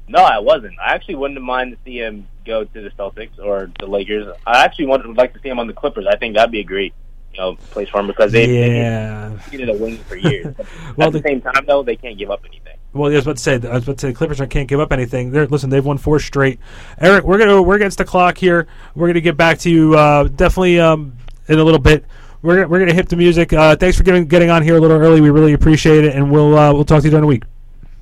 [0.08, 0.78] No, I wasn't.
[0.78, 4.34] I actually wouldn't mind to see him go to the Celtics or the Lakers.
[4.46, 6.06] I actually would would like to see him on the Clippers.
[6.10, 6.94] I think that'd be a great
[7.32, 9.28] you know place for him because they've Yeah.
[9.28, 10.54] they've needed a wing for years.
[10.96, 12.76] Well, at the, the- same time, though, they can't give up anything.
[12.92, 14.80] Well, I was about to say, I was about to say, the Clippers can't give
[14.80, 15.30] up anything.
[15.30, 16.58] They're, listen, they've won four straight.
[16.98, 18.66] Eric, we're gonna we're against the clock here.
[18.96, 21.16] We're gonna get back to you uh, definitely um,
[21.46, 22.04] in a little bit.
[22.42, 23.52] We're gonna, we're gonna hit the music.
[23.52, 25.20] Uh, thanks for getting getting on here a little early.
[25.20, 27.44] We really appreciate it, and we'll uh, we'll talk to you during the week.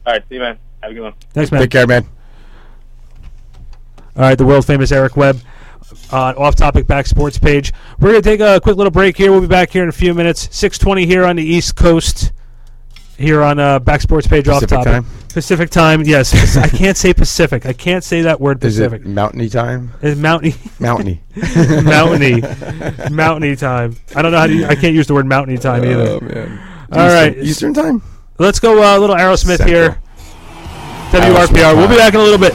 [0.07, 0.59] All right, see you, man.
[0.83, 1.15] Have a good one.
[1.35, 1.61] Thanks, man.
[1.61, 2.07] Take care, man.
[4.17, 5.41] All right, the world famous Eric Webb
[6.13, 7.73] on Off Topic Back Sports page.
[7.99, 9.31] We're going to take a quick little break here.
[9.31, 10.43] We'll be back here in a few minutes.
[10.57, 12.33] 620 here on the East Coast,
[13.17, 14.93] here on uh, Back Sports page Pacific Off Topic.
[15.05, 15.07] time?
[15.33, 16.57] Pacific time, yes.
[16.57, 17.67] I can't say Pacific.
[17.67, 19.07] I can't say that word Is it Pacific.
[19.07, 19.93] mountainy time?
[20.03, 20.55] It's mountainy.
[20.81, 21.21] Mountainy.
[21.85, 22.41] mountainy.
[23.11, 23.97] mountainy time.
[24.17, 24.65] I don't know how to.
[24.67, 26.09] I can't use the word mountainy time either.
[26.09, 26.59] Oh, man.
[26.93, 27.33] All right.
[27.37, 28.03] Eastern- Eastern time?
[28.39, 29.69] Let's go uh, a little Aerosmith Central.
[29.69, 29.99] here.
[31.11, 31.77] WRPR.
[31.77, 32.55] We'll be back in a little bit.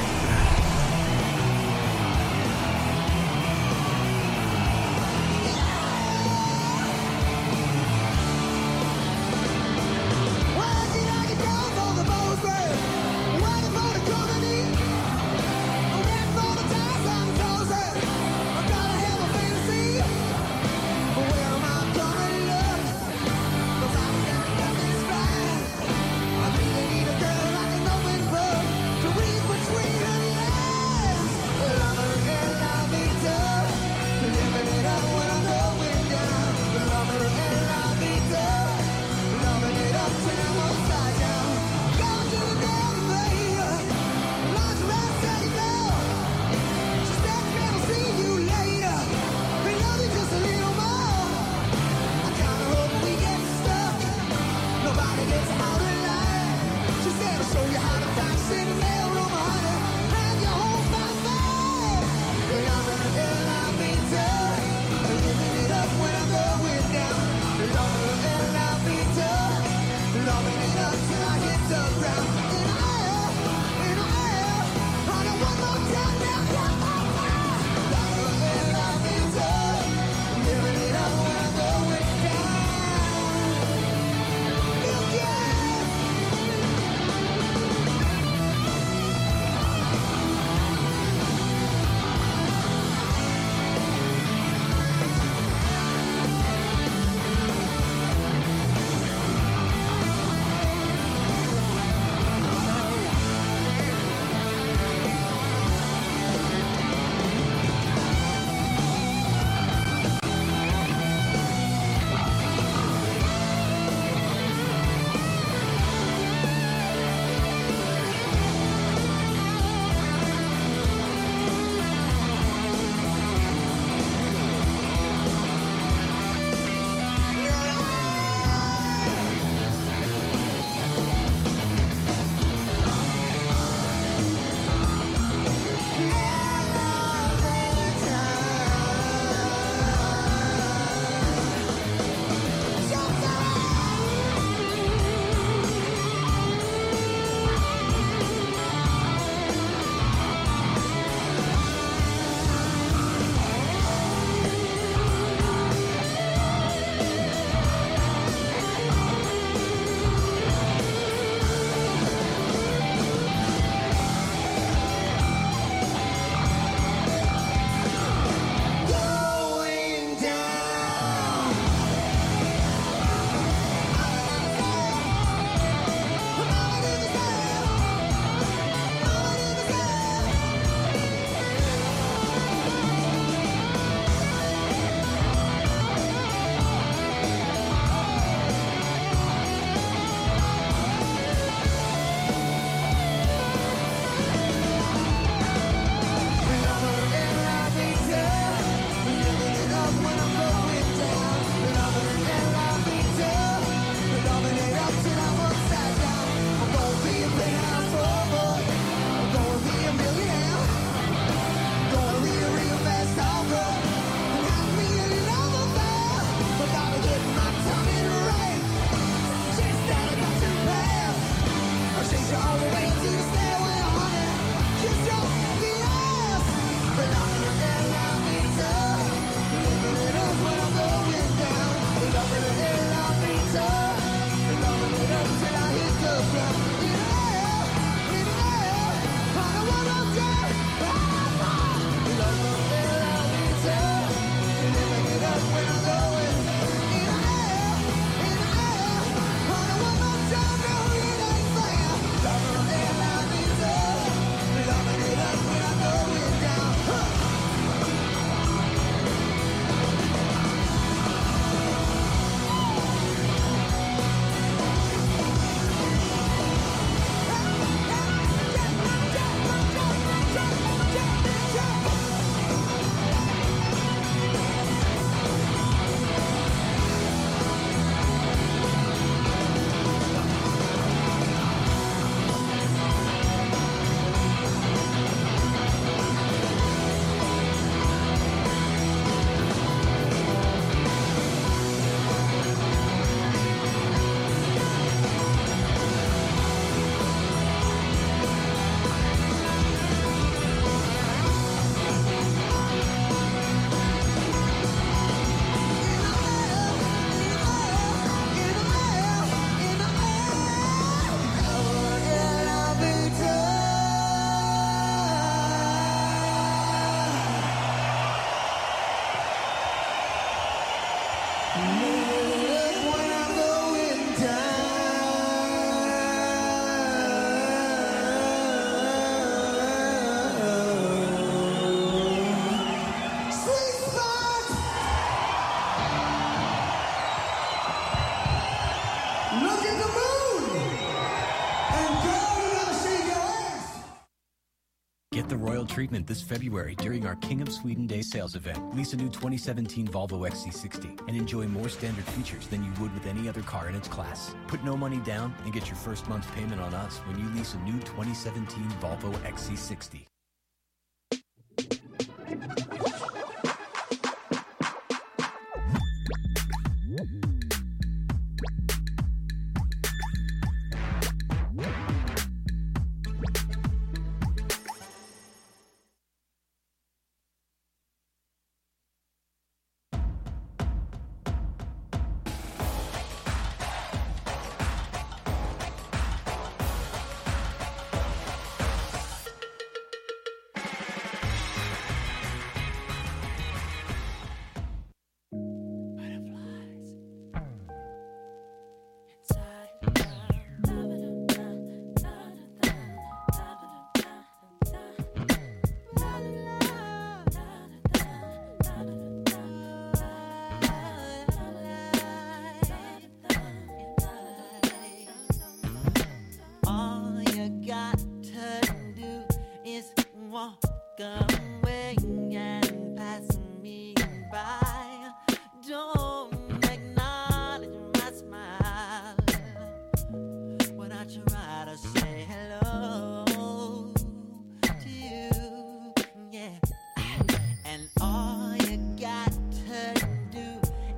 [345.83, 348.73] Treatment this February during our King of Sweden Day sales event.
[348.73, 353.05] Lease a new 2017 Volvo XC60 and enjoy more standard features than you would with
[353.05, 354.33] any other car in its class.
[354.47, 357.53] Put no money down and get your first month's payment on us when you lease
[357.53, 360.12] a new 2017 Volvo XC60.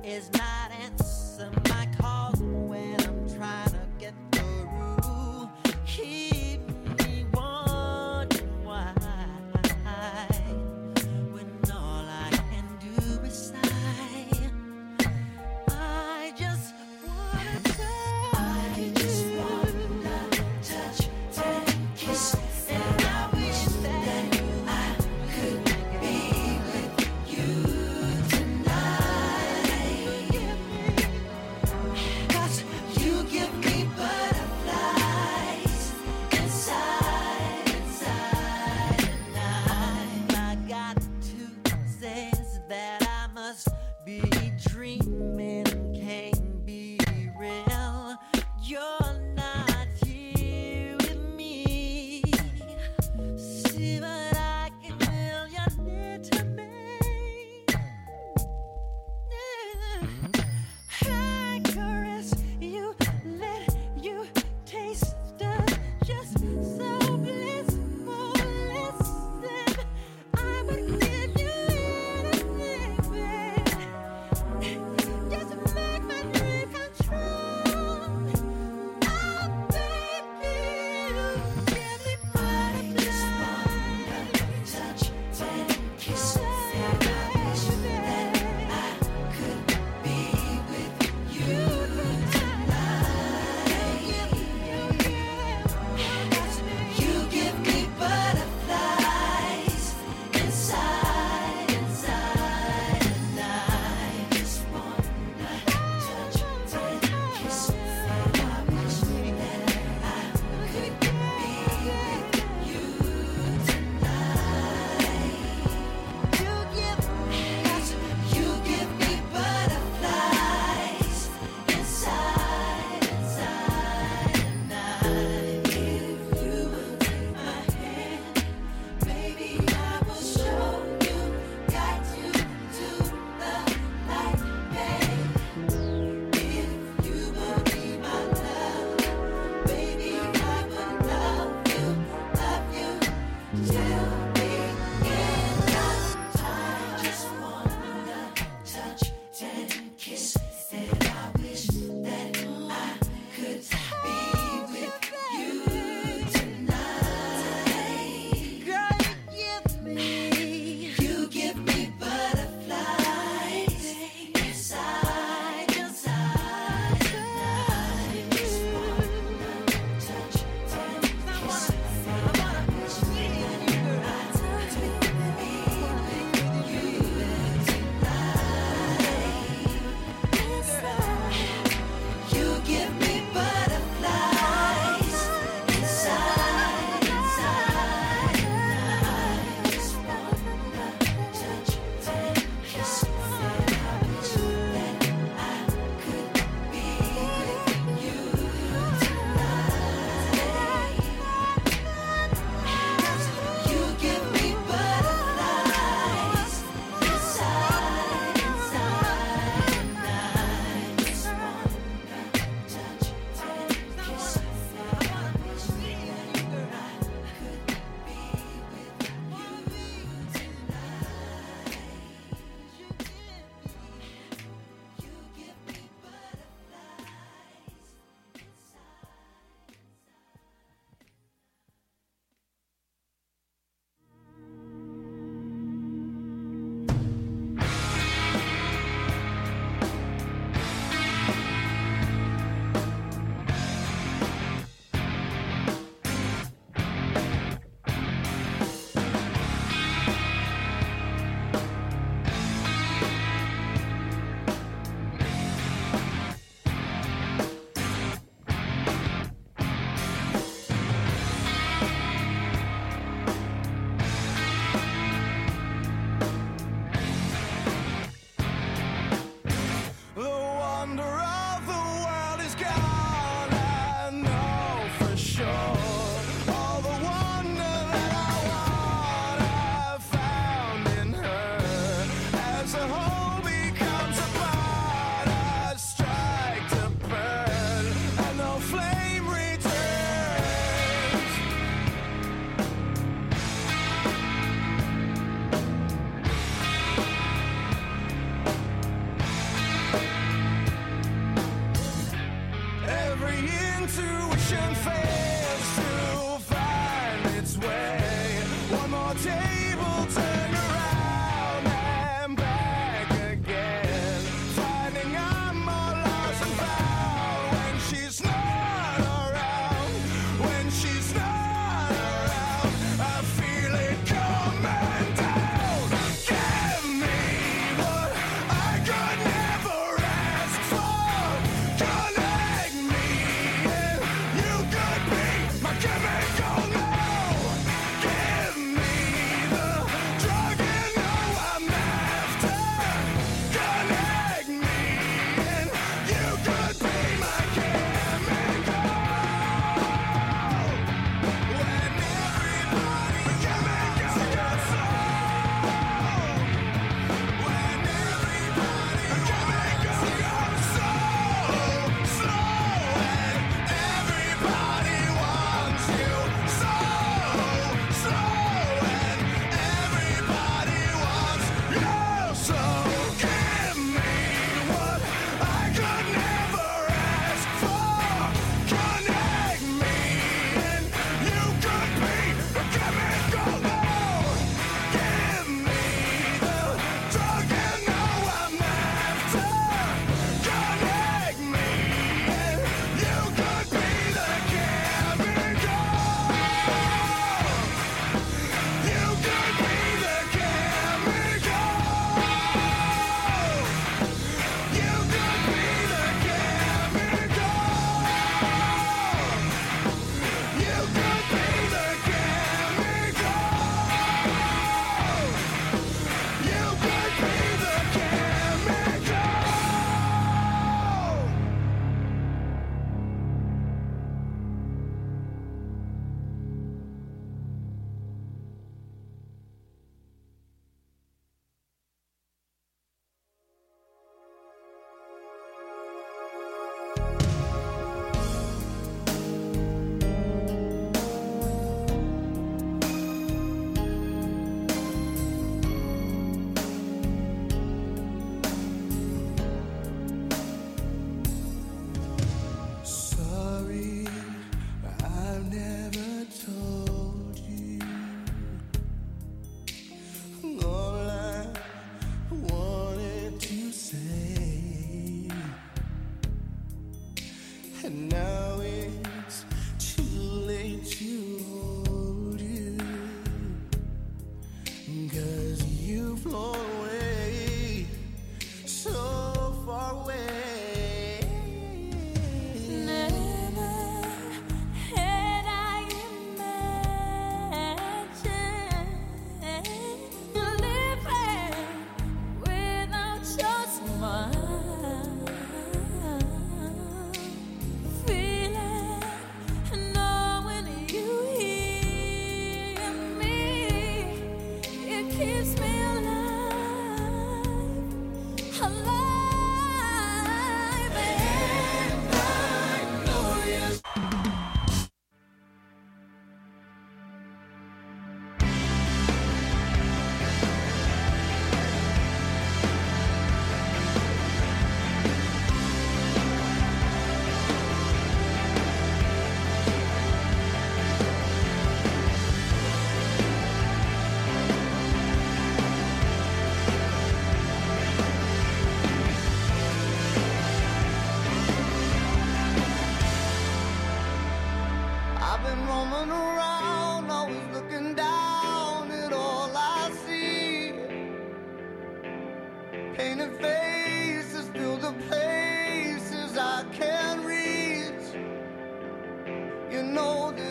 [0.06, 0.65] is not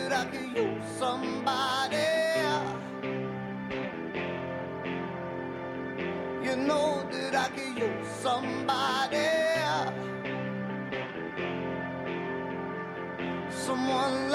[0.08, 1.96] that I could use somebody.
[6.46, 9.26] You know that I could use somebody.
[13.50, 14.25] Someone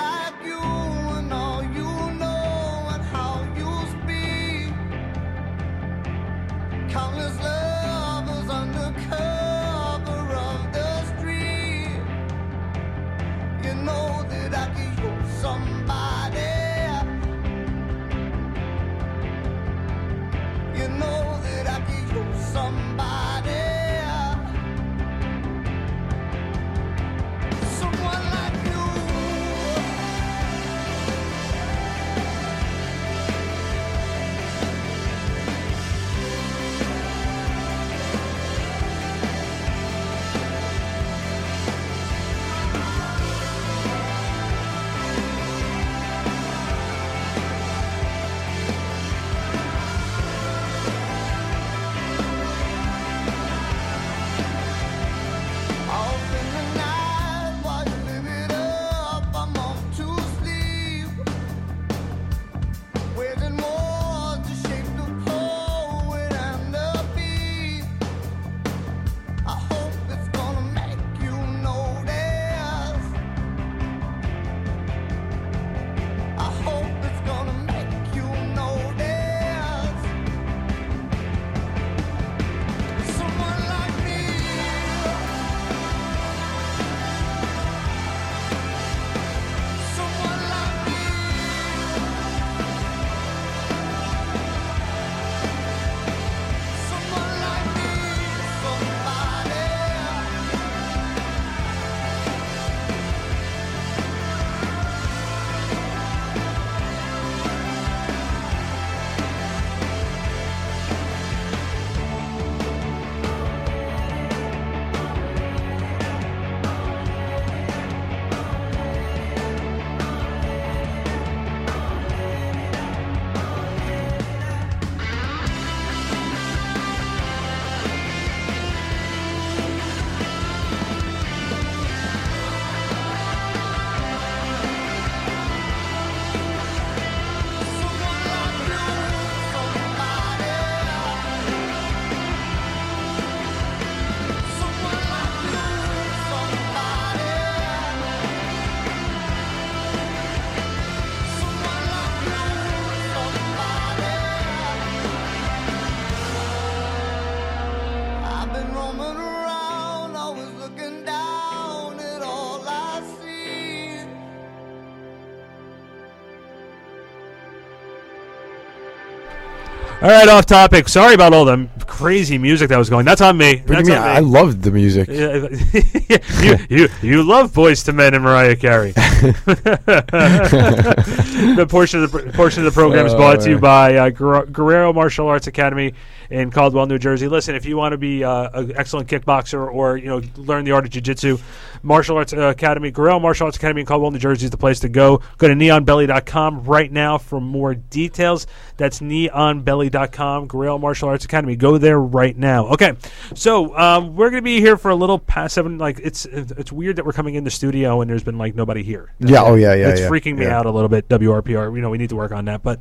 [170.01, 170.89] All right, off topic.
[170.89, 173.05] Sorry about all the crazy music that was going.
[173.05, 173.61] That's on me.
[173.67, 173.97] That's mean?
[173.97, 174.09] on me.
[174.09, 175.07] I loved the music.
[176.41, 178.93] You, you you love Boyz II Men and Mariah Carey.
[181.55, 184.45] the portion of the portion of the program is brought to you by uh, Guer-
[184.45, 185.93] Guerrero Martial Arts Academy
[186.29, 187.27] in Caldwell, New Jersey.
[187.27, 190.71] Listen, if you want to be uh, an excellent kickboxer or you know learn the
[190.71, 191.37] art of jiu-jitsu,
[191.83, 194.79] Martial Arts uh, Academy, Guerrero Martial Arts Academy in Caldwell, New Jersey is the place
[194.81, 195.21] to go.
[195.37, 198.47] Go to neonbelly.com right now for more details.
[198.77, 201.55] That's neonbelly.com, Guerrero Martial Arts Academy.
[201.55, 202.67] Go there right now.
[202.67, 202.93] Okay,
[203.35, 205.77] so um, we're going to be here for a little past seven.
[205.77, 208.83] Like it's it's weird that we're coming in the studio and there's been like nobody
[208.83, 209.13] here.
[209.19, 210.57] Yeah, oh, yeah, yeah, It's yeah, freaking me yeah.
[210.57, 211.07] out a little bit.
[211.43, 212.63] WRPR, you know, we need to work on that.
[212.63, 212.80] But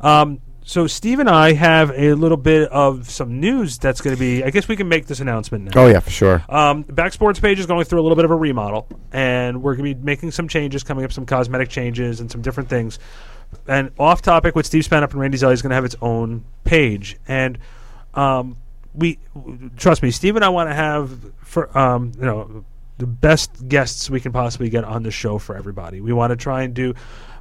[0.00, 4.20] um, so Steve and I have a little bit of some news that's going to
[4.20, 4.42] be.
[4.42, 5.82] I guess we can make this announcement now.
[5.82, 6.44] Oh, yeah, for sure.
[6.48, 9.76] Um, Back Sports page is going through a little bit of a remodel, and we're
[9.76, 12.98] going to be making some changes, coming up some cosmetic changes and some different things.
[13.68, 16.44] And off topic with Steve Spanup and Randy Zelli is going to have its own
[16.64, 17.58] page, and
[18.14, 18.56] um,
[18.92, 19.18] we
[19.76, 22.64] trust me, Steve and I want to have for um, you know
[22.98, 26.00] the best guests we can possibly get on the show for everybody.
[26.00, 26.94] We want to try and do.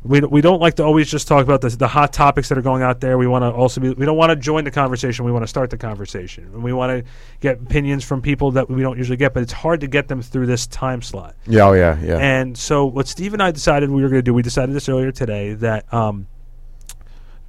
[0.06, 2.61] We, we don't like to always just talk about the, the hot topics that are
[2.61, 3.18] going out there.
[3.18, 3.90] We want to also be.
[3.90, 5.26] We don't want to join the conversation.
[5.26, 8.69] We want to start the conversation, and we want to get opinions from people that
[8.69, 9.34] we don't usually get.
[9.34, 11.36] But it's hard to get them through this time slot.
[11.48, 12.18] Yeah, oh, yeah, yeah.
[12.18, 14.88] And so, what Steve and I decided we were going to do, we decided this
[14.88, 16.27] earlier today that um,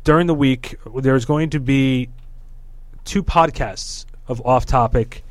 [0.05, 2.09] during the week there's going to be
[3.05, 5.25] two podcasts of off topic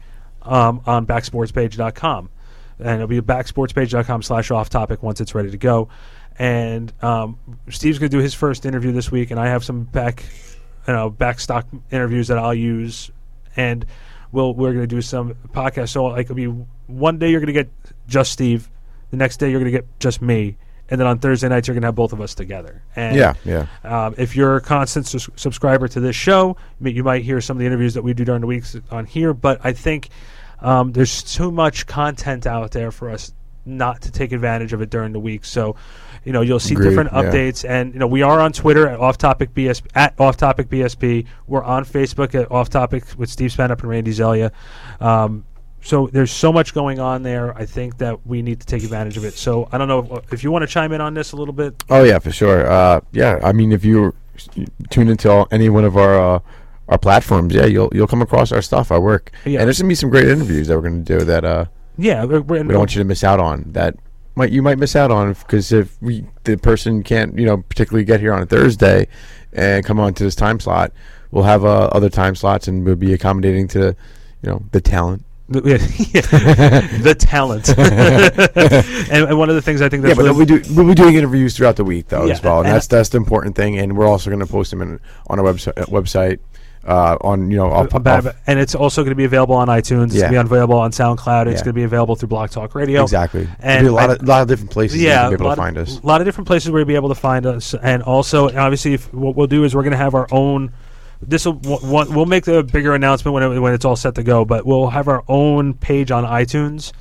[0.44, 2.30] um, on backsportspage.com.
[2.78, 5.90] And it'll be backsportspage.com slash off topic once it's ready to go.
[6.38, 7.38] And um,
[7.70, 10.24] Steve's going to do his first interview this week, and I have some back,
[10.88, 13.10] you know, back stock interviews that I'll use.
[13.56, 13.86] And
[14.32, 15.90] we'll, we're going to do some podcasts.
[15.90, 16.48] So, like, it'll be
[16.88, 17.70] one day you're going to get
[18.08, 18.70] just Steve,
[19.12, 20.58] the next day you're going to get just me.
[20.88, 22.84] And then on Thursday nights, you're going to have both of us together.
[22.96, 23.66] And Yeah, yeah.
[23.84, 27.58] um, if you're a constant sus- subscriber to this show, you you might hear some
[27.58, 29.34] of the interviews that we do during the weeks on here.
[29.34, 30.10] But I think
[30.60, 33.34] um, there's too much content out there for us
[33.66, 35.44] not to take advantage of it during the week.
[35.46, 35.76] So,
[36.26, 37.24] you know, you'll see Agreed, different yeah.
[37.24, 40.68] updates, and you know, we are on Twitter at Off Topic BS at Off Topic
[40.70, 41.26] BSP.
[41.48, 44.52] We're on Facebook at Off Topic with Steve Spanup and Randy Zelia.
[45.00, 45.46] Um,
[45.82, 47.56] so there's so much going on there.
[47.56, 49.36] I think that we need to take advantage of it.
[49.36, 51.54] So I don't know if, if you want to chime in on this a little
[51.54, 51.84] bit.
[51.90, 52.66] Oh yeah, for sure.
[52.68, 54.14] Uh, yeah, I mean, if you
[54.90, 56.40] tune into all- any one of our uh,
[56.90, 59.60] our platforms, yeah, you'll you'll come across our stuff, our work, Yeah.
[59.60, 61.66] and there's gonna be some great interviews that we're gonna do that uh,
[61.98, 63.66] Yeah, we don't want you to miss out on.
[63.74, 63.96] That
[64.36, 68.06] might you might miss out on because if we the person can't you know particularly
[68.06, 69.08] get here on a Thursday
[69.54, 70.92] and come on to this time slot,
[71.32, 73.96] we'll have uh, other time slots and we'll be accommodating to
[74.42, 75.24] you know the talent.
[75.48, 77.70] The, talent.
[77.78, 80.88] and, and one of the things I think yeah, but really we'll be, do, we'll
[80.88, 83.18] be doing interviews throughout the week though Yeah, as well, and, and that's that's the
[83.18, 83.78] important thing.
[83.78, 86.40] And we're also going to post them in, on our website website
[86.86, 90.06] uh, on you know off, off- and it's also going to be available on iTunes.
[90.08, 90.32] It's Yeah.
[90.32, 91.48] going to be available on SoundCloud.
[91.48, 91.66] It's Yeah.
[91.66, 93.02] going to be available through Blog Talk Radio.
[93.04, 93.48] Exactly.
[93.60, 95.44] And be a lot I- of lot of different places Yeah, be able a to
[95.50, 96.00] lot find of, us.
[96.00, 98.94] A lot of different places where you'll be able to find us, and also, obviously,
[98.94, 100.72] if what we'll do is we're going to have our own.
[101.22, 104.46] This will we'll make the bigger announcement when it, when it's all set to go,
[104.46, 106.92] but we'll have our own page on iTunes.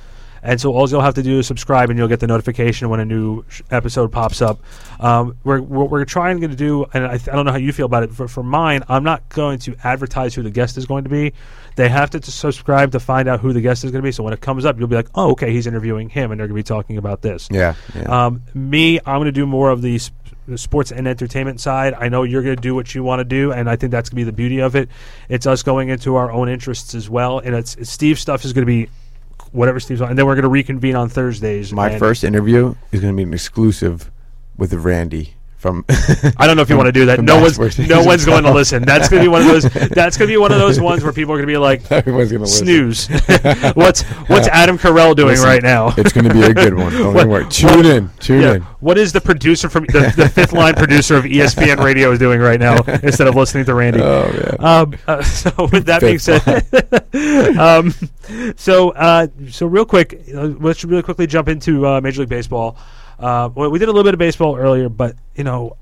[0.45, 2.99] And so all you'll have to do is subscribe, and you'll get the notification when
[2.99, 4.59] a new sh- episode pops up.
[4.99, 7.73] Um, we're what we're trying to do, and I, th- I don't know how you
[7.73, 8.13] feel about it.
[8.13, 11.33] For, for mine, I'm not going to advertise who the guest is going to be.
[11.75, 14.11] They have to, to subscribe to find out who the guest is going to be.
[14.11, 16.47] So when it comes up, you'll be like, "Oh, okay, he's interviewing him, and they're
[16.47, 18.25] going to be talking about this." Yeah, yeah.
[18.25, 20.13] Um, me, I'm going to do more of the sp-
[20.47, 21.93] the sports and entertainment side.
[21.93, 24.09] I know you're going to do what you want to do, and I think that's
[24.09, 24.89] going to be the beauty of it.
[25.27, 28.53] It's us going into our own interests as well, and it's, it's Steve's stuff is
[28.53, 28.89] going to be
[29.55, 31.71] whatever Steve's on, and then we're going to reconvene on Thursdays.
[31.71, 34.11] My and- first interview is going to be an exclusive
[34.57, 35.34] with Randy
[35.65, 35.83] from.
[36.37, 37.21] I don't know if you want to do that.
[37.21, 38.83] No one's no one's going to listen.
[38.83, 39.63] That's going to be one of those.
[39.89, 41.91] That's going to be one of those ones where people are going to be like,
[41.91, 43.07] Everyone's gonna snooze.
[43.73, 45.91] what's what's Adam Carell doing Listen, right now?
[45.97, 46.91] it's gonna be a good one.
[46.93, 47.45] Don't What- worry.
[47.49, 48.09] Tune in.
[48.19, 48.61] Tune yeah, in.
[48.79, 52.39] What is the producer from the, the fifth line producer of ESPN Radio is doing
[52.39, 54.01] right now instead of listening to Randy?
[54.01, 54.79] Oh, yeah.
[54.79, 57.93] Um, uh, so with that being said, um,
[58.55, 62.77] so uh, so real quick, uh, let's really quickly jump into uh, Major League Baseball.
[63.19, 65.77] Uh, well, we did a little bit of baseball earlier, but you know,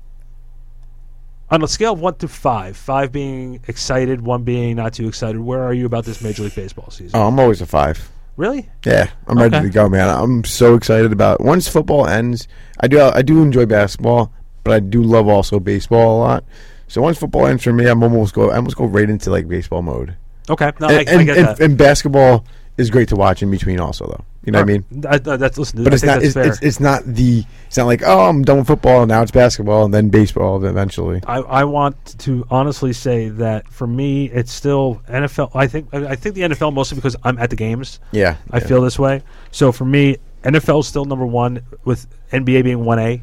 [1.50, 5.40] on a scale of one to five, five being excited, one being not too excited,
[5.40, 7.10] where are you about this Major League Baseball season?
[7.18, 8.10] Oh, I'm always a five.
[8.36, 8.68] Really?
[8.84, 10.08] Yeah, I'm ready to go, man.
[10.08, 12.48] I'm so excited about once football ends.
[12.80, 14.32] I do I do enjoy basketball,
[14.64, 16.44] but I do love also baseball a lot.
[16.88, 19.46] So once football ends for me, I'm almost go I almost go right into like
[19.46, 20.16] baseball mode.
[20.50, 22.44] Okay, no, and, I, I and- and basketball
[22.76, 23.78] is great to watch in between.
[23.80, 24.84] Also, though, you know what I mean.
[25.04, 25.84] Uh, I, I- that's listen.
[25.84, 26.22] But I it's not.
[26.22, 27.44] It's, it's, it's not the.
[27.66, 29.04] It's not like oh, I'm done with football.
[29.06, 31.20] Now it's basketball and then baseball eventually.
[31.26, 35.50] I, I want to honestly say that for me, it's still NFL.
[35.54, 38.00] I think I think the NFL mostly because I'm at the games.
[38.12, 38.66] Yeah, I yeah.
[38.66, 39.22] feel this way.
[39.50, 43.22] So for me, NFL is still number one, with NBA being one A.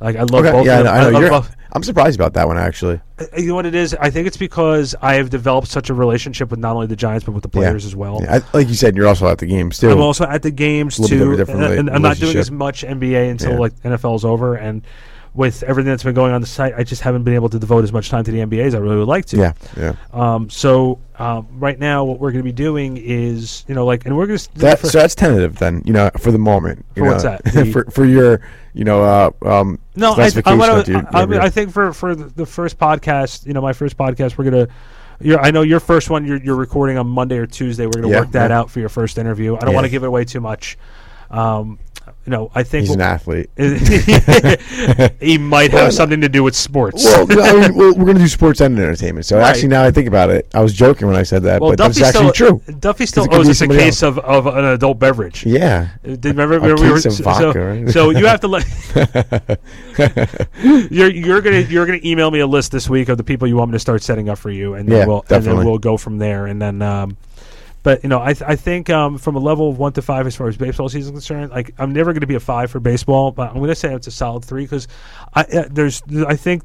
[0.00, 0.66] Like I love Okay, both.
[0.66, 0.86] yeah, of I them.
[0.86, 0.90] know.
[0.92, 1.10] I know.
[1.10, 1.56] love You're- both.
[1.72, 3.00] I'm surprised about that one actually.
[3.18, 3.94] Uh, You know what it is?
[3.94, 7.24] I think it's because I have developed such a relationship with not only the Giants
[7.24, 7.88] but with the players yeah.
[7.88, 8.20] as well.
[8.22, 9.90] Yeah, I, like you said, you're also at the games too.
[9.90, 12.16] I'm also at the games A little bit too, of a and, and I'm not
[12.16, 13.58] doing as much NBA until Yeah.
[13.58, 14.54] like NFL is over.
[14.54, 14.82] And
[15.34, 17.84] with everything that's been going on the site, I just haven't been able to devote
[17.84, 19.36] as much time to the NBA as I really would like to.
[19.36, 19.94] Yeah, yeah.
[20.12, 24.06] Um, so um, right now, what we're going to be doing is, you know, like,
[24.06, 26.84] and we're going to That, so that's tentative then, you know, for the moment.
[26.96, 27.42] You For what's that?
[27.72, 28.40] For for your,
[28.74, 31.72] you know, uh, um, No, I, th- I, classification your- I, I, mean, I think
[31.72, 34.68] for for the first podcast, you know, my first podcast, we're gonna.
[35.20, 36.24] You're, I know your first one.
[36.24, 37.86] You're, you're recording on Monday or Tuesday.
[37.86, 38.58] We're gonna Yeah, work that yeah.
[38.58, 39.56] out for your first interview.
[39.56, 39.74] I don't Yeah.
[39.74, 40.78] want to give it away too much.
[41.30, 41.78] Um,
[42.26, 43.50] you know, I think He's an athlete.
[45.20, 47.04] he might have something to do with sports.
[47.04, 49.26] Well, I mean, well, we're going to do sports and entertainment.
[49.26, 49.48] So Right.
[49.48, 51.78] actually, now I think about it, I was joking when I said that, well, but
[51.78, 52.74] Duffy that's actually still, true.
[52.74, 55.44] Duffy still owes us a case of, of an adult beverage.
[55.46, 55.88] Yeah.
[56.04, 57.88] Uh, Did, remember we were, so, vodka, right?
[57.90, 58.64] so you have to let
[60.90, 63.56] you're you're gonna you're gonna email me a list this week of the people you
[63.56, 65.78] want me to start setting up for you, and then Yeah, we'll and then we'll
[65.78, 66.46] go from there.
[66.46, 67.16] And then, um,
[67.88, 70.26] but you know, I th- I think um, from a level of one to five
[70.26, 72.70] as far as baseball season is concerned, like I'm never going to be a five
[72.70, 74.88] for baseball, but I'm going to say it's a solid three because
[75.32, 76.64] I uh, there's I think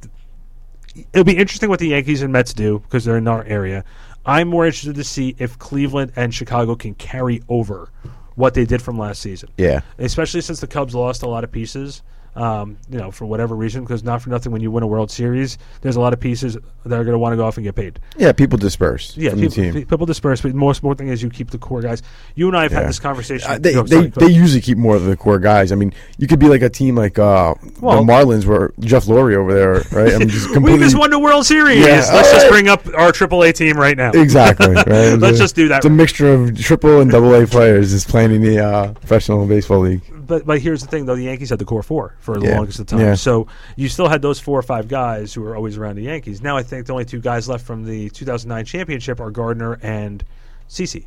[1.13, 3.85] it'll be interesting what the Yankees and Mets do because they're in our area.
[4.25, 7.89] I'm more interested to see if Cleveland and Chicago can carry over
[8.35, 9.47] what they did from last season.
[9.57, 9.79] Yeah.
[9.99, 12.03] especially since the Cubs lost a lot of pieces.
[12.35, 15.11] Um, you know, for whatever reason, because not for nothing, when you win a World
[15.11, 17.63] Series, there's a lot of pieces that are going to want to go off and
[17.63, 17.99] get paid.
[18.17, 21.51] Yeah, people disperse Yeah, people, people disperse, but the most important thing is you keep
[21.51, 22.01] the core guys.
[22.33, 22.79] You and I have Yeah.
[22.79, 23.51] had this conversation.
[23.51, 25.71] Uh, they No, they, sorry, go they usually keep more of the core guys.
[25.71, 29.07] I mean, you could be like a team like uh, Well- the Marlins, where Jeff
[29.07, 30.15] Loria over there, right?
[30.15, 31.85] I mean, just we just won the World Series.
[31.85, 34.09] Yeah, Let's just bring up our AAA team right now.
[34.11, 34.73] exactly.
[34.87, 35.13] Right?
[35.19, 35.77] Let's just do that.
[35.77, 39.45] It's a mixture of triple and double A players just playing in the uh, professional
[39.45, 40.01] baseball league.
[40.27, 42.57] But but here's the thing though: the Yankees had the core four for the Yeah.
[42.57, 42.99] longest of time.
[42.99, 43.15] Yeah.
[43.15, 46.41] So you still had those four or five guys who were always around the Yankees.
[46.41, 50.23] Now I think the only two guys left from the 2009 championship are Gardner and
[50.69, 51.05] CC.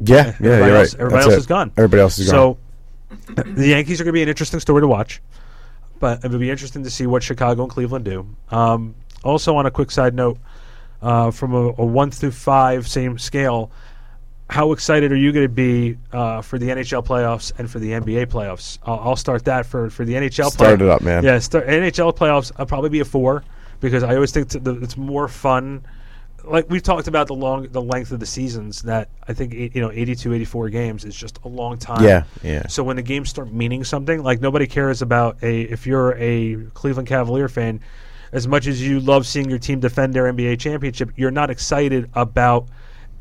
[0.00, 1.00] Yeah, yeah, Everybody you're else, right.
[1.00, 1.72] Everybody else is gone.
[1.76, 2.56] Everybody else is gone.
[3.34, 5.20] so, the Yankees are going to be an interesting story to watch,
[6.00, 8.26] but it'll be interesting to see what Chicago and Cleveland do.
[8.50, 8.94] Um,
[9.24, 10.38] also, on a quick side note,
[11.02, 13.70] uh, from a, a one through five same scale,
[14.52, 17.92] how excited are you going to be uh, for the NHL playoffs and for the
[17.92, 18.78] NBA playoffs?
[18.84, 20.50] I'll, I'll start that for, for the NHL.
[20.50, 21.24] Start play- it up, man.
[21.24, 22.52] Yeah, start, NHL playoffs.
[22.56, 23.44] I'll probably be a four
[23.80, 25.86] because I always think t- the, it's more fun.
[26.44, 28.82] Like we've talked about the long, the length of the seasons.
[28.82, 32.04] That I think you know, 82, 84 games is just a long time.
[32.04, 32.66] Yeah, yeah.
[32.66, 36.56] So when the games start meaning something, like nobody cares about a if you're a
[36.74, 37.80] Cleveland Cavalier fan,
[38.32, 42.10] as much as you love seeing your team defend their NBA championship, you're not excited
[42.14, 42.66] about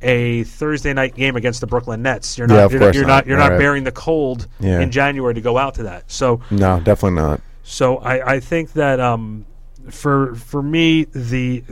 [0.02, 2.38] a Thursday night game against the Brooklyn Nets.
[2.38, 2.56] You're not.
[2.56, 3.15] Yeah, of you're, course you're not.
[3.26, 3.28] not.
[3.28, 3.60] You're not Right.
[3.60, 4.80] bearing the cold Yeah.
[4.80, 6.10] in January to go out to that.
[6.11, 7.41] So No, definitely not.
[7.64, 9.45] so I, I think that um,
[9.90, 11.64] for for me the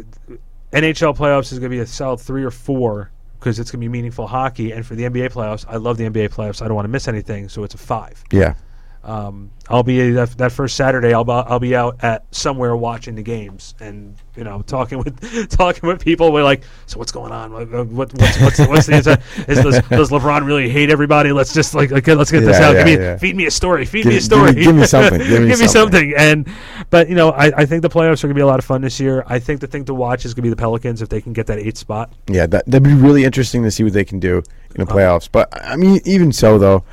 [0.74, 3.86] NHL playoffs is going to be a solid three or four because it's going to
[3.86, 6.62] be meaningful hockey, and for the NBA playoffs, I love the NBA playoffs.
[6.62, 8.22] I don't want to miss anything, so it's a five.
[8.32, 8.54] Yeah.
[9.02, 11.14] Um, I'll be that, that first Saturday.
[11.14, 15.88] I'll I'll be out at somewhere watching the games and you know talking with talking
[15.88, 16.34] with people.
[16.34, 17.54] We're like, so what's going on?
[17.54, 19.18] What, what what's what's, what's the answer?
[19.48, 21.32] Is does, does LeBron really hate everybody?
[21.32, 22.76] Let's just like okay, let's get this out.
[22.76, 23.18] yeah, give me yeah.
[23.18, 23.86] feed me a story.
[23.86, 24.52] Feed Give- me a give story.
[24.54, 25.20] me- give me something.
[25.20, 25.68] Give me something.
[25.70, 26.14] something.
[26.18, 26.48] And
[26.90, 28.66] but you know, I, I think the playoffs are going to be a lot of
[28.66, 29.24] fun this year.
[29.28, 31.32] I think the thing to watch is going to be the Pelicans if they can
[31.32, 32.12] get that eighth spot.
[32.28, 34.44] Yeah, that that'd be really interesting to see what they can do
[34.76, 35.30] in the Uh, playoffs.
[35.32, 36.84] But I mean, even so, though,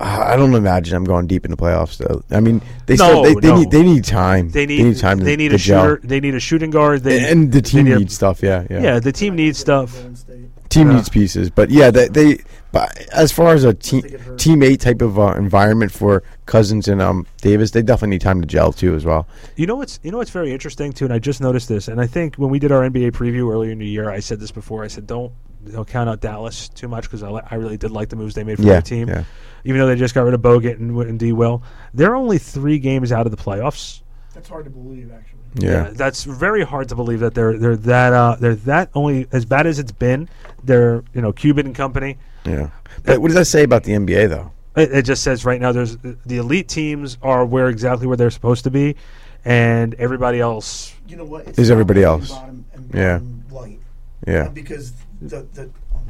[0.00, 1.98] I don't imagine I'm going deep in the playoffs.
[1.98, 3.58] Though I mean, they still they, they no.
[3.58, 4.50] need they need time.
[4.50, 5.18] They need, time.
[5.18, 5.84] To, they need to a gel.
[5.84, 6.00] shooter.
[6.06, 7.02] They need a shooting guard.
[7.02, 8.42] They, and the team need a- needs stuff.
[8.42, 8.80] Yeah, yeah.
[8.80, 9.94] Yeah, the team needs stuff.
[10.70, 10.96] team Yeah.
[10.96, 11.50] needs pieces.
[11.50, 12.38] But yeah, they, they
[12.72, 17.26] but as far as a team teammate type of uh, environment for Cousins and um
[17.42, 19.28] Davis, they definitely need time to gel too as well.
[19.56, 22.00] You know what's you know what's very interesting too, and I just noticed this, and
[22.00, 24.50] I think when we did our NBA preview earlier in the year, I said this
[24.50, 24.82] before.
[24.82, 25.32] I said don't
[25.66, 28.16] you know, count out Dallas too much because I, li- I really did like the
[28.16, 29.24] moves they made for Yeah, their team, yeah.
[29.64, 31.32] even though they just got rid of Bogut and, and D.
[31.32, 31.62] Will.
[31.94, 34.02] They're only three games out of the playoffs.
[34.34, 35.38] That's hard to believe, actually.
[35.56, 35.90] Yeah.
[35.92, 39.66] that's very hard to believe that they're they're that uh, they're that only as bad
[39.66, 40.28] as it's been.
[40.62, 42.18] They're you know Cuban and company.
[42.44, 42.70] Yeah.
[43.04, 44.52] But what does that say about the NBA though?
[44.76, 48.30] It, it just says right now there's the elite teams are where exactly where they're
[48.30, 48.94] supposed to be,
[49.44, 50.94] and everybody else.
[51.08, 51.48] You know what?
[51.48, 52.30] It's Is everybody else?
[52.30, 53.18] Bottom and Yeah.
[53.18, 53.39] bottom light.
[54.30, 54.48] Yeah.
[54.48, 55.62] Because the the
[55.94, 56.06] um,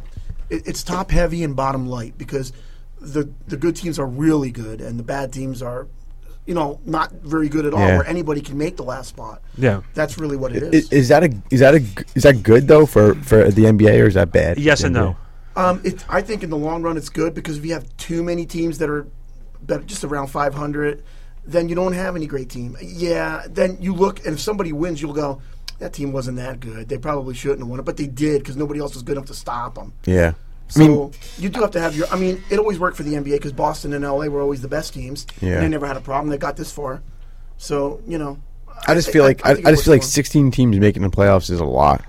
[0.48, 2.52] it, it's top heavy and bottom light because
[3.00, 5.88] the the good teams are really good and the bad teams are,
[6.46, 7.80] you know, not very good at all.
[7.80, 7.98] Yeah.
[7.98, 9.42] Where anybody can make the last spot.
[9.56, 9.82] Yeah.
[9.94, 10.92] that's really what it I- is.
[10.92, 14.02] Is, that a is that a g- is that good though for for the NBA
[14.02, 14.58] or is that bad?
[14.58, 15.16] Yes and no.
[15.56, 18.22] Um, it, I think in the long run it's good because if you have too
[18.22, 19.06] many teams that are
[19.66, 21.02] that are just around 500,
[21.44, 22.76] then you don't have any great team.
[22.80, 25.42] Yeah, then you look and if somebody wins, you'll go,
[25.80, 26.88] that team wasn't that good.
[26.88, 29.26] They probably shouldn't have won it, but they did because nobody else was good enough
[29.26, 29.92] to stop them.
[30.04, 30.34] Yeah.
[30.68, 32.06] So I mean, you do have to have your.
[32.08, 34.68] I mean, it always worked for the NBA because Boston and LA were always the
[34.68, 35.26] best teams.
[35.40, 35.54] Yeah.
[35.54, 36.30] and they never had a problem.
[36.30, 37.02] They got this far.
[37.58, 38.38] So you know,
[38.86, 41.10] I just feel like I, think I just feel like works 16 teams making the
[41.10, 42.04] playoffs is a lot.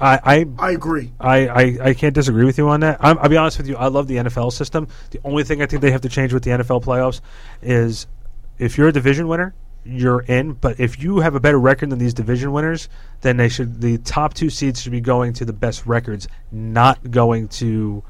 [0.00, 1.12] I, I I agree.
[1.18, 2.98] I, I, I can't disagree with you on that.
[3.00, 3.76] I'm, I'll be honest with you.
[3.76, 4.86] I love the NFL system.
[5.10, 7.20] The only thing I think they have to change with the NFL playoffs
[7.62, 8.06] is
[8.58, 9.54] if you're a division winner,
[9.88, 10.52] you're in.
[10.52, 12.88] But if you have a better record than these division winners,
[13.22, 17.10] then they should the top two seeds should be going to the best records, not
[17.10, 18.02] going to,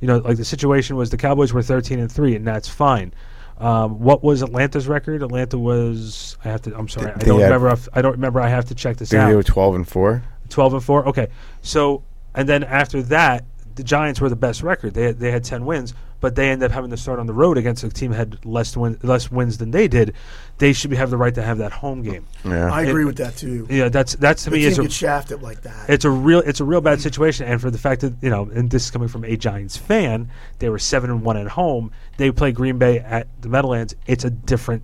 [0.00, 3.12] you know, like the situation was the Cowboys were 13 and three, and that's fine.
[3.58, 5.22] Um, what was Atlanta's record?
[5.22, 6.36] Atlanta was.
[6.44, 6.76] I have to.
[6.76, 7.12] I'm sorry.
[7.12, 7.76] I don't remember.
[7.92, 8.40] I don't remember.
[8.40, 9.28] I have to check this think out.
[9.28, 10.22] they were 12 and four.
[10.52, 11.28] 12 and 4 okay
[11.62, 12.04] so
[12.34, 13.44] and then after that
[13.74, 16.62] the giants were the best record they had, they had 10 wins but they end
[16.62, 19.30] up having to start on the road against a team that had less win, less
[19.30, 20.14] wins than they did
[20.58, 23.16] they should be, have the right to have that home game I And- agree with
[23.18, 23.66] that too.
[23.68, 25.90] yeah that's that's to The me is a, shafted like that.
[25.90, 28.48] it's a real it's a real bad situation and for the fact that you know
[28.54, 30.30] and this is coming from a giants fan
[30.60, 34.24] they were 7 and 1 at home they play green bay at the meadowlands it's
[34.24, 34.82] a different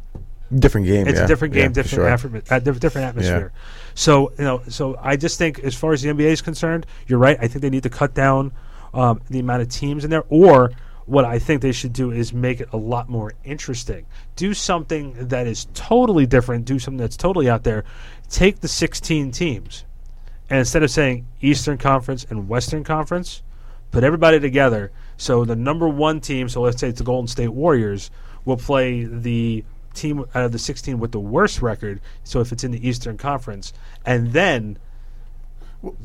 [0.54, 1.06] Different game.
[1.06, 1.26] it's yeah.
[1.26, 2.08] a different game, for different sure.
[2.08, 3.52] atmosphere, uh, different atmosphere.
[3.94, 7.18] So you know, so I just think as far as the NBA is concerned, you're
[7.18, 7.36] right.
[7.38, 8.52] I think they need to cut down
[8.94, 10.72] um, the amount of teams in there, or
[11.08, 14.04] what I think they should do is make it a lot more interesting.
[14.36, 16.66] Do something that is totally different.
[16.66, 17.84] Do something that's totally out there.
[18.28, 19.84] Take the 16 teams,
[20.50, 23.42] and instead of saying Eastern Conference and Western Conference,
[23.90, 24.92] put everybody together.
[25.16, 28.10] So the number one team, so let's say it's the Golden State Warriors,
[28.44, 29.64] will play the
[29.94, 32.02] team out of the 16 with the worst record.
[32.22, 33.72] So if it's in the Eastern Conference,
[34.04, 34.78] and then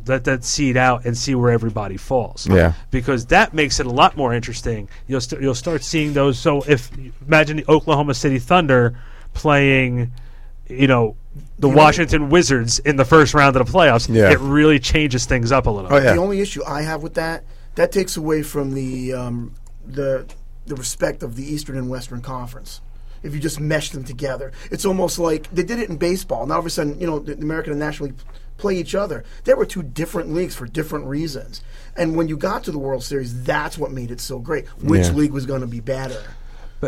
[0.05, 2.47] let that seed out and see where everybody falls.
[2.47, 2.73] Yeah.
[2.91, 4.87] because that makes it a lot more interesting.
[5.07, 6.37] You'll st- you'll start seeing those.
[6.37, 6.91] So if
[7.27, 8.97] imagine the Oklahoma City Thunder
[9.33, 10.11] playing,
[10.67, 11.15] you know.
[11.57, 14.29] The You know- Washington Wizards in the first round of the playoffs, Yeah.
[14.31, 15.91] it really changes things up a little.
[15.91, 16.13] Oh, yeah.
[16.13, 17.43] The only issue I have with that
[17.75, 20.25] that takes away from the um, the
[20.67, 22.81] the respect of the Eastern and Western Conference.
[23.23, 26.45] If you just mesh them together, it's almost like they did it in baseball.
[26.45, 28.17] Now all of a sudden, you know, the, the American and National League
[28.63, 29.25] play each other.
[29.43, 31.61] There were two different leagues for different reasons.
[31.97, 34.65] And when you got to the World Series, that's what made it so great.
[34.81, 35.11] Which Yeah.
[35.11, 36.21] league was going to be better?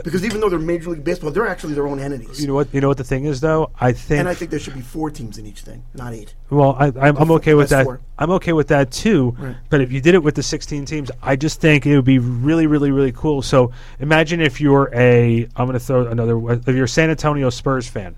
[0.04, 2.42] because even though they're Major League Baseball, they're actually their own entities.
[2.42, 2.68] You know what?
[2.74, 3.72] You know what the thing is, though.
[3.80, 6.34] I think and I think there should be four teams in each thing, not eight.
[6.50, 7.86] Well, I, I'm, I'm okay with that.
[7.86, 8.02] four.
[8.20, 9.34] I'm okay with that too.
[9.40, 9.56] Right.
[9.70, 12.20] But if you did it with the 16 teams, I just think it would be
[12.20, 13.42] really, really, really cool.
[13.42, 13.72] So
[14.02, 17.88] imagine if you're a, I'm going to throw another, if you're a San Antonio Spurs
[17.88, 18.16] fan.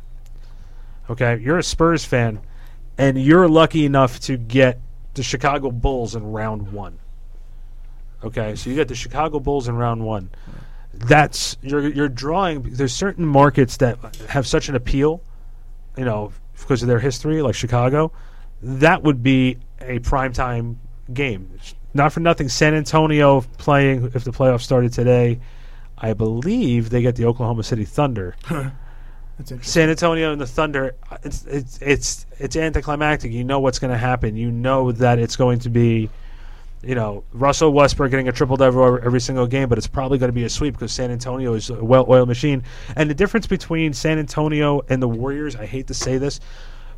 [1.11, 2.39] Okay, you're a Spurs fan,
[2.97, 4.79] and you're lucky enough to get
[5.13, 6.99] the Chicago Bulls in round one.
[8.23, 10.29] Okay, so you get the Chicago Bulls in round one.
[10.93, 12.63] That's you're you're drawing.
[12.63, 13.97] There's certain markets that
[14.29, 15.21] have such an appeal,
[15.95, 18.11] you know, because of their history, like Chicago.
[18.61, 20.77] That would be a primetime
[21.13, 21.59] game.
[21.93, 25.39] Not for nothing, San Antonio playing if the playoffs started today.
[25.97, 28.35] I believe they get the Oklahoma City Thunder.
[29.61, 33.31] San Antonio and the Thunder, it's it's it's it's anticlimactic.
[33.31, 34.35] You know what's going to happen.
[34.35, 36.09] You know that it's going to be,
[36.81, 40.29] you know, Russell Westbrook getting a triple double every, single game, but it's probably going
[40.29, 42.63] to be a sweep because San Antonio is a well-oiled machine.
[42.95, 46.39] And the difference between San Antonio and the Warriors, I hate to say this,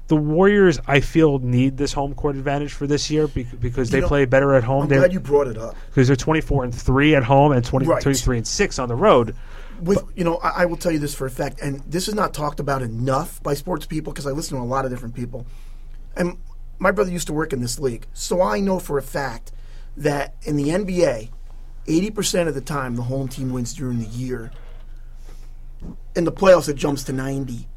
[0.08, 3.98] the Warriors, I feel, need this home court advantage for this year bec- because You
[3.98, 4.84] they know, play better at home.
[4.84, 5.76] I'm They're- glad you brought it up.
[5.90, 8.02] because they're 24 and 3 at home and 20, Right.
[8.02, 9.36] 23 and 6 on the road.
[9.82, 12.16] With you know I, I will tell you this for a fact and this is
[12.16, 15.16] not talked about enough by sports people because i listen to a lot of different
[15.16, 15.46] people.
[16.16, 16.38] And
[16.80, 19.52] my brother used to work in this league so i know for a fact
[19.98, 21.30] that in the nba
[21.88, 24.52] 80% of the time the home team wins during the year.
[26.16, 27.68] In the playoffs it jumps to 90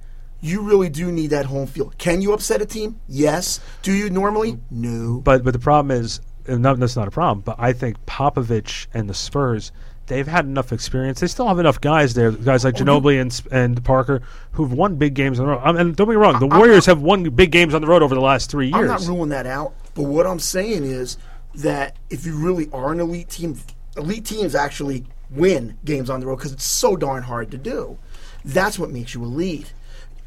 [0.42, 1.96] you really do need that home field.
[1.98, 3.00] Can you upset a team?
[3.08, 3.60] Yes.
[3.82, 4.58] Do you normally?
[4.70, 5.20] No.
[5.24, 7.40] But but the problem is, and no, that's not a problem.
[7.40, 9.70] But I think Popovich and the Spurs,
[10.06, 11.20] they've had enough experience.
[11.20, 14.22] They still have enough guys there, guys Oh, like Ginobili and and Parker,
[14.52, 15.62] who've won big games on the road.
[15.64, 18.14] Um, and don't be wrong, the Warriors have won big games on the road over
[18.14, 18.76] the last three years.
[18.76, 21.18] I'm not ruling that out, but what I'm saying is
[21.56, 23.58] that if you really are an elite team,
[23.96, 27.98] elite teams actually win games on the road because it's so darn hard to do.
[28.44, 29.72] That's what makes you elite,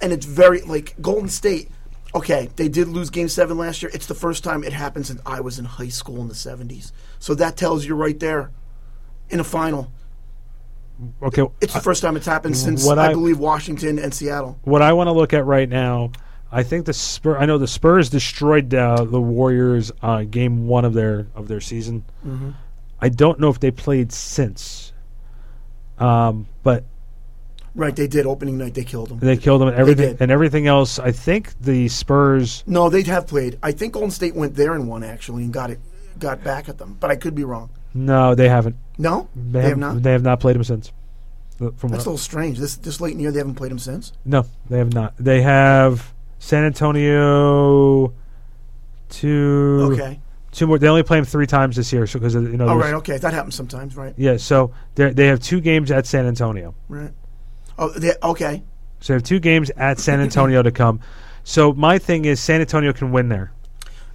[0.01, 1.69] and it's very like Golden State.
[2.13, 3.91] Okay, they did lose Game Seven last year.
[3.93, 6.93] It's the first time it happened since I was in high school in the '70s.
[7.19, 8.51] So that tells you right there,
[9.29, 9.91] in a final,
[11.21, 14.57] Okay, it's the first time it's happened since I, I- believe Washington and Seattle.
[14.63, 16.11] what I want to look at right now,
[16.51, 17.37] I think the Spur.
[17.37, 21.59] I know the Spurs destroyed uh, the Warriors uh, game one of their of their
[21.59, 22.05] season.
[22.25, 22.53] Mhm.
[23.01, 24.93] I don't know if they played since,
[25.99, 26.85] um, but
[27.73, 28.73] Right, they did opening night.
[28.73, 29.19] They killed them.
[29.19, 30.97] they killed them and everything and everything else.
[30.97, 32.63] I think the Spurs.
[32.65, 33.59] No, they'd have played.
[33.61, 35.79] I think Golden State went there and won actually and got it,
[36.19, 36.95] got back at them.
[37.01, 37.69] But I could be wrong.
[37.95, 38.75] No, they haven't.
[38.97, 40.03] No, They, have have not.
[40.03, 40.91] They have not played them since.
[41.59, 42.59] Uh, From That's a little strange.
[42.59, 44.11] This this late in the year, they haven't played them since.
[44.25, 45.13] No, they have not.
[45.17, 48.13] They have San Antonio
[49.09, 49.89] two.
[49.93, 50.19] Okay.
[50.51, 50.77] Two more.
[50.77, 52.67] They only play them three times this year, so because you know.
[52.67, 52.93] Oh, right.
[52.95, 54.13] Okay, that happens sometimes, right?
[54.17, 56.75] Yeah, so they they have two games at San Antonio.
[56.89, 57.11] Right.
[57.77, 58.63] Oh, they, okay.
[58.99, 60.99] So they have two games at San Antonio to come.
[61.45, 63.51] So my thing is San Antonio can win there.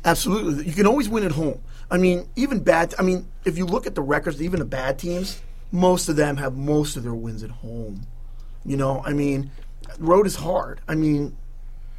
[0.05, 0.67] Absolutely.
[0.67, 1.61] You can always win at home.
[1.91, 2.95] I mean, even bad.
[2.99, 5.41] I mean, if you look at the records, even the bad teams,
[5.73, 8.07] most of them have most of their wins at home.
[8.65, 9.51] You know, I mean,
[9.99, 10.81] road is hard.
[10.87, 11.37] I mean,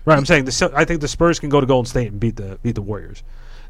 [0.03, 2.35] Right, I'm saying the I think the Spurs can go to Golden State and beat
[2.35, 3.21] the beat the Warriors.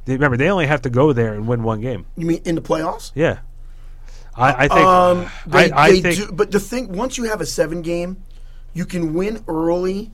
[0.06, 2.06] They, remember, they only have to go there and win one game.
[2.16, 3.12] you mean in the playoffs?
[3.14, 3.40] Yeah,
[4.36, 4.80] I, I think.
[4.80, 7.82] Um, they, I, I they think do, but the thing, once you have a seven
[7.82, 8.24] game,
[8.74, 10.12] you can win early,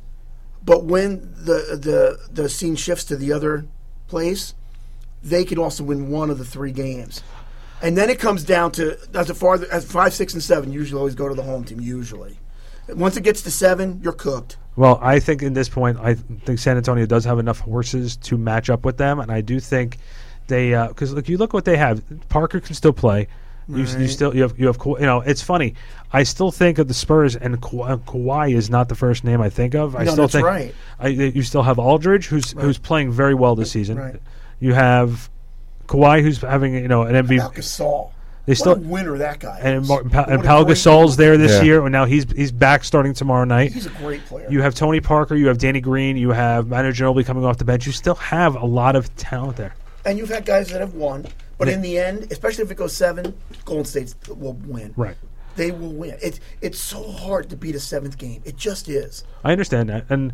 [0.66, 3.68] but when the the the scene shifts to the other
[4.08, 4.56] place,
[5.24, 7.24] they could also win one of the three games,
[7.82, 11.00] and then it comes down to as a farther as five, six, and seven usually
[11.00, 11.80] always go to the home team.
[11.80, 12.38] Usually,
[12.90, 14.58] once it gets to seven, you're cooked.
[14.76, 18.38] Well, I think in this point, I think San Antonio does have enough horses to
[18.38, 19.98] match up with them, and I do think
[20.48, 22.02] they because look, you look what they have.
[22.30, 23.28] Parker can still play.
[23.70, 25.74] You, you still you have you have you know it's funny.
[26.14, 29.42] I still think of the Spurs and Ka- uh, Kawhi is not the first name
[29.42, 29.94] I think of.
[29.94, 30.76] I No, still that's think right.
[31.00, 34.20] I, you still have Aldridge who's who's playing very well this season.
[34.60, 34.68] Right.
[34.68, 35.30] You have
[35.88, 37.38] Kawhi who's having you know an MVP.
[37.40, 38.12] About Gasol.
[38.46, 39.60] They what still a winner that guy.
[39.62, 39.90] and, is.
[39.90, 41.64] Mar- and, Pa- and a Pau Gasol's there this Yeah.
[41.64, 43.74] year, and now he's he's back starting tomorrow night.
[43.74, 44.48] He's a great player.
[44.50, 47.66] You have Tony Parker, you have Danny Green, you have Manu Ginobili coming off the
[47.66, 47.86] bench.
[47.86, 49.76] You still have a lot of talent there.
[50.06, 51.26] And you've had guys that have won,
[51.58, 51.74] but Yeah.
[51.74, 53.34] in the end, especially if it goes seven,
[53.66, 54.94] Golden State will win.
[54.96, 55.18] Right.
[55.58, 56.16] They will win.
[56.22, 58.42] It's it's so hard to beat a seventh game.
[58.46, 59.26] It just is.
[59.44, 60.32] I understand that, and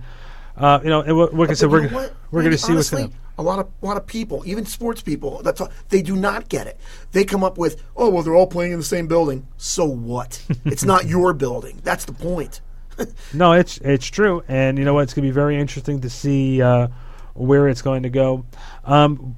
[0.56, 2.14] uh, you know, and what- like I But said, you we're know what?
[2.30, 5.02] we're going to see what's going honestly, A lot of lot of people, even sports
[5.02, 6.80] people, that's all, they do not get it.
[7.14, 9.48] They come up with, oh well, they're all playing in the same building.
[9.58, 10.44] So what?
[10.66, 11.82] it's not your building.
[11.84, 12.62] That's the point.
[13.34, 15.02] No, it's it's true, and you know what?
[15.02, 16.90] It's going to be very interesting to see uh,
[17.34, 18.46] where it's going to go.
[18.84, 19.36] Um,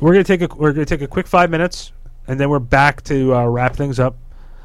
[0.00, 1.92] we're going to take a we're going to take a quick five minutes,
[2.26, 4.16] and then we're back to uh, wrap things up.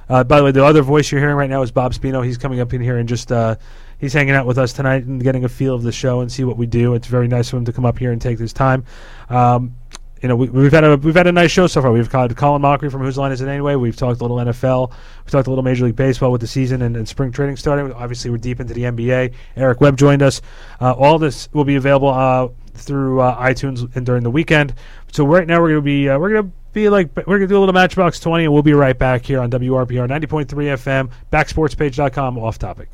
[0.09, 2.25] Uh, by the way, the other voice you're hearing right now is Bob Spino.
[2.25, 3.55] He's coming up in here and just uh,
[3.99, 6.43] he's hanging out with us tonight and getting a feel of the show and see
[6.43, 6.93] what we do.
[6.93, 8.85] It's very nice of him to come up here and take this time.
[9.29, 9.75] Um,
[10.21, 11.91] you know, we, we've had a we've had a nice show so far.
[11.91, 13.75] We've got Colin Mochrie from Whose Line Is It Anyway.
[13.75, 14.89] We've talked a little NFL.
[14.89, 17.91] We've talked a little Major League Baseball with the season and, and spring training starting.
[17.93, 19.33] Obviously, we're deep into the NBA.
[19.55, 20.41] Eric Webb joined us.
[20.81, 24.73] Uh, all this will be available uh, through uh, iTunes and during the weekend.
[25.11, 27.59] So right now we're gonna be uh, we're gonna be like we're gonna do a
[27.59, 31.11] little Matchbox Twenty, and we'll be right back here on WRPR ninety point three FM,
[31.31, 32.89] backsportspage.com, off topic.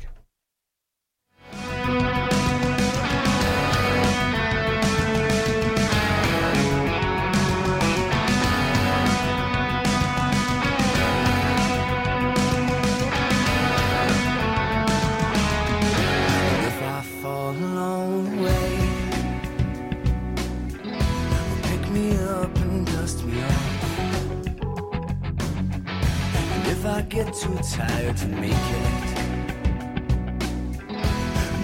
[27.32, 29.16] Too tired to make it,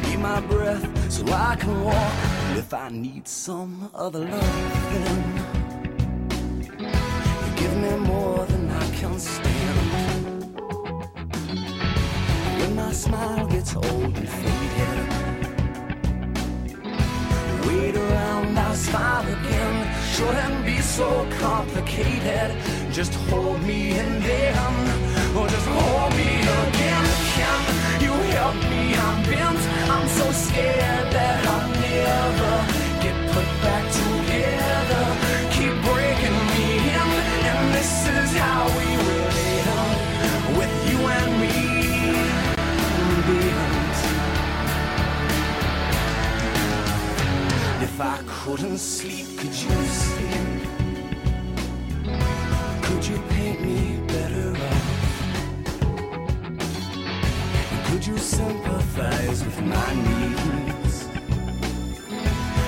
[0.03, 2.13] be my breath so I can walk.
[2.57, 5.25] If I need some other love, then
[6.79, 10.55] you give me more than I can stand.
[12.61, 14.99] When my smile gets old and faded,
[17.67, 19.95] wait around, I'll smile again.
[20.15, 22.57] Shouldn't be so complicated.
[22.91, 27.05] Just hold me and then, or just hold me again.
[28.01, 28.95] You help me?
[28.95, 29.61] I'm bent.
[29.95, 32.55] I'm so scared that I'll never
[33.05, 35.05] get put back together.
[35.57, 36.69] Keep breaking me
[37.53, 38.89] and this is how we
[40.59, 41.57] with you and me.
[47.87, 50.49] If I couldn't sleep, could you sleep?
[52.83, 54.08] Could you paint me
[58.09, 61.09] you sympathize with my needs?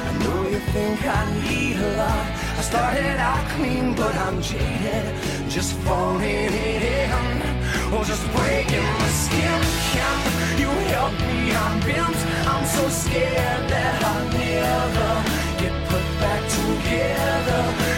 [0.09, 2.27] I know you think I need a lot.
[2.61, 5.05] I started out clean, but I'm jaded.
[5.49, 7.37] Just falling in,
[7.95, 9.61] or just breaking my skin.
[9.95, 10.17] Can
[10.65, 11.39] you help me?
[11.65, 12.21] I'm bent.
[12.53, 15.11] I'm so scared that I'll never
[15.63, 17.90] get put back together.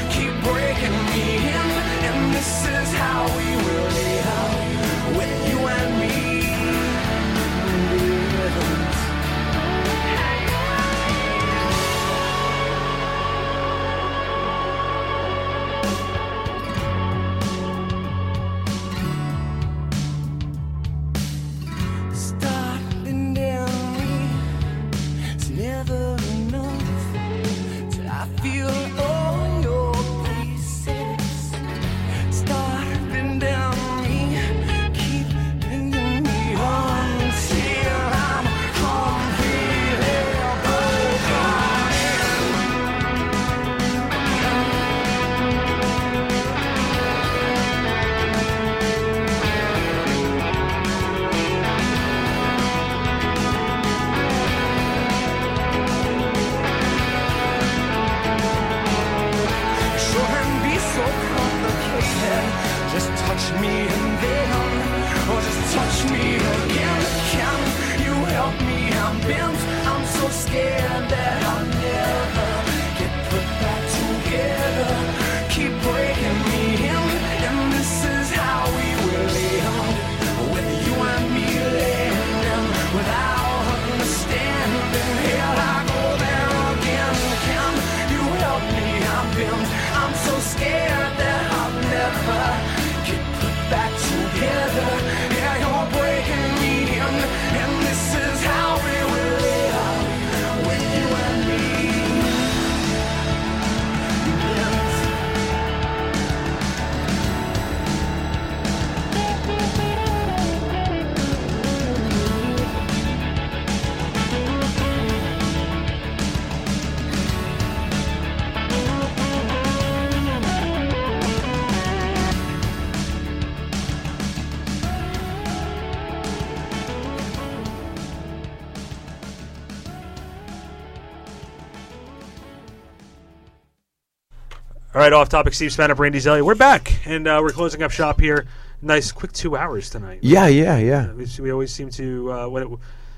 [135.03, 135.53] All right, off topic.
[135.53, 136.45] Steve Spanner, Randy Zelia.
[136.45, 138.47] We're back, and uh, we're closing up shop here.
[138.83, 140.21] Nice, quick two hours tonight.
[140.23, 141.11] Yeah, yeah, yeah.
[141.11, 142.69] We, we always seem to uh, when it,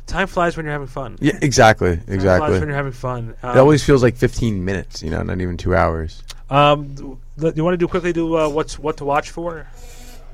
[0.07, 1.19] time flies when you're having fun.
[1.21, 2.49] Yeah, exactly, Time exactly.
[2.49, 3.35] flies when you're having fun.
[3.43, 6.23] it always feels like 15 minutes, you know, not even two hours.
[6.49, 7.19] Um, do
[7.55, 8.15] you want to do quickly?
[8.15, 9.67] Do uh, what's what to watch for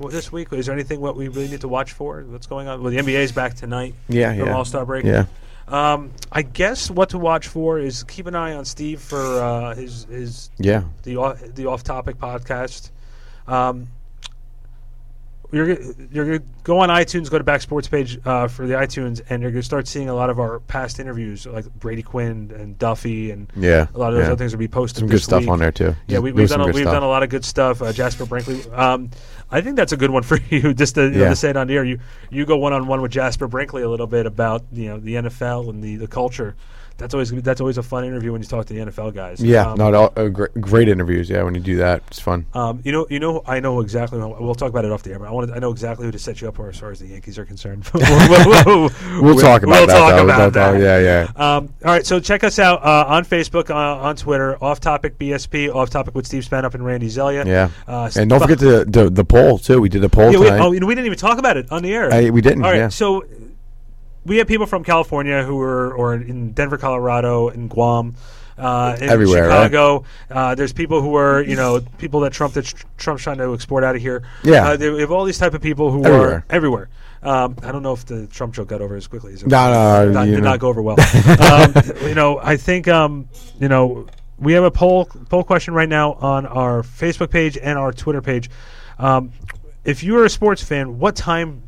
[0.09, 0.53] this week?
[0.53, 2.21] Is there anything what we really need to watch for?
[2.21, 2.81] What's going on?
[2.81, 3.93] Well, the NBA's back tonight.
[4.07, 4.55] Yeah, yeah.
[4.55, 5.03] All Star break.
[5.03, 5.25] Yeah.
[5.67, 9.75] Um, I guess what to watch for is keep an eye on Steve for uh,
[9.75, 10.83] his his Yeah.
[11.03, 12.91] the off, the off topic podcast.
[13.47, 13.87] Um,
[15.53, 15.67] you're
[16.11, 19.41] you're gonna go on iTunes, go to Back Sports page uh, for the iTunes, and
[19.41, 23.31] you're gonna start seeing a lot of our past interviews, like Brady Quinn and Duffy,
[23.31, 24.27] and Yeah, a lot of those yeah.
[24.31, 24.99] other things will be posted.
[24.99, 25.49] Some good stuff week.
[25.49, 25.93] on there, too.
[26.07, 26.93] Yeah, we, we've done a, we've stuff.
[26.93, 27.81] done a lot of good stuff.
[27.81, 28.61] Uh, Jasper Brinkley.
[28.71, 29.09] Um,
[29.51, 31.57] I think that's a good one for you, just to, you know, to say it
[31.57, 31.83] on the air.
[31.83, 31.99] You
[32.29, 35.15] you go one on one with Jasper Brinkley a little bit about you know the
[35.15, 36.55] NFL and the, the culture.
[37.01, 39.41] That's always that's always a fun interview when you talk to the NFL guys.
[39.41, 41.29] Yeah, Um, no, all, uh, great, great interviews.
[41.29, 42.45] Yeah, when you do that, it's fun.
[42.53, 44.19] um, you know, you know, I know exactly.
[44.19, 46.19] We'll talk about it off the air, but I want I know exactly who to
[46.19, 47.89] set you up for as far as the Yankees are concerned.
[49.21, 50.23] We'll talk about we'll that, Talk though.
[50.23, 50.79] about We'll talk- that.
[50.79, 51.55] yeah, yeah.
[51.55, 55.17] Um, all right, so check us out uh, on Facebook, uh, on Twitter, Off Topic
[55.17, 57.45] BSP, Off Topic with Steve Spanup and Randy Zelia.
[57.45, 59.81] Yeah, Uh, and don't forget the, the the poll too.
[59.81, 61.71] We did a poll yeah, we, oh, you know, we didn't even talk about it
[61.71, 62.11] on the air.
[62.11, 62.89] Uh, we didn't, All right, yeah.
[62.89, 63.23] so
[64.25, 68.15] we have people from California who are, or in Denver, Colorado, in Guam,
[68.57, 69.63] uh, in Everywhere, right?
[69.63, 70.03] Chicago.
[70.29, 73.53] Uh, there's people who are, you know, people that Trump that tr- Trump's trying to
[73.53, 74.21] export out of here.
[74.43, 74.69] Yeah.
[74.69, 76.29] uh, they, we have all these type of people who Everywhere.
[76.29, 76.89] are everywhere.
[77.23, 79.71] Um, I don't know if the Trump joke got over as quickly as it No,
[80.05, 80.49] no, not, you did know.
[80.51, 80.97] not go over well.
[81.41, 84.07] um, you know, I think um, you know
[84.39, 88.21] we have a poll poll question right now on our Facebook page and our Twitter
[88.21, 88.49] page.
[88.99, 89.31] Um,
[89.85, 91.63] if you're a sports fan, what time?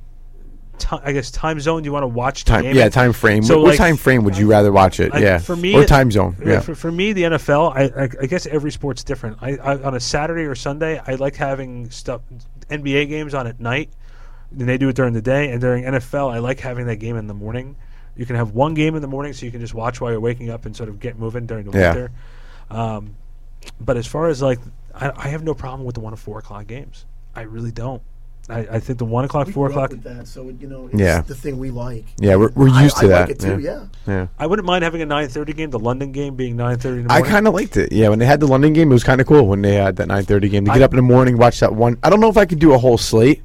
[0.78, 2.76] Ti- I guess time zone do you want to watch the time, game?
[2.76, 3.44] yeah, time frame.
[3.44, 5.14] So what, what like, time frame would you rather watch it?
[5.14, 6.36] I- yeah, for me, or time zone.
[6.46, 7.76] Yeah, For, for me, the NFL.
[7.76, 9.38] I, I, I guess every sport's different.
[9.42, 12.22] I, I on a Saturday or Sunday, I like having stuff
[12.70, 13.90] NBA games on at night.
[14.52, 17.18] Then they do it during the day, and during NFL, I like having that game
[17.18, 17.76] in the morning.
[18.16, 20.20] You can have one game in the morning, so you can just watch while you're
[20.20, 21.90] waking up and sort of get moving during the Yeah.
[21.94, 22.12] winter.
[22.70, 23.16] Um,
[23.82, 24.60] but as far as like,
[24.94, 27.06] I, I have no problem with the one to four o'clock games.
[27.36, 28.04] I really don't.
[28.50, 30.04] I, I think the one o'clock, We four grew up o'clock.
[30.06, 31.22] with that, so you know, it's Yeah.
[31.22, 32.06] the thing we like.
[32.20, 33.22] Yeah, we're, we're I- used to I that.
[33.22, 33.86] like it too, yeah.
[34.06, 34.28] yeah.
[34.38, 35.70] I wouldn't mind having a nine thirty game.
[35.70, 37.06] The London game being nine thirty.
[37.10, 37.94] I kind of liked it.
[37.94, 39.48] Yeah, when they had the London game, it was kind of cool.
[39.48, 41.62] When they had that nine thirty game, to get I- up in the morning, watch
[41.62, 41.98] that one.
[42.04, 43.42] I don't know if I could do a whole slate,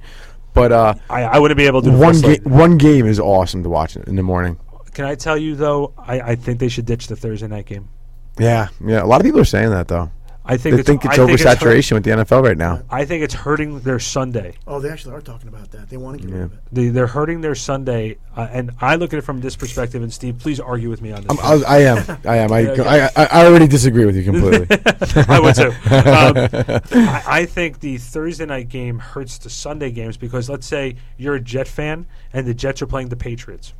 [0.52, 2.42] but uh, I, I wouldn't be able to do the one full game.
[2.42, 2.46] slate.
[2.46, 4.58] One game is awesome to watch in the morning.
[4.94, 5.92] Can I tell you though?
[5.96, 7.88] I, I think they should ditch the Thursday night game.
[8.36, 9.02] Yeah, yeah.
[9.02, 10.10] A lot of people are saying that though.
[10.50, 12.82] I think they it's- think it's I think it's oversaturation with the NFL right now.
[12.90, 14.54] I think it's hurting their Sunday.
[14.66, 15.90] Oh, they actually are talking about that.
[15.90, 16.58] They want to get rid of it.
[16.72, 20.02] They, they're hurting their Sunday, uh, and I look at it from this perspective.
[20.02, 21.38] And Steve, please argue with me on this.
[21.38, 22.18] I'm, I, I am.
[22.24, 22.52] I am.
[22.52, 22.82] I, Yeah, okay.
[23.14, 24.66] I, I, I already disagree with you completely.
[25.28, 25.68] I would too.
[25.68, 30.96] Um, I, I think the Thursday night game hurts the Sunday games because let's say
[31.18, 33.74] you're a Jet fan and the Jets are playing the Patriots.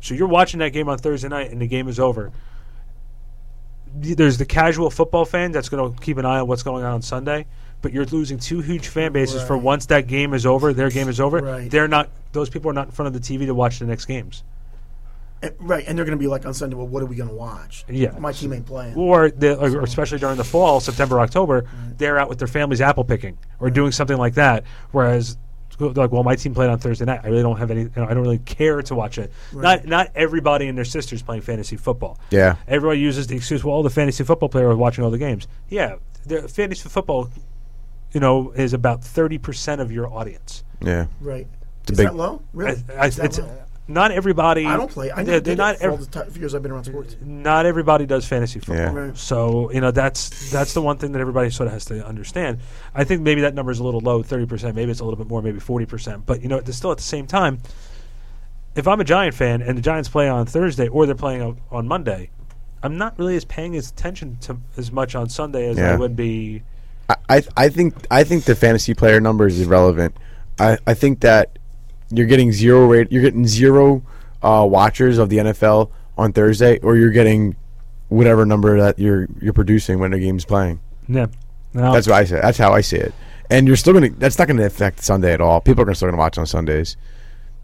[0.00, 2.32] So you're watching that game on Thursday night and the game is over.
[4.02, 6.84] Th- There's the casual football fan that's going to keep an eye on what's going
[6.84, 7.46] on on Sunday,
[7.82, 11.08] but you're losing two huge fan bases for once that game is over, their game
[11.08, 11.38] is over.
[11.38, 11.70] Right.
[11.70, 14.06] They're not; those people are not in front of the TV to watch the next
[14.06, 14.42] games.
[15.42, 16.76] And, right, and they're going to be like on Sunday.
[16.76, 17.84] Well, what are we going to watch?
[17.88, 18.18] Yeah.
[18.18, 18.94] my team ain't playing.
[18.94, 21.66] or, the, or especially during the fall, September, October,
[21.98, 24.64] they're out with their families apple picking or doing something like that.
[24.92, 25.36] Whereas,
[25.78, 27.20] like, well, my team played on Thursday night.
[27.24, 27.82] I really don't have any.
[27.82, 29.32] You know, I don't really care to watch it.
[29.52, 29.84] Right.
[29.84, 32.18] Not not everybody and their sisters playing fantasy football.
[32.30, 32.56] Yeah.
[32.68, 33.62] Everybody uses the excuse.
[33.64, 35.46] Well, all the fantasy football players are watching all the games.
[35.68, 35.96] Yeah,
[36.26, 37.28] the fantasy football,
[38.12, 40.64] you know, is about thirty percent of your audience.
[40.80, 41.06] yeah.
[41.20, 41.46] Right.
[41.82, 42.42] It's a Is big- that low?
[42.52, 42.82] Really?
[42.90, 43.62] I- I- Is that it's low?
[43.88, 44.66] Not everybody.
[44.66, 45.10] I don't play.
[45.10, 46.72] I they're, never they're did not it for all ev- the ti- years I've been
[46.72, 47.16] around sports.
[47.22, 48.76] not everybody does fantasy football.
[48.76, 48.92] Yeah.
[49.08, 49.16] Right.
[49.16, 52.58] So you know that's that's the one thing that everybody sort of has to understand.
[52.94, 54.74] I think maybe that number is a little low, thirty percent.
[54.74, 56.26] Maybe it's a little bit more, maybe forty percent.
[56.26, 57.58] But you know, it's still at the same time.
[58.74, 61.58] If I'm a Giant fan and the Giants play on Thursday or they're playing on,
[61.70, 62.28] on Monday,
[62.82, 66.14] I'm not really as paying as attention to as much on Sunday as I would
[66.14, 66.62] be.
[67.08, 70.16] I, I I think I think the fantasy player number is irrelevant.
[70.58, 71.58] I, I think that
[72.10, 73.10] you're getting zero rate.
[73.10, 74.02] You're getting zero
[74.42, 77.56] uh, watchers of the NFL on Thursday, or you're getting
[78.08, 80.80] whatever number that you're you're producing when the game's playing.
[81.08, 81.26] Yeah,
[81.74, 82.40] no, That's what I say.
[82.40, 83.14] That's how I see it.
[83.50, 84.10] And you're still gonna.
[84.10, 85.60] That's not gonna affect Sunday at all.
[85.60, 86.96] People are gonna still gonna watch on Sundays.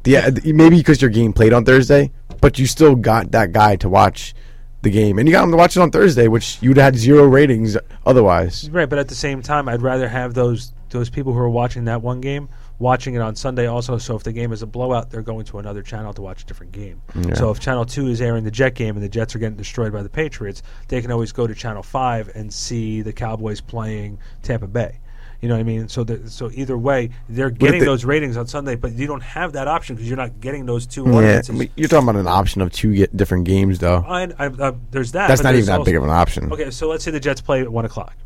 [0.04, 3.88] Yeah, maybe because your game played on Thursday, but you still got that guy to
[3.88, 4.34] watch
[4.82, 7.24] the game, and you got him to watch it on Thursday, which you'd had zero
[7.24, 8.68] ratings otherwise.
[8.70, 11.84] Right, but at the same time, I'd rather have those those people who are watching
[11.86, 12.48] that one game
[12.82, 13.96] watching it on Sunday also.
[13.96, 16.46] So if the game is a blowout, they're going to another channel to watch a
[16.46, 17.00] different game.
[17.14, 17.34] Yeah.
[17.34, 19.92] So if Channel Two is airing the Jet game and the Jets are getting destroyed
[19.92, 24.18] by the Patriots, they can always go to Channel Five and see the Cowboys playing
[24.42, 24.98] Tampa Bay.
[25.40, 25.88] You know what I mean?
[25.88, 29.22] So the, so either way, they're getting they- those ratings on Sunday, but you don't
[29.22, 31.42] have that option because you're not getting those two Yeah.
[31.48, 34.04] I mean, you're talking about an option of two get different games, though.
[34.06, 35.26] I, I, there's that.
[35.26, 36.52] That's not even that big of an option.
[36.52, 38.16] Okay, so let's say the Jets play at one o'clock,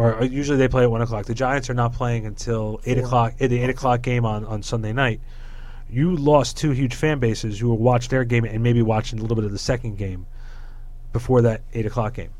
[0.00, 1.26] or usually they play at one o'clock.
[1.26, 3.06] The Giants are not playing until eight Four.
[3.06, 3.36] o'clock.
[3.38, 5.20] The eight o'clock game on on Sunday night.
[5.88, 9.22] You lost two huge fan bases who will watch their game and maybe watching a
[9.22, 10.26] little bit of the second game
[11.12, 12.30] before that eight o'clock game.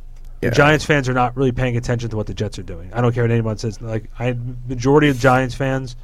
[0.41, 0.51] Yeah.
[0.51, 2.93] The Giants fans are not really paying attention to what the Jets are doing.
[2.95, 3.81] I don't care what anyone says.
[3.81, 4.37] Like I,
[4.69, 5.97] majority of Giants fans,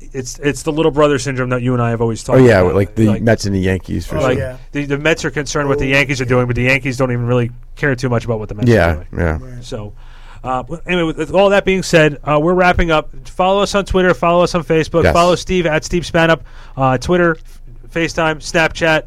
[0.00, 2.46] it's it's the little brother syndrome that you and I have always oh, talked about.
[2.46, 2.74] Oh yeah, about.
[2.74, 4.58] like the Mets and the Yankees for like sure.
[4.72, 5.96] the, the Mets are concerned what the oh.
[5.96, 8.54] Yankees are doing, but the Yankees don't even really care too much about what the
[8.54, 9.08] Mets Yeah, are doing.
[9.20, 9.60] yeah.
[9.60, 9.92] So,
[10.42, 13.10] uh, anyway, with, with all that being said, uh, we're wrapping up.
[13.28, 14.14] Follow us on Twitter.
[14.14, 15.04] Follow us on Facebook.
[15.04, 15.12] Yes.
[15.12, 16.42] Follow Steve at Steve Spanup.
[16.76, 17.36] Uh, Twitter,
[17.88, 19.06] FaceTime, Snapchat,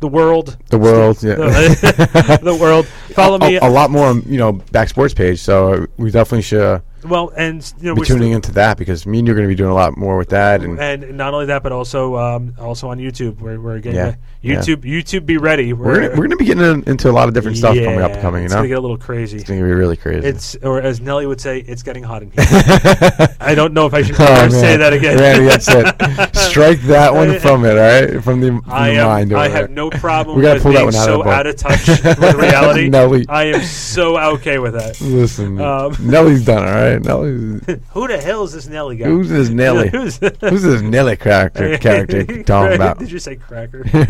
[0.00, 0.56] the world.
[0.68, 1.34] The world, yeah.
[1.34, 2.86] The, the world.
[3.14, 3.56] Follow a, me.
[3.56, 5.40] A, a lot more, you know, back sports page.
[5.40, 9.06] So we definitely should uh, well, and you know, be we're tuning into that because
[9.06, 10.62] me and you're going to be doing a lot more with that.
[10.62, 13.38] And and not only that, but also um, also on YouTube.
[13.40, 14.56] We're, we're getting Yeah, yeah.
[14.60, 14.82] YouTube.
[14.82, 15.72] YouTube, be ready.
[15.72, 18.00] we're gonna, we're going to be getting in, into a lot of different stuff coming
[18.00, 18.40] up, Yeah, coming.
[18.42, 19.38] You it's know, gonna get a little crazy.
[19.38, 20.26] It's going to be really crazy.
[20.26, 22.44] It's or as Nelly would say, it's getting hot in here.
[23.40, 25.18] I don't know if I should Oh, ever say that again.
[25.18, 26.36] Randy, that's it.
[26.36, 28.22] Strike that one from it, all right?
[28.22, 29.32] From the, from I the am, mind.
[29.32, 31.86] I have no problem We gotta pull that one out so of out of touch
[31.86, 32.88] with reality.
[32.88, 33.26] Nelly.
[33.28, 35.00] I am so okay with that.
[35.00, 36.91] Listen, Um, Nelly's done all right.
[36.98, 39.06] Nelly's Who the hell is this Nelly guy?
[39.06, 39.88] who's this Nelly?
[39.92, 41.76] Who's, who's this Nelly character?
[41.82, 42.98] Character talking about?
[42.98, 43.84] Did you say cracker?
[43.92, 44.00] no,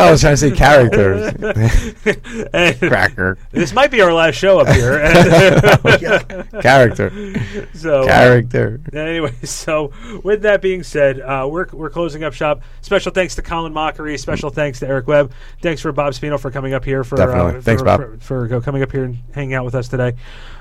[0.00, 1.32] I was trying to say characters.
[2.78, 3.38] Cracker.
[3.50, 4.98] This might be our last show up here.
[6.62, 7.10] Character.
[7.74, 8.80] So uh, Character.
[8.92, 9.92] anyway, so
[10.22, 12.62] with that being said, uh, we're we're closing up shop.
[12.80, 14.18] Special thanks to Colin Mochrie.
[14.18, 15.32] Special thanks to Eric Webb.
[15.62, 17.58] Thanks for Bob Spino for coming up here for Definitely.
[17.58, 18.00] Uh, Thanks, Bob.
[18.00, 18.18] for,
[18.48, 20.14] for uh, coming up here and hanging out with us today.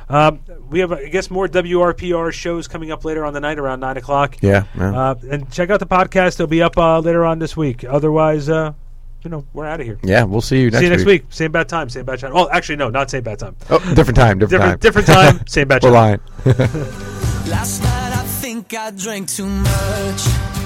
[0.10, 3.82] Um, we have, I guess, more WRPR shows coming up later on the night around
[3.82, 4.38] nine o'clock.
[4.42, 4.98] Yeah, yeah.
[4.98, 7.84] Uh, and check out the podcast; it'll be up uh, later on this week.
[7.84, 8.72] Otherwise, uh,
[9.24, 10.00] you know, we're out of here.
[10.04, 11.24] Yeah, we'll see you next See you next week.
[11.24, 11.34] week.
[11.34, 12.38] Same bad time, same bad channel.
[12.38, 13.56] Oh, actually, no, not same bad time.
[13.70, 14.40] Oh, different time.
[14.40, 16.20] Different, different, different time, same bad We're lying.
[16.46, 20.57] Last night I think I drank too much.